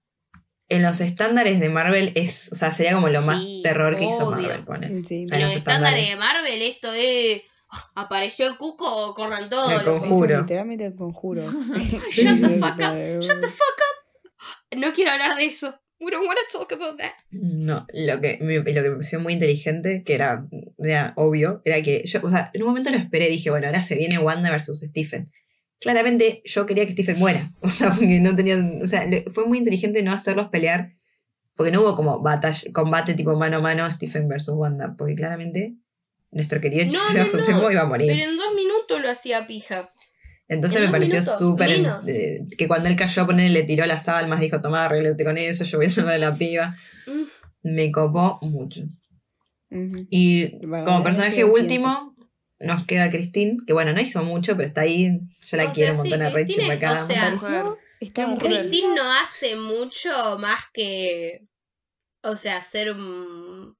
[0.68, 2.50] En los estándares de Marvel es.
[2.52, 4.30] O sea, sería como lo más Sí, terror que hizo.
[4.30, 4.88] Marvel, pone.
[5.04, 5.24] Sí.
[5.26, 6.08] O sea, En los los estándares estándares.
[6.08, 7.42] de Marvel, esto es.
[7.70, 9.70] ah, Apareció el cuco, corran todos.
[9.72, 10.40] El conjuro.
[10.40, 11.42] Literalmente el conjuro.
[12.10, 14.78] Shut the fuck up, shut the fuck up.
[14.78, 15.78] No quiero hablar de eso.
[16.00, 17.12] We don't want to talk about that.
[17.30, 20.48] No, lo que, me, lo que me pareció muy inteligente, que era,
[20.78, 23.82] era obvio, era que yo, o sea, en un momento lo esperé, dije, bueno, ahora
[23.82, 25.30] se viene Wanda versus Stephen.
[25.82, 29.58] Claramente yo quería que Stephen muera, o sea, porque no tenían, o sea, fue muy
[29.58, 30.94] inteligente no hacerlos pelear,
[31.56, 35.74] porque no hubo como batalla, combate tipo mano a mano Stephen versus Wanda, porque claramente
[36.30, 38.08] nuestro querido hechicero no, supremo no, iba a morir.
[38.08, 39.92] Pero en dos minutos lo hacía pija.
[40.48, 41.70] Entonces en me pareció súper.
[42.06, 45.64] eh, que cuando él cayó, poner le tiró las almas, dijo, tomá, arreglate con eso,
[45.64, 46.76] yo voy a salvar a la piba.
[47.06, 47.74] Mm.
[47.74, 48.82] Me copó mucho.
[50.10, 52.11] Y Bueno, como personaje último,
[52.62, 55.20] nos queda Christine, que bueno, no hizo mucho, pero está ahí.
[55.44, 57.30] Yo la O quiero sea, un sí, montón a Rachel, caga o sea,
[58.00, 58.36] Está.
[58.38, 61.42] Christine no hace mucho más que.
[62.22, 63.76] O sea, ser un-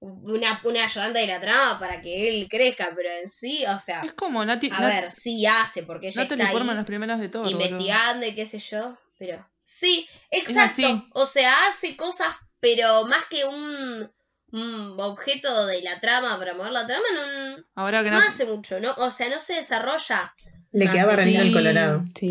[0.00, 4.02] una, una ayudante de la trama para que él crezca, pero en sí, o sea.
[4.02, 7.28] Es como Nati, A ver, sí hace, porque ella Natalie está ahí los primeros de
[7.28, 7.48] todo.
[7.48, 11.06] investigando y qué sé yo, pero sí, exacto.
[11.12, 14.10] O sea, hace cosas, pero más que un,
[14.52, 18.46] un objeto de la trama para mover la trama, no, Ahora que no Nat- hace
[18.46, 18.92] mucho, ¿no?
[18.98, 20.34] O sea, no se desarrolla.
[20.72, 21.52] Le Ah, quedaba re lindo el sí.
[21.54, 22.04] colorado.
[22.14, 22.28] Sí.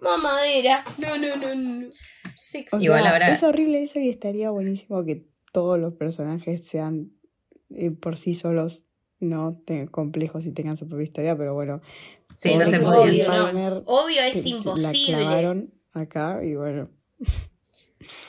[0.00, 0.84] Mamadera.
[0.98, 1.88] No, no, no, no.
[2.36, 2.76] Sexy.
[2.76, 7.12] O Igual sea, ahora- Es horrible eso y estaría buenísimo que todos los personajes sean
[7.70, 8.84] eh, por sí solos,
[9.20, 11.82] no tengan complejos y tengan su propia historia, pero bueno.
[12.36, 13.26] Sí, no pobre se Kiki podía.
[13.50, 13.82] Obvio, no.
[13.86, 15.16] Obvio es que La imposible.
[15.18, 16.88] clavaron acá y bueno.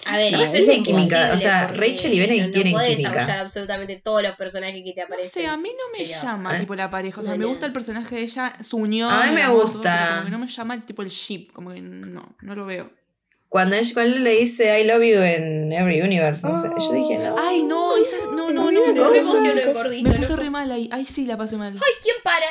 [0.05, 2.77] A ver, No, eso es de química, o sea, Rachel y Benedict no, tienen no
[2.79, 3.11] puedes química.
[3.11, 5.29] desarrollar absolutamente todos los personajes que te aparecen.
[5.31, 6.59] sé, a mí no me Pero- llama ¿Eh?
[6.61, 7.21] tipo la pareja.
[7.21, 9.11] O sea, No, me gusta el personaje de ella, su unión.
[9.11, 10.21] A mí me todo, gusta.
[10.25, 11.51] que no me llama el tipo el ship.
[11.53, 12.89] Como que no, no lo veo.
[13.47, 16.91] Cuando, ella, cuando él le dice I love you en Every Universe, no sé, yo
[16.93, 17.35] dije, no.
[17.39, 18.71] Ay, no, esa, no, no, no.
[18.71, 18.81] No,
[19.13, 20.41] emocionó el gordito, Me puse loco.
[20.43, 20.87] re mal ahí.
[20.91, 21.73] Ay, sí, la pasé mal.
[21.73, 22.45] Ay, ¿quién para?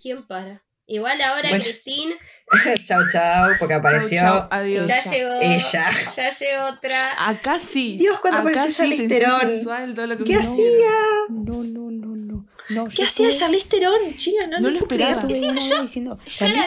[0.00, 0.62] ¿Quién para?
[0.86, 1.64] Igual ahora Bueno.
[1.64, 2.14] Christine
[2.86, 4.18] chau, chau, porque apareció.
[4.18, 4.86] Chau, chau, adiós.
[4.86, 5.10] ya Ella.
[5.12, 5.40] llegó.
[5.40, 5.90] Ella.
[6.16, 7.28] Ya llegó otra.
[7.28, 7.96] Acá sí.
[7.98, 9.50] Dios, cuando Acá apareció sí, Charlize tensión Theron.
[9.52, 10.90] sexual, todo lo que ¿Qué hacía?
[11.30, 12.46] No, no, no, no.
[12.68, 14.16] No, ¿Qué hacía estuve- Charlize Theron?
[14.16, 15.12] Chica, no, lo esperaba.
[15.12, 16.64] Estuve yo- diciendo, Yo la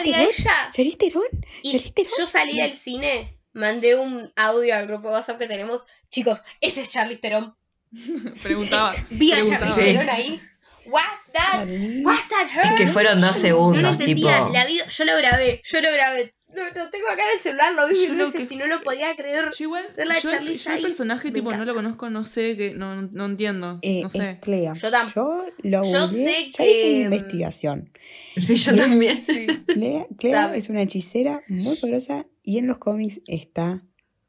[2.18, 2.60] yo salí Sí.
[2.60, 5.84] del cine, mandé un audio al grupo WhatsApp que tenemos.
[6.10, 7.54] Chicos, ese es Charlize Theron.
[8.42, 8.94] Preguntaba.
[9.10, 9.46] Vi a.
[9.46, 9.80] Charlize Sí.
[9.80, 10.40] Theron ahí.
[10.88, 11.66] What's that?
[12.04, 12.64] What's that her?
[12.64, 14.38] Es que fueron dos No segundos, lo entendía.
[14.38, 14.52] tipo.
[14.52, 16.32] La vi- yo lo grabé, yo lo grabé.
[16.54, 18.56] Lo, lo tengo acá en el celular, lo vi Yo mil lo veces que- y
[18.56, 19.50] no lo podía creer.
[19.58, 22.72] Yo igual, Ver la yo, yo el personaje tipo no lo conozco, no sé, que
[22.72, 24.38] no, no entiendo, Eh, no es sé.
[24.40, 24.72] Clea.
[24.72, 25.44] Yo tampoco.
[25.62, 27.90] Yo lo Yo sé ya hice que- una investigación.
[28.36, 28.80] Sí, yo ¿Ves?
[28.80, 29.24] también.
[29.66, 33.82] Clea, Clea es una hechicera muy poderosa y en los cómics está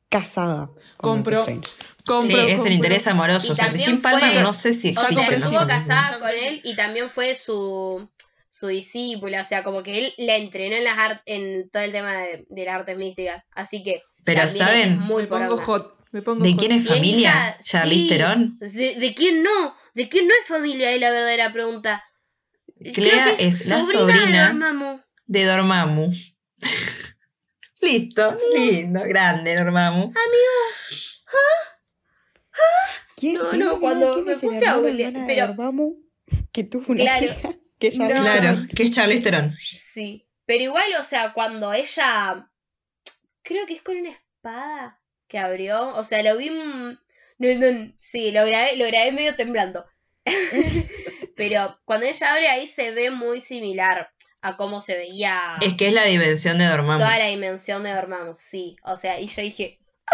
[0.09, 1.45] casada con Compro.
[2.21, 3.51] Sí, Compro, es el interés amoroso.
[3.53, 5.15] O sea, también Christine Palmer fue- no sé si O sea, existe.
[5.21, 5.45] compré, ¿no?
[5.45, 8.09] estuvo casada con él y también fue su,
[8.51, 9.41] su discípula.
[9.41, 12.45] O sea, como que él la entrenó en, las art- en todo el tema de,
[12.49, 13.43] de las artes místicas.
[13.51, 14.01] Así que.
[14.23, 15.95] Pero ¿saben es muy Me pongo hot.
[16.11, 16.59] Me pongo de hot.
[16.59, 17.29] quién es familia?
[17.29, 18.07] hija- Charlize sí.
[18.09, 18.57] Theron.
[18.59, 19.75] ¿De, de quién no?
[19.93, 20.91] ¿De quién no es familia?
[20.91, 22.03] Es la verdadera pregunta.
[22.93, 24.99] Clea es la sobrina Dormammu.
[25.25, 26.09] de Dormammu.
[27.81, 30.11] Listo, lindo, grande Dormammu.
[33.15, 35.95] ¿Quién, No, no, cuando ¿quién me es el puse a googlear, pero- Dormammu
[36.51, 37.25] que tuvo una Claro.
[37.25, 38.21] hija que ella No.
[38.21, 39.55] Claro, que es Charlize Theron.
[39.59, 40.27] Sí.
[40.45, 42.49] Pero igual, o sea, cuando ella.
[43.43, 45.89] Creo que es con una espada que abrió.
[45.95, 46.49] O sea, lo vi.
[46.49, 46.97] No,
[47.39, 49.85] no, sí, lo grabé, lo grabé medio temblando.
[51.35, 54.09] Pero cuando ella abre ahí se ve muy similar
[54.41, 56.99] a cómo se veía Es que es la dimensión de Dormammu.
[56.99, 58.75] toda la dimensión de Dormammu, sí.
[58.83, 60.13] O sea, y yo dije, "Ah,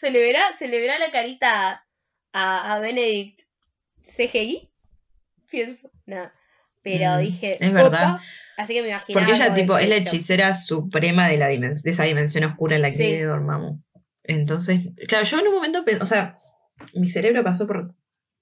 [0.00, 1.86] ¿se le verá, se le verá la carita
[2.32, 3.40] a, a Benedict
[4.02, 4.70] CGI?
[5.50, 6.32] Pienso, nada.
[6.82, 8.14] Pero Mm, dije, es verdad.
[8.14, 8.22] "Opa",
[8.56, 9.26] así que me imaginaba.
[9.26, 12.82] Porque ella tipo es la hechicera suprema de, la dimen- de esa dimensión oscura en
[12.82, 13.02] la que Sí.
[13.02, 13.82] vive Dormammu.
[14.24, 16.36] Entonces, claro, yo en un momento, o sea,
[16.94, 17.94] mi cerebro pasó por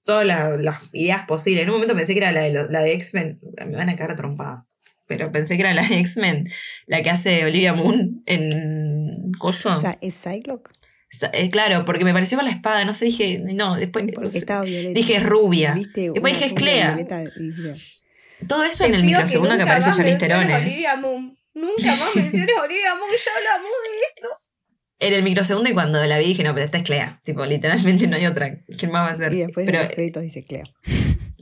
[0.05, 1.63] todas la- las ideas posibles.
[1.63, 4.15] En un momento pensé que era la de, la de X-Men, me van a cagar
[4.15, 4.65] trompada.
[5.07, 6.45] Pero pensé que era la de X-Men,
[6.85, 9.75] la que hace Olivia Moon en Coso.
[9.77, 10.78] O sea, es Cyclops.
[11.33, 14.93] Eh, claro, porque me pareció por la espada, no sé, dije, no, después estaba violeta.
[14.93, 15.73] dije es rubia.
[15.73, 16.11] ¿Viste?
[16.11, 16.95] Después Una dije es Clea.
[16.95, 17.23] violeta
[18.47, 20.51] Todo eso Te en el microsegundo que, nunca aparece Charlize Theron.
[20.51, 21.37] Olivia Moon.
[21.55, 24.41] Nunca más menciones a Olivia Moon, ya hablamos de esto.
[24.99, 27.21] En el microsegundo y cuando la vi dije, no, pero esta es Clea.
[27.23, 28.59] Tipo, literalmente no hay otra.
[28.77, 29.33] ¿Quién más va a ser?
[29.33, 30.63] y después pero, en los créditos dice Clea.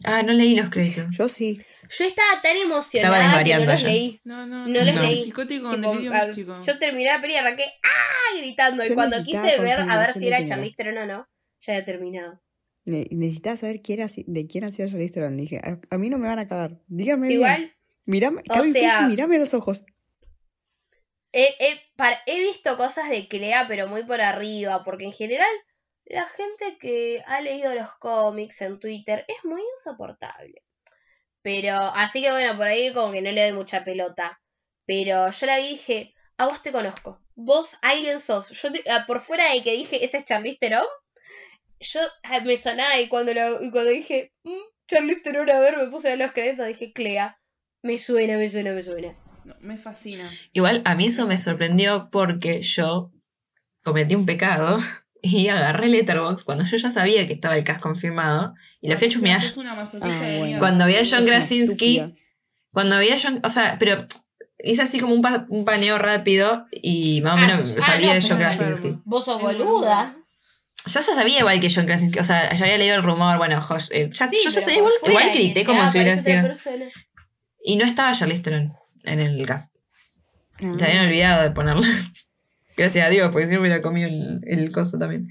[0.06, 1.06] ah, no leí los créditos.
[1.12, 1.60] Yo sí.
[1.90, 3.88] Yo estaba tan emocionada Estaba que no los ya.
[3.88, 4.22] leí.
[4.24, 5.02] No, no, No los No.
[5.04, 5.24] leí.
[5.24, 6.62] Psicótico con Tipo, delirio a- místico.
[6.62, 8.38] yo terminé la peli y arranqué ¡ah!
[8.38, 8.86] gritando.
[8.86, 10.44] y cuando quise ver a ver si era.
[10.46, 11.28] Charlize Theron o no,
[11.62, 12.42] ya había terminado.
[12.86, 15.38] Ne- necesitaba saber quién era, de quién hacía Charlize Theron.
[15.38, 16.80] Dije, a, a mí no me van a cagar.
[16.88, 17.40] Díganme bien.
[17.40, 17.74] Igual,
[18.06, 19.84] Mirame, o Kevin sea- Feige, mirame los ojos.
[21.34, 25.50] he, he, par- he visto cosas de Clea, pero muy por arriba, porque en general
[26.06, 30.64] la gente que ha leído los cómics en Twitter es muy insoportable.
[31.48, 34.42] Pero, así que bueno, por ahí como que no le doy mucha pelota.
[34.86, 37.22] Pero yo la vi y dije, a vos te conozco.
[37.36, 38.50] Vos alguien sos.
[38.50, 40.84] Yo te- ah, por fuera de que dije, ese es Charlize Theron,
[41.80, 44.58] yo ah, me sonaba y cuando, lo, y cuando dije, "Mm,
[44.90, 47.40] Charlize Theron, a ver, me puse a ver los créditos, dije, Clea.
[47.82, 49.16] Me suena, me suena, me suena.
[49.46, 50.30] No, me fascina.
[50.52, 53.14] Igual a mí eso me sorprendió porque yo
[53.84, 54.80] cometí un pecado
[55.32, 59.08] y agarré Letterboxd cuando yo ya sabía que estaba el cast confirmado y lo fui
[59.08, 59.42] a chusmear.
[60.56, 60.60] Ah.
[60.60, 62.16] Cuando vi a John Krasinski,
[62.72, 64.06] cuando vi a John, o sea, pero
[64.64, 68.08] hice así como un, pa- un paneo rápido y más o Ah, menos ah, sabía
[68.08, 68.98] no, de John Krasinski.
[69.06, 70.16] Vos sos boluda.
[70.86, 73.62] Yo ya sabía igual que John Krasinski, o sea, ya había leído el rumor, bueno,
[73.62, 76.42] Josh, eh, ya- Sí, yo ya sabía, igual, igual que grité como si hubiera sido.
[77.64, 78.74] Y no estaba Charlize Theron
[79.04, 79.76] en el cast.
[80.62, 80.72] Ah.
[80.78, 81.88] Se habían olvidado de ponerla.
[82.78, 85.28] Gracias a Dios, porque si no me hubiera comido el, el coso también.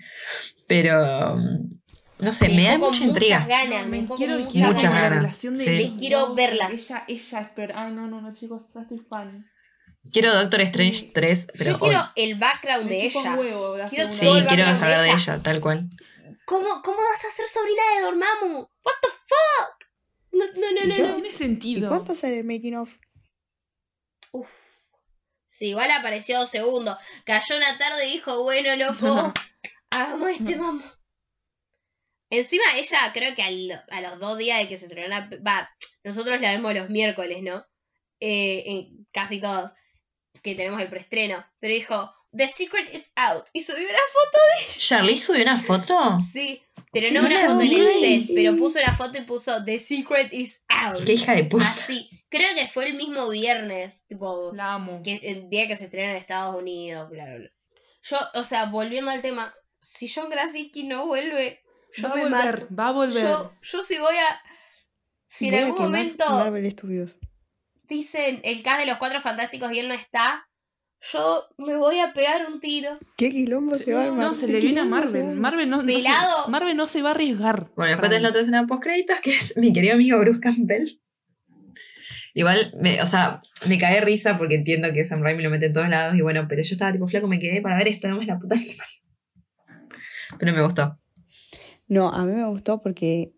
[0.67, 1.79] Pero, um,
[2.19, 3.41] no sé, me, da dejó con mucha intriga.
[3.41, 5.19] Muchas ganas, No, me me quiero, con muchas quiero Muchas ganas.
[5.23, 5.71] relación de Sí.
[5.71, 6.69] ellos Quiero verla.
[6.73, 7.83] Ella, ella espera.
[7.87, 9.45] Ay, no, no, no, chicos, estoy fan.
[10.13, 11.81] Quiero Doctor Strange 3, pero Yo hoy.
[11.91, 13.35] quiero el background Me de ella.
[13.37, 15.41] huevo la Quiero Sí, quiero saber de ella.
[15.43, 15.89] tal cual.
[16.45, 18.59] ¿Cómo, ¿Cómo vas a ser sobrina de Dormammu?
[18.59, 19.89] What the fuck?
[20.33, 21.09] No, no, no, ¿Y no.
[21.09, 21.15] no.
[21.15, 21.89] tiene ¿Y sentido.
[21.89, 22.97] cuánto sale el making of?
[25.57, 26.99] Sí, igual apareció dos segundos.
[27.25, 29.33] Cayó una tarde y dijo, bueno, loco,
[29.91, 30.85] hagamos este mambo.
[32.31, 35.31] Encima ella, creo que al- a los dos días de que se estrenó la...
[35.47, 35.71] Va,
[36.03, 37.65] nosotros la vemos los miércoles, ¿no?
[38.21, 39.71] Eh, en casi todos,
[40.43, 41.47] que tenemos el preestreno.
[41.61, 43.47] Pero dijo, The Secret is out.
[43.53, 44.39] Y subió una foto
[44.79, 46.19] ¿Charlie subió una foto?
[46.33, 46.63] Sí,
[46.93, 50.33] pero no una foto en el set, pero puso una foto y puso The Secret
[50.33, 51.05] is out.
[51.05, 51.69] Qué hija de puta.
[51.69, 52.09] Así.
[52.29, 55.03] Creo que fue el mismo viernes, tipo, La amo.
[55.03, 57.51] que el día que se estrenó en Estados Unidos, bla, bla, bla.
[58.03, 61.61] Yo, o sea, volviendo al tema, si John Krasinski no vuelve,
[61.95, 62.75] yo va a volver, mato.
[62.75, 63.23] va a volver.
[63.23, 64.41] Yo, yo si voy a...
[65.29, 67.27] si en Voy a algún quemar momento
[67.89, 70.49] dicen el cast de los cuatro fantásticos y él no está,
[71.01, 72.99] yo me voy a pegar un tiro.
[73.17, 74.27] ¿Qué quilombo se va a armar?
[74.27, 75.37] No, se ¿Qué le viene a Marvel.
[75.37, 76.51] Marvel no, no se.
[76.51, 77.71] Marvel no se va a arriesgar.
[77.77, 80.41] Bueno, después Para tenés la otra escena post créditos que es mi querido amigo Bruce
[80.41, 80.87] Campbell.
[82.35, 85.73] Igual, me, o sea, me cae risa porque entiendo que Sam Raimi lo mete en
[85.73, 88.17] todos lados y bueno, pero yo estaba tipo flaco, me quedé para ver esto, no
[88.17, 88.77] más la puta que.
[90.39, 90.99] Pero me gustó.
[91.89, 93.33] No, a mí me gustó porque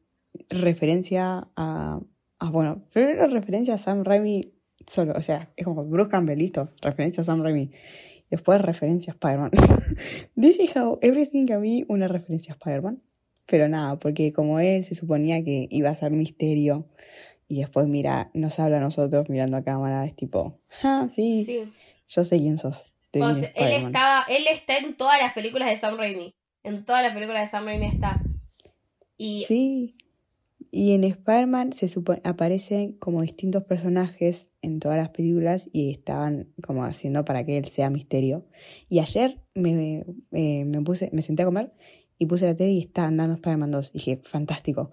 [0.48, 2.00] referencia a,
[2.38, 4.57] a bueno, primero referencia a Sam Raimi
[4.88, 7.70] solo, o sea, es como Bruce Campbell, listo, referencia a Sam Raimi.
[8.30, 9.50] Después referencia a Spider-Man.
[10.34, 13.02] Dice how everything a mí una referencia a Spider-Man.
[13.46, 16.86] Pero nada, porque como él se suponía que iba a ser misterio
[17.48, 21.72] y después mira, nos habla a nosotros mirando a cámara, es tipo, ah, sí, Sí.
[22.08, 22.92] yo sé quién sos.
[23.14, 23.86] O sea, él Spider-Man".
[23.86, 26.34] estaba, él está en todas las películas de Sam Raimi.
[26.62, 28.22] En todas las películas de Sam Raimi está.
[29.16, 29.94] Y Sí.
[30.70, 31.90] Y en Spider-Man se
[32.24, 37.64] aparecen como distintos personajes en todas las películas y estaban como haciendo para que él
[37.66, 38.46] sea misterio.
[38.88, 40.66] Y ayer me, eh,
[41.20, 41.72] senté a comer
[42.18, 43.92] y puse la tele y estaban dando Spider-Man 2.
[43.92, 44.90] Dije, fantástico.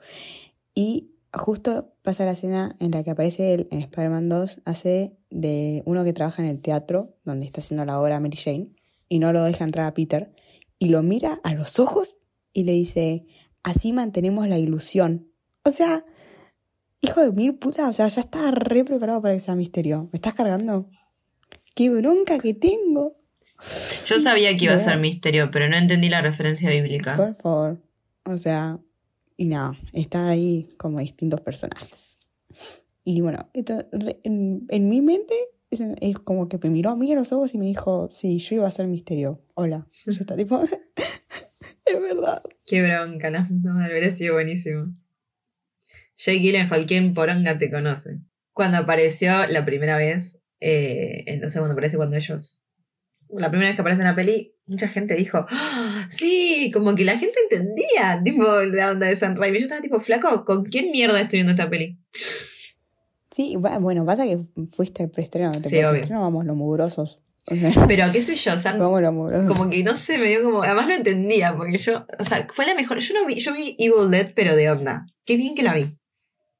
[0.73, 5.83] Y justo pasa la escena en la que aparece él en Spider-Man 2, hace de
[5.85, 8.69] uno que trabaja en el teatro, donde está haciendo la obra Mary Jane,
[9.09, 10.33] y no lo deja entrar a Peter,
[10.79, 12.17] y lo mira a los ojos
[12.53, 13.25] y le dice,
[13.63, 15.27] así mantenemos la ilusión.
[15.65, 16.05] O sea,
[17.01, 20.09] hijo de mil puta, o sea, ya estaba re preparado para que sea misterio.
[20.11, 20.89] ¿Me estás cargando?
[21.73, 23.17] ¡Qué bronca que tengo!
[24.05, 27.15] Yo sabía que iba a ser misterio, pero no entendí la referencia bíblica.
[27.15, 27.81] Por favor.
[28.25, 28.79] O sea,
[29.37, 32.19] y nada, está ahí como distintos personajes.
[33.03, 33.85] Y bueno, esto,
[34.23, 35.35] en, en mi mente
[35.71, 38.57] es, como que me miró a mí a los ojos y me dijo, sí, yo
[38.57, 39.41] iba a ser misterio.
[39.55, 39.87] Hola.
[40.05, 40.61] Yo está tipo,
[41.85, 42.43] es verdad.
[42.65, 44.93] Qué bronca, no, no me hubiera sido buenísimo.
[46.17, 48.19] Jake Gyllenhaal, ¿quién poronga te conoce?
[48.53, 52.61] Cuando apareció la primera vez, eh, en- no sé, cuando aparece cuando ellos...
[53.29, 57.03] La primera vez que aparece en la peli, mucha gente dijo, "Ah, sí, como que
[57.03, 59.57] la gente entendía, tipo, la onda de San Raimi.
[59.59, 61.97] Yo estaba tipo, flaco, ¿con quién mierda estoy viendo esta peli?
[63.31, 64.39] Sí, bueno, pasa que
[64.75, 65.53] fuiste al preestreno.
[65.53, 65.89] Sí, Sí, obvio.
[65.91, 67.19] preestreno vamos los mugrosos.
[67.87, 69.47] Pero qué sé yo, San, vamos los mugrosos.
[69.57, 72.65] como que no sé, me dio como, además no entendía, porque yo, o sea, fue
[72.65, 75.05] la mejor, yo no vi, yo vi Evil Dead, pero de onda.
[75.25, 75.87] Qué bien que la vi.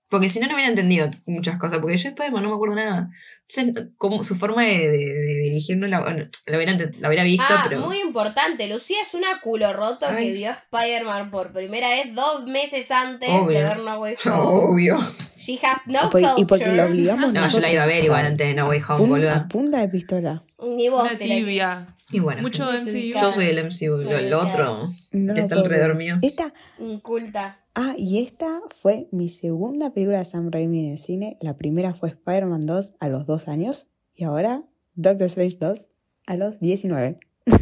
[0.10, 3.10] Porque si no, no hubiera entendido muchas cosas, porque yo Spider-Man no me acuerdo nada.
[3.48, 7.65] Entonces, como su forma de, de, de dirigirnos la, la, hubiera, la hubiera visto, Ah,
[7.68, 7.82] pero...
[7.82, 8.68] muy importante.
[8.68, 10.27] Lucía es una culo roto Ay.
[10.27, 13.57] que vio Spider-Man por primera vez dos meses antes Obvio.
[13.60, 14.36] de ver No Way Home.
[14.38, 14.99] Obvio.
[15.38, 16.34] She has no Por- culture.
[16.41, 18.82] y porque lo obligamos No, yo la iba a ver igual antes de No Way
[18.90, 19.48] Home, boluda.
[19.48, 20.44] punta de pistola.
[20.64, 21.86] Ni vos Una tibia.
[22.11, 22.91] Y bueno, Mucho gente.
[22.91, 23.19] MCU.
[23.22, 26.18] yo soy el MCU, lo, lo otro No está alrededor mío.
[26.22, 27.60] Esta, inculta.
[27.76, 31.38] Ah, y esta fue mi segunda película de Sam Raimi en el cine.
[31.41, 33.88] La primera fue Spider-Man 2 a los 2 años.
[34.14, 34.64] Y ahora
[34.95, 35.89] Doctor Strange 2
[36.26, 37.19] a los 19.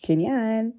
[0.00, 0.74] Genial.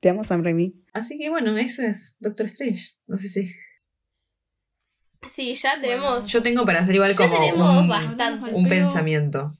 [0.00, 0.74] Te amo, Sam Raimi.
[0.92, 2.96] Así que bueno, eso es Doctor Strange.
[3.06, 3.50] No sé si...
[5.28, 6.26] Sí, ya tenemos.
[6.30, 8.54] Yo tengo para hacer igual ya como tenemos un, bastante.
[8.54, 9.52] un Pero- pensamiento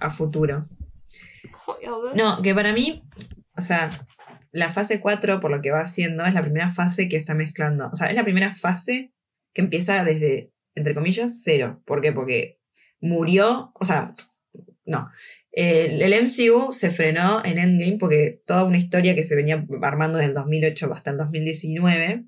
[0.00, 0.68] a futuro.
[2.14, 3.02] No, que para mí,
[3.56, 3.88] o sea,
[4.56, 7.90] la fase 4, por lo que va haciendo, es la primera fase que está mezclando.
[7.92, 9.12] O sea, es la primera fase
[9.52, 11.82] que empieza desde, entre comillas, cero.
[11.84, 12.12] ¿Por qué?
[12.12, 12.58] Porque
[12.98, 14.12] murió, o sea,
[14.86, 15.10] no.
[15.52, 20.16] El, el MCU se frenó en Endgame porque toda una historia que se venía armando
[20.16, 22.24] desde el 2008 hasta el 2019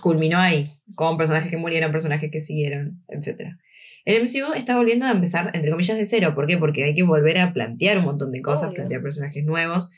[0.00, 3.50] culminó ahí, con personajes que murieron, personajes que siguieron, etc.
[4.06, 6.34] El MCU está volviendo a empezar, entre comillas, de cero.
[6.34, 6.56] ¿Por qué?
[6.56, 8.76] Porque hay que volver a plantear un montón de cosas, Obvio.
[8.76, 9.90] plantear personajes nuevos.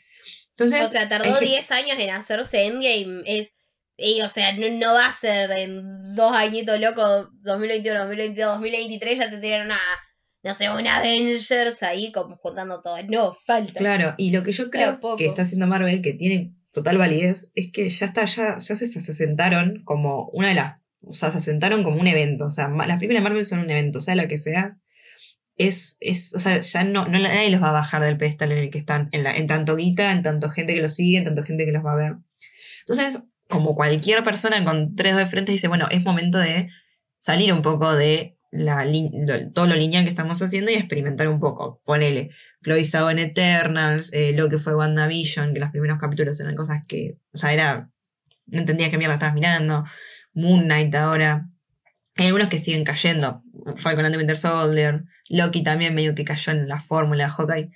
[0.58, 3.22] Entonces, o sea, tardó que- 10 años en hacerse Endgame.
[3.26, 3.52] Es,
[3.98, 9.18] y, o sea, no, no va a ser en dos añitos locos, 2021, 2022, 2023,
[9.18, 9.78] ya te tiraron a,
[10.42, 12.96] no sé, un Avengers ahí como juntando todo.
[13.08, 13.72] No, falta.
[13.74, 17.72] Claro, y lo que yo creo que está haciendo Marvel, que tiene total validez, es
[17.72, 20.76] que ya está, ya, ya se, se asentaron como una de las.
[21.02, 22.46] O sea, se asentaron como un evento.
[22.46, 24.78] O sea, las de Marvel son un evento, sea lo que seas.
[25.58, 28.58] Es, es, o sea, ya no, no nadie los va a bajar del pedestal en
[28.58, 31.42] el que están, en, en tanto guita, en tanto gente que los sigue, en tanto
[31.42, 32.16] gente que los va a ver.
[32.80, 36.68] Entonces, como cualquier persona con tres dedos de frente dice, bueno, es momento de
[37.18, 41.40] salir un poco de la, lo- todo lo lineal que estamos haciendo y experimentar un
[41.40, 41.80] poco.
[41.84, 42.30] Ponele,
[42.62, 46.82] Chloe Zhao en Eternals, eh, lo que fue WandaVision, que los primeros capítulos eran cosas
[46.86, 47.90] que, o sea, era,
[48.46, 49.84] no entendías qué mierda estabas mirando,
[50.34, 51.48] Moon Knight ahora,
[52.16, 53.42] hay algunos que siguen cayendo,
[53.76, 57.70] Falcon and the Winter Soldier, Loki también medio que cayó en la fórmula de Hawkeye,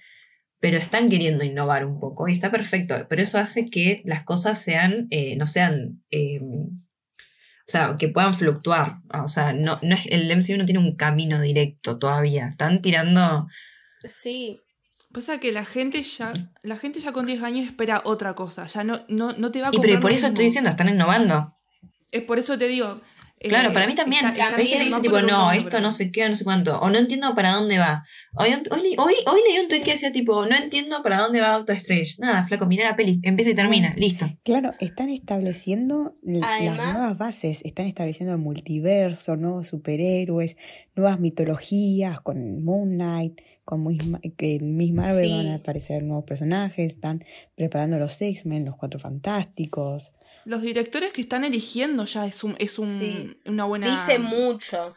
[0.60, 4.62] pero están queriendo innovar un poco y está perfecto, pero eso hace que las cosas
[4.62, 8.96] sean, eh, no sean, eh, o sea, que puedan fluctuar.
[9.14, 12.48] O sea, no, no es, el MCU no tiene un camino directo todavía.
[12.48, 13.46] Están tirando.
[14.02, 14.60] Sí.
[15.12, 16.32] Pasa que la gente ya,
[16.62, 18.66] la gente ya con 10 años espera otra cosa.
[18.66, 20.28] Ya no, no, no te va a Y pero por eso mismo.
[20.28, 21.56] estoy diciendo, están innovando.
[22.10, 23.00] Es por eso te digo.
[23.48, 24.24] Claro, eh, para mí también.
[24.26, 26.36] está- está que bien, dice, va tipo, no, mundo, esto pero- no sé qué, no
[26.36, 26.78] sé cuánto.
[26.78, 28.04] O no entiendo para dónde va.
[28.36, 31.40] Hoy, hoy, le- hoy, hoy leí un tweet que decía, tipo, no entiendo para dónde
[31.40, 32.16] va Doctor Strange.
[32.18, 33.18] Nada, flaco, mira la peli.
[33.22, 33.94] Empieza y termina.
[33.96, 34.26] Listo.
[34.44, 40.58] Claro, están estableciendo las nuevas bases, están estableciendo el multiverso, nuevos superhéroes,
[40.94, 43.86] nuevas mitologías con Moon Knight, con
[44.36, 45.32] que en Miss Marvel Sí.
[45.36, 50.12] van a aparecer nuevos personajes, están preparando los X-Men, los Cuatro Fantásticos.
[50.44, 53.38] Los directores que están eligiendo ya es, un, es un, Sí.
[53.46, 53.90] una buena.
[53.90, 54.96] Dice mucho.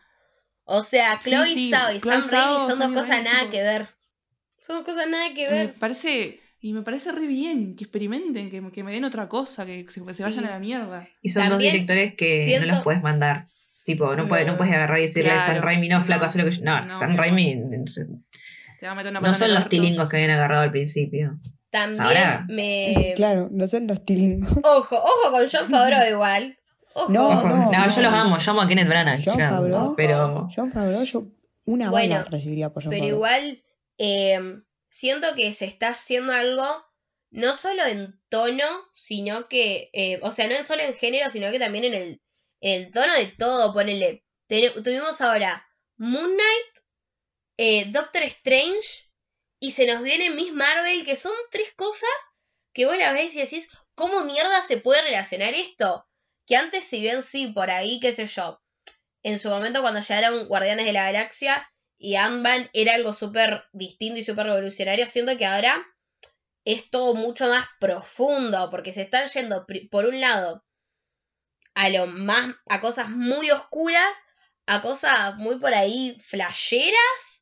[0.65, 3.39] O sea, Sí, Chloe sí, Zhao y Chloe Sam Raimi son dos cosas Raimi, nada
[3.41, 3.87] tipo- que ver.
[4.61, 5.73] Son dos cosas nada que Me ver.
[5.73, 6.39] parece.
[6.61, 9.99] Y me parece re bien que experimenten, que, que me den otra cosa, que se,
[9.99, 10.23] que se Sí.
[10.23, 11.09] vayan a la mierda.
[11.21, 13.47] Y son dos También directores que siento- no los puedes mandar.
[13.85, 16.37] Tipo, no, puedes, no puedes agarrar y decirle a Sam Claro, Raimi, no, flaco, haz
[16.37, 16.63] lo que yo.
[16.63, 17.17] No, no, Sam no.
[17.17, 17.51] Raimi.
[17.51, 18.07] entonces,
[18.79, 21.31] Te va a meter una no son los tilingos que habían agarrado al principio.
[21.73, 23.13] También Ahora- me.
[23.15, 24.47] Claro, no son los tilingos.
[24.63, 26.57] Ojo, ojo con John Favreau igual.
[26.93, 27.11] Ojo.
[27.11, 28.09] No, Ojo, no, no, yo no.
[28.09, 29.95] los amo, yo amo a Kenneth Branagh, John chicas, Favreau.
[29.95, 31.23] pero John Favreau, yo
[31.65, 33.15] una Bueno, bala recibiría por John Pero Favreau.
[33.17, 33.63] igual
[33.97, 34.39] eh,
[34.89, 36.63] siento que se está haciendo algo
[37.31, 41.57] no solo en tono, sino que, eh, o sea, no solo en género, sino que
[41.57, 42.21] también en el,
[42.61, 44.23] en el tono de todo, ponele.
[44.45, 45.65] Ten- tuvimos ahora
[45.97, 46.85] Moon Knight,
[47.57, 49.09] eh, Doctor Strange,
[49.63, 52.09] y se nos viene Miss Marvel, que son tres cosas
[52.73, 56.05] que vos la ves y decís, ¿cómo mierda se puede relacionar esto?
[56.45, 58.61] Que antes, si bien sí, por ahí, qué sé yo,
[59.21, 64.19] en su momento cuando llegaron Guardianes de la Galaxia y Ant-Man era algo súper distinto
[64.19, 65.81] y súper revolucionario, siento que ahora
[66.65, 70.65] es todo mucho más profundo, porque se están yendo, por un lado,
[71.73, 74.25] a lo más, a cosas muy oscuras,
[74.65, 77.32] a cosas muy por ahí flasheras,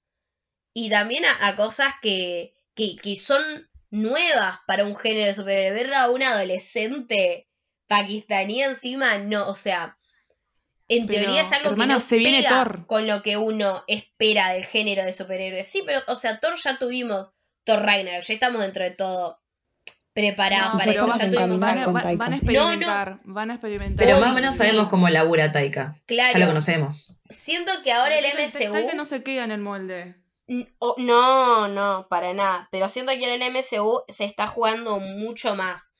[0.73, 3.41] y también a, a cosas que, que, que son
[3.89, 5.73] nuevas para un género de superhéroe.
[5.84, 7.48] Ver a un adolescente
[7.88, 9.98] pakistaní encima, no, o sea,
[10.88, 12.85] en Pero, teoría es algo que no se viene pega Thor.
[12.88, 15.68] con lo que uno espera del género de superhéroes.
[15.68, 17.30] Sí, pero, o sea, Thor ya tuvimos
[17.64, 19.39] Thor Ragnarok, ya estamos dentro de todo
[20.14, 22.18] preparados No, para eso, ya a tuvimos Van a, con va- Taika.
[22.26, 22.52] van a No, no.
[22.52, 24.06] experimentar, van a experimentar.
[24.06, 25.95] Pero más o menos sabemos cómo labura Taika.
[26.06, 26.34] Claro.
[26.34, 27.07] Ya lo conocemos.
[27.30, 30.15] Siento que ahora el Taika- MCU Taika no se queda en el molde.
[30.56, 32.68] N- o- No, no, para nada.
[32.72, 35.94] Pero siento que en el MCU se está jugando mucho más.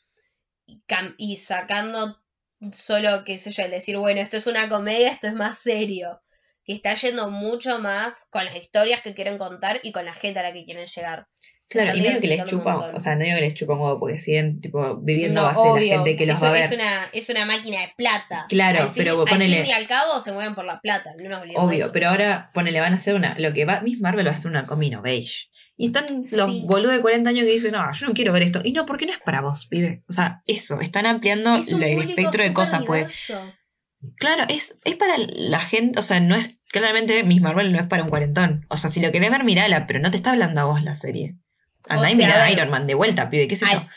[0.68, 0.84] Y,
[1.18, 2.18] y sacando
[2.76, 6.22] solo, qué sé yo, el decir, bueno, esto es una comedia, esto es más serio.
[6.66, 10.40] Que está yendo mucho más con las historias que quieren contar y con la gente
[10.40, 11.28] a la que quieren llegar.
[11.72, 14.00] Claro, y medio que les chupa, o sea, no digo que les chupa un huevo
[14.00, 15.94] porque siguen tipo viviendo No, base de la obvio.
[15.94, 16.64] gente que los Eso va a ver.
[16.64, 18.46] Es una, es una máquina de plata.
[18.50, 21.12] Claro, Al fin- pero al ponele- fin y al cabo se mueven por la plata,
[21.18, 21.92] no nos Obvio, eso.
[21.94, 23.36] pero ahora ponele, van a hacer una.
[23.40, 25.48] Lo que va, Miss Marvel va a hacer una comino beige.
[25.78, 26.62] Y están los Sí.
[26.66, 28.62] boludos de 40 años que dicen, no, yo no quiero ver esto.
[28.64, 30.04] Y no, porque no es para vos, pibe.
[30.08, 33.32] O sea, eso, están ampliando Es el espectro de cosas, pues.
[34.18, 37.86] Claro, es, es para la gente, o sea, no es, claramente Miss Marvel no es
[37.86, 38.66] para un cuarentón.
[38.70, 40.96] O sea, si lo querés ver, mirala, pero no te está hablando a vos la
[40.96, 41.36] serie.
[41.88, 42.54] Andá O y sea, mirá a ver.
[42.54, 43.66] Iron Man de vuelta, pibe, qué yo.
[43.68, 43.88] Ay,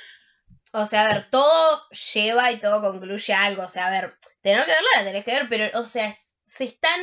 [0.72, 3.62] O sea, a ver, todo lleva y todo concluye a algo.
[3.62, 6.64] O sea, a ver, tener que verla la tenés que ver, pero, o sea, se
[6.64, 7.00] están.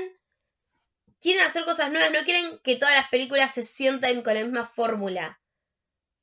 [1.20, 4.66] Quieren hacer cosas nuevas, no quieren que todas las películas se sientan con la misma
[4.66, 5.40] fórmula.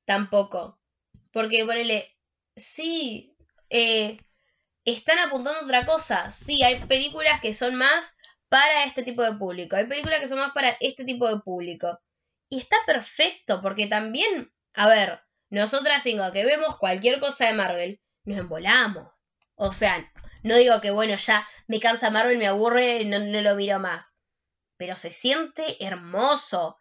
[0.05, 0.81] Tampoco.
[1.31, 2.17] Porque, ponele,
[2.57, 3.37] sí,
[3.71, 4.17] eh,
[4.85, 6.31] están apuntando a otra cosa.
[6.31, 8.13] Sí, hay películas que son más
[8.49, 9.77] para este tipo de público.
[9.77, 12.01] Hay películas que son más para este tipo de público.
[12.51, 15.21] Y está perfecto, porque también, a ver,
[15.51, 19.09] nosotras cinco que vemos cualquier cosa de Marvel, nos embolamos.
[19.55, 20.11] O sea,
[20.43, 24.15] no digo que bueno, ya me cansa Marvel, me aburre, no, no lo miro más.
[24.77, 26.77] Pero se siente hermoso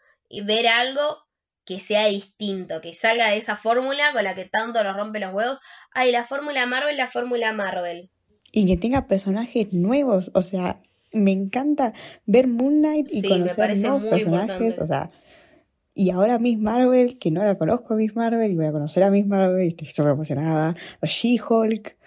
[0.45, 1.25] ver algo
[1.65, 5.33] que sea distinto, que salga de esa fórmula con la que tanto nos rompe los
[5.33, 5.59] huevos.
[5.91, 8.09] Ay, la fórmula Marvel, la fórmula Marvel.
[8.53, 10.81] Y que tenga personajes nuevos, o sea,
[11.11, 11.93] me encanta
[12.25, 14.81] ver Moon Knight y Sí, me conocer parece nuevos muy personajes, importante.
[14.81, 15.11] o sea,
[15.97, 19.01] y ahora Miss Marvel, que no la conozco a Miss Marvel, y voy a conocer
[19.01, 21.97] a Miss Marvel, y estoy súper emocionada, o She-Hulk,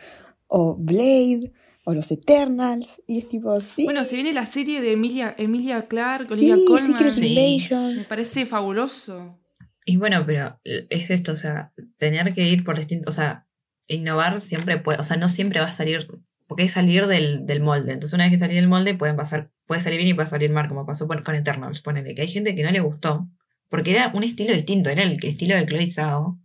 [0.46, 1.52] o Blade,
[1.84, 5.88] o los Eternals, y es tipo, sí, Bueno, se viene la serie de Emilia, Emilia
[5.88, 6.92] Clark, sí, Olivia Colman.
[6.92, 7.68] Secret Sí.
[7.96, 9.40] Me parece fabuloso.
[9.84, 13.48] Y bueno, pero es esto, o sea, tener que ir por distintos, o sea,
[13.88, 16.06] innovar siempre puede, o sea, no siempre va a salir,
[16.46, 17.92] porque es salir del, del molde.
[17.92, 20.50] Entonces, una vez que salís del molde, pueden pasar, puede salir bien y puede salir
[20.50, 21.80] mal, como pasó con con Eternals.
[21.80, 23.28] Ponele que hay gente que no le gustó,
[23.70, 26.38] porque era un estilo distinto, era el estilo de Chloe Zhao,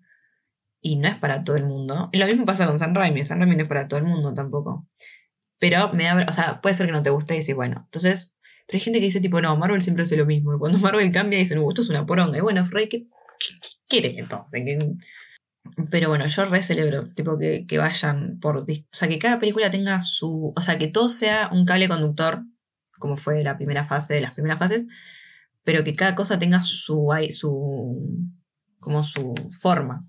[0.82, 2.10] y no es para todo el mundo.
[2.14, 4.88] Lo mismo pasa con San Raimi, San Raimi no es para todo el mundo tampoco.
[5.60, 8.36] Pero me da, o sea, puede ser que no te guste y decís, bueno, entonces,
[8.68, 10.56] pero hay gente que dice tipo, no, Marvel siempre hace lo mismo.
[10.56, 12.38] Y cuando Marvel cambia dicen, no, esto es una poronga.
[12.38, 14.64] Y bueno, Frey, ¿qué, qué, qué quiere entonces?
[14.66, 14.78] ¿Qué-
[15.90, 19.70] Pero bueno, yo re celebro, tipo, que, que vayan por, o sea, que cada película
[19.72, 22.44] tenga su, o sea, que todo sea un cable conductor,
[23.00, 24.88] como fue la primera fase, las primeras fases,
[25.66, 28.32] pero que cada cosa tenga su, su,
[28.80, 30.08] como su forma.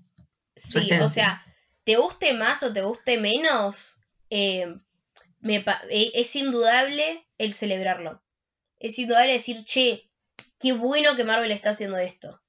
[0.55, 1.05] su Sí, esencia.
[1.05, 1.43] o sea,
[1.83, 3.95] te guste más o te guste menos,
[4.29, 4.67] eh,
[5.39, 5.57] me
[5.89, 8.23] eh, es indudable el celebrarlo.
[8.79, 10.09] Es indudable decir, che,
[10.59, 12.41] qué bueno que Marvel está haciendo esto.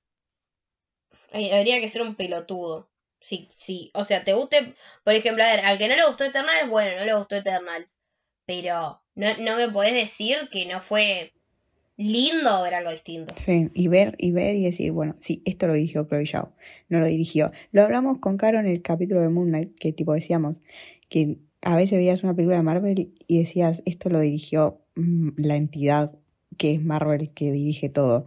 [1.33, 2.91] Eh, Habría que ser un pelotudo.
[3.21, 3.91] Sí, sí.
[3.95, 6.97] O sea, te guste, por ejemplo, a ver, al que no le gustó Eternals, bueno,
[6.99, 8.03] no le gustó Eternals.
[8.47, 11.33] Pero no, no me podés decir que no fue
[11.99, 13.35] lindo ver algo distinto.
[13.37, 16.53] Sí, y ver, y ver y decir, bueno, sí, esto lo dirigió Chloe Zhao,
[16.89, 17.53] no lo dirigió.
[17.73, 20.57] Lo hablamos con Caro en el capítulo de Moon Knight, que tipo decíamos
[21.11, 25.57] que a veces veías una película de Marvel y decías, esto lo dirigió mm, la
[25.57, 26.13] entidad
[26.57, 28.25] que es Marvel que dirige todo.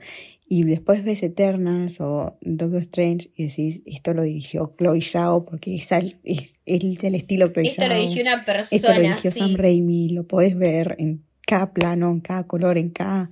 [0.48, 5.76] Y después ves Eternals o Doctor Strange y decís, esto lo dirigió Chloe Zhao porque
[5.77, 8.02] es, al- es, es el estilo Chloe Esto lo Zhao.
[8.02, 9.39] dirigió una Esto lo persona, dirigió sí.
[9.39, 13.31] Sam Raimi, lo podés ver en cada plano, en cada color, en cada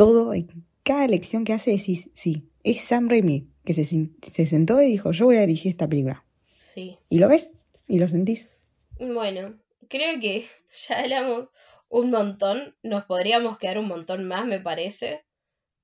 [0.00, 0.48] todo, en
[0.82, 5.12] cada elección que hace decís, sí, es Sam Raimi, que se, se sentó y dijo,
[5.12, 6.24] yo voy a dirigir esta película.
[6.58, 6.96] Sí.
[7.10, 7.50] Y lo ves
[7.86, 8.48] y lo sentís.
[8.98, 9.60] Bueno,
[9.90, 10.48] creo que
[10.88, 11.50] ya hablamos
[11.90, 12.74] un montón.
[12.82, 15.26] Nos podríamos quedar un montón más, me parece.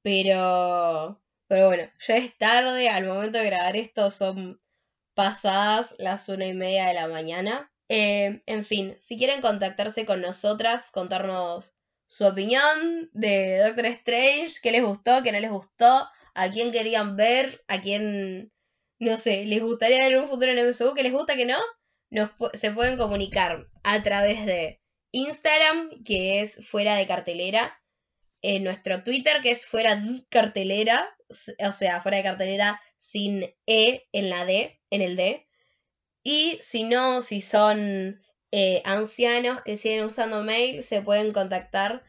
[0.01, 1.21] Pero.
[1.47, 2.89] Pero bueno, ya es tarde.
[2.89, 4.63] Al momento de grabar esto son
[5.13, 7.71] pasadas las una y media de la mañana.
[7.91, 11.76] Eh, en fin, si quieren contactarse con nosotras, contarnos
[12.07, 17.17] su opinión de Doctor Strange, qué les gustó, qué no les gustó, a quién querían
[17.17, 18.53] ver, a quién,
[18.99, 21.59] no sé, les gustaría ver un futuro en el MSU, qué les gusta, qué no,
[22.55, 24.81] se pueden comunicar a través de
[25.13, 27.81] Instagram, que es fuera de cartelera,
[28.43, 34.07] en nuestro Twitter, que es fuera de cartelera, o sea, fuera de cartelera sin E
[34.13, 35.49] en la D, en el D.
[36.23, 38.21] Y si no, si son
[38.53, 42.03] eh, ancianos que siguen usando mail, se pueden contactar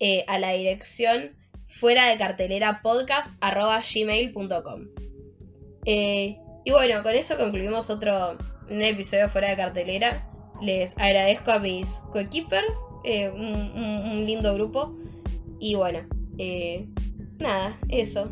[0.00, 1.36] eh, a la dirección
[1.68, 4.88] fuera de cartelera podcast arroba gmail.com.
[5.86, 8.38] Eh, y bueno, con eso concluimos otro
[8.70, 10.28] un episodio fuera de cartelera.
[10.62, 12.74] Les agradezco a mis coequippers,
[13.04, 14.96] eh, un, un- un lindo grupo.
[15.60, 16.06] Y bueno,
[16.38, 16.86] eh,
[17.38, 18.24] nada, eso.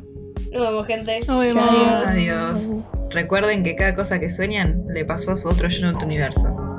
[0.52, 1.20] Nos vemos, gente.
[1.26, 1.64] Nos vemos.
[1.64, 2.04] Chao.
[2.06, 2.76] Adiós.
[3.10, 6.71] Recuerden que cada cosa que sueñan le pasó a su otro yo en otro universo.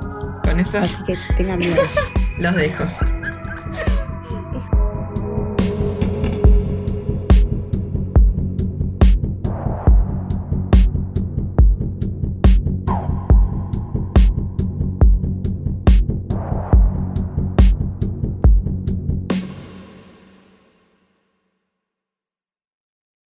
[0.44, 1.82] Con eso Así que tengan miedo.
[2.38, 2.84] los dejo.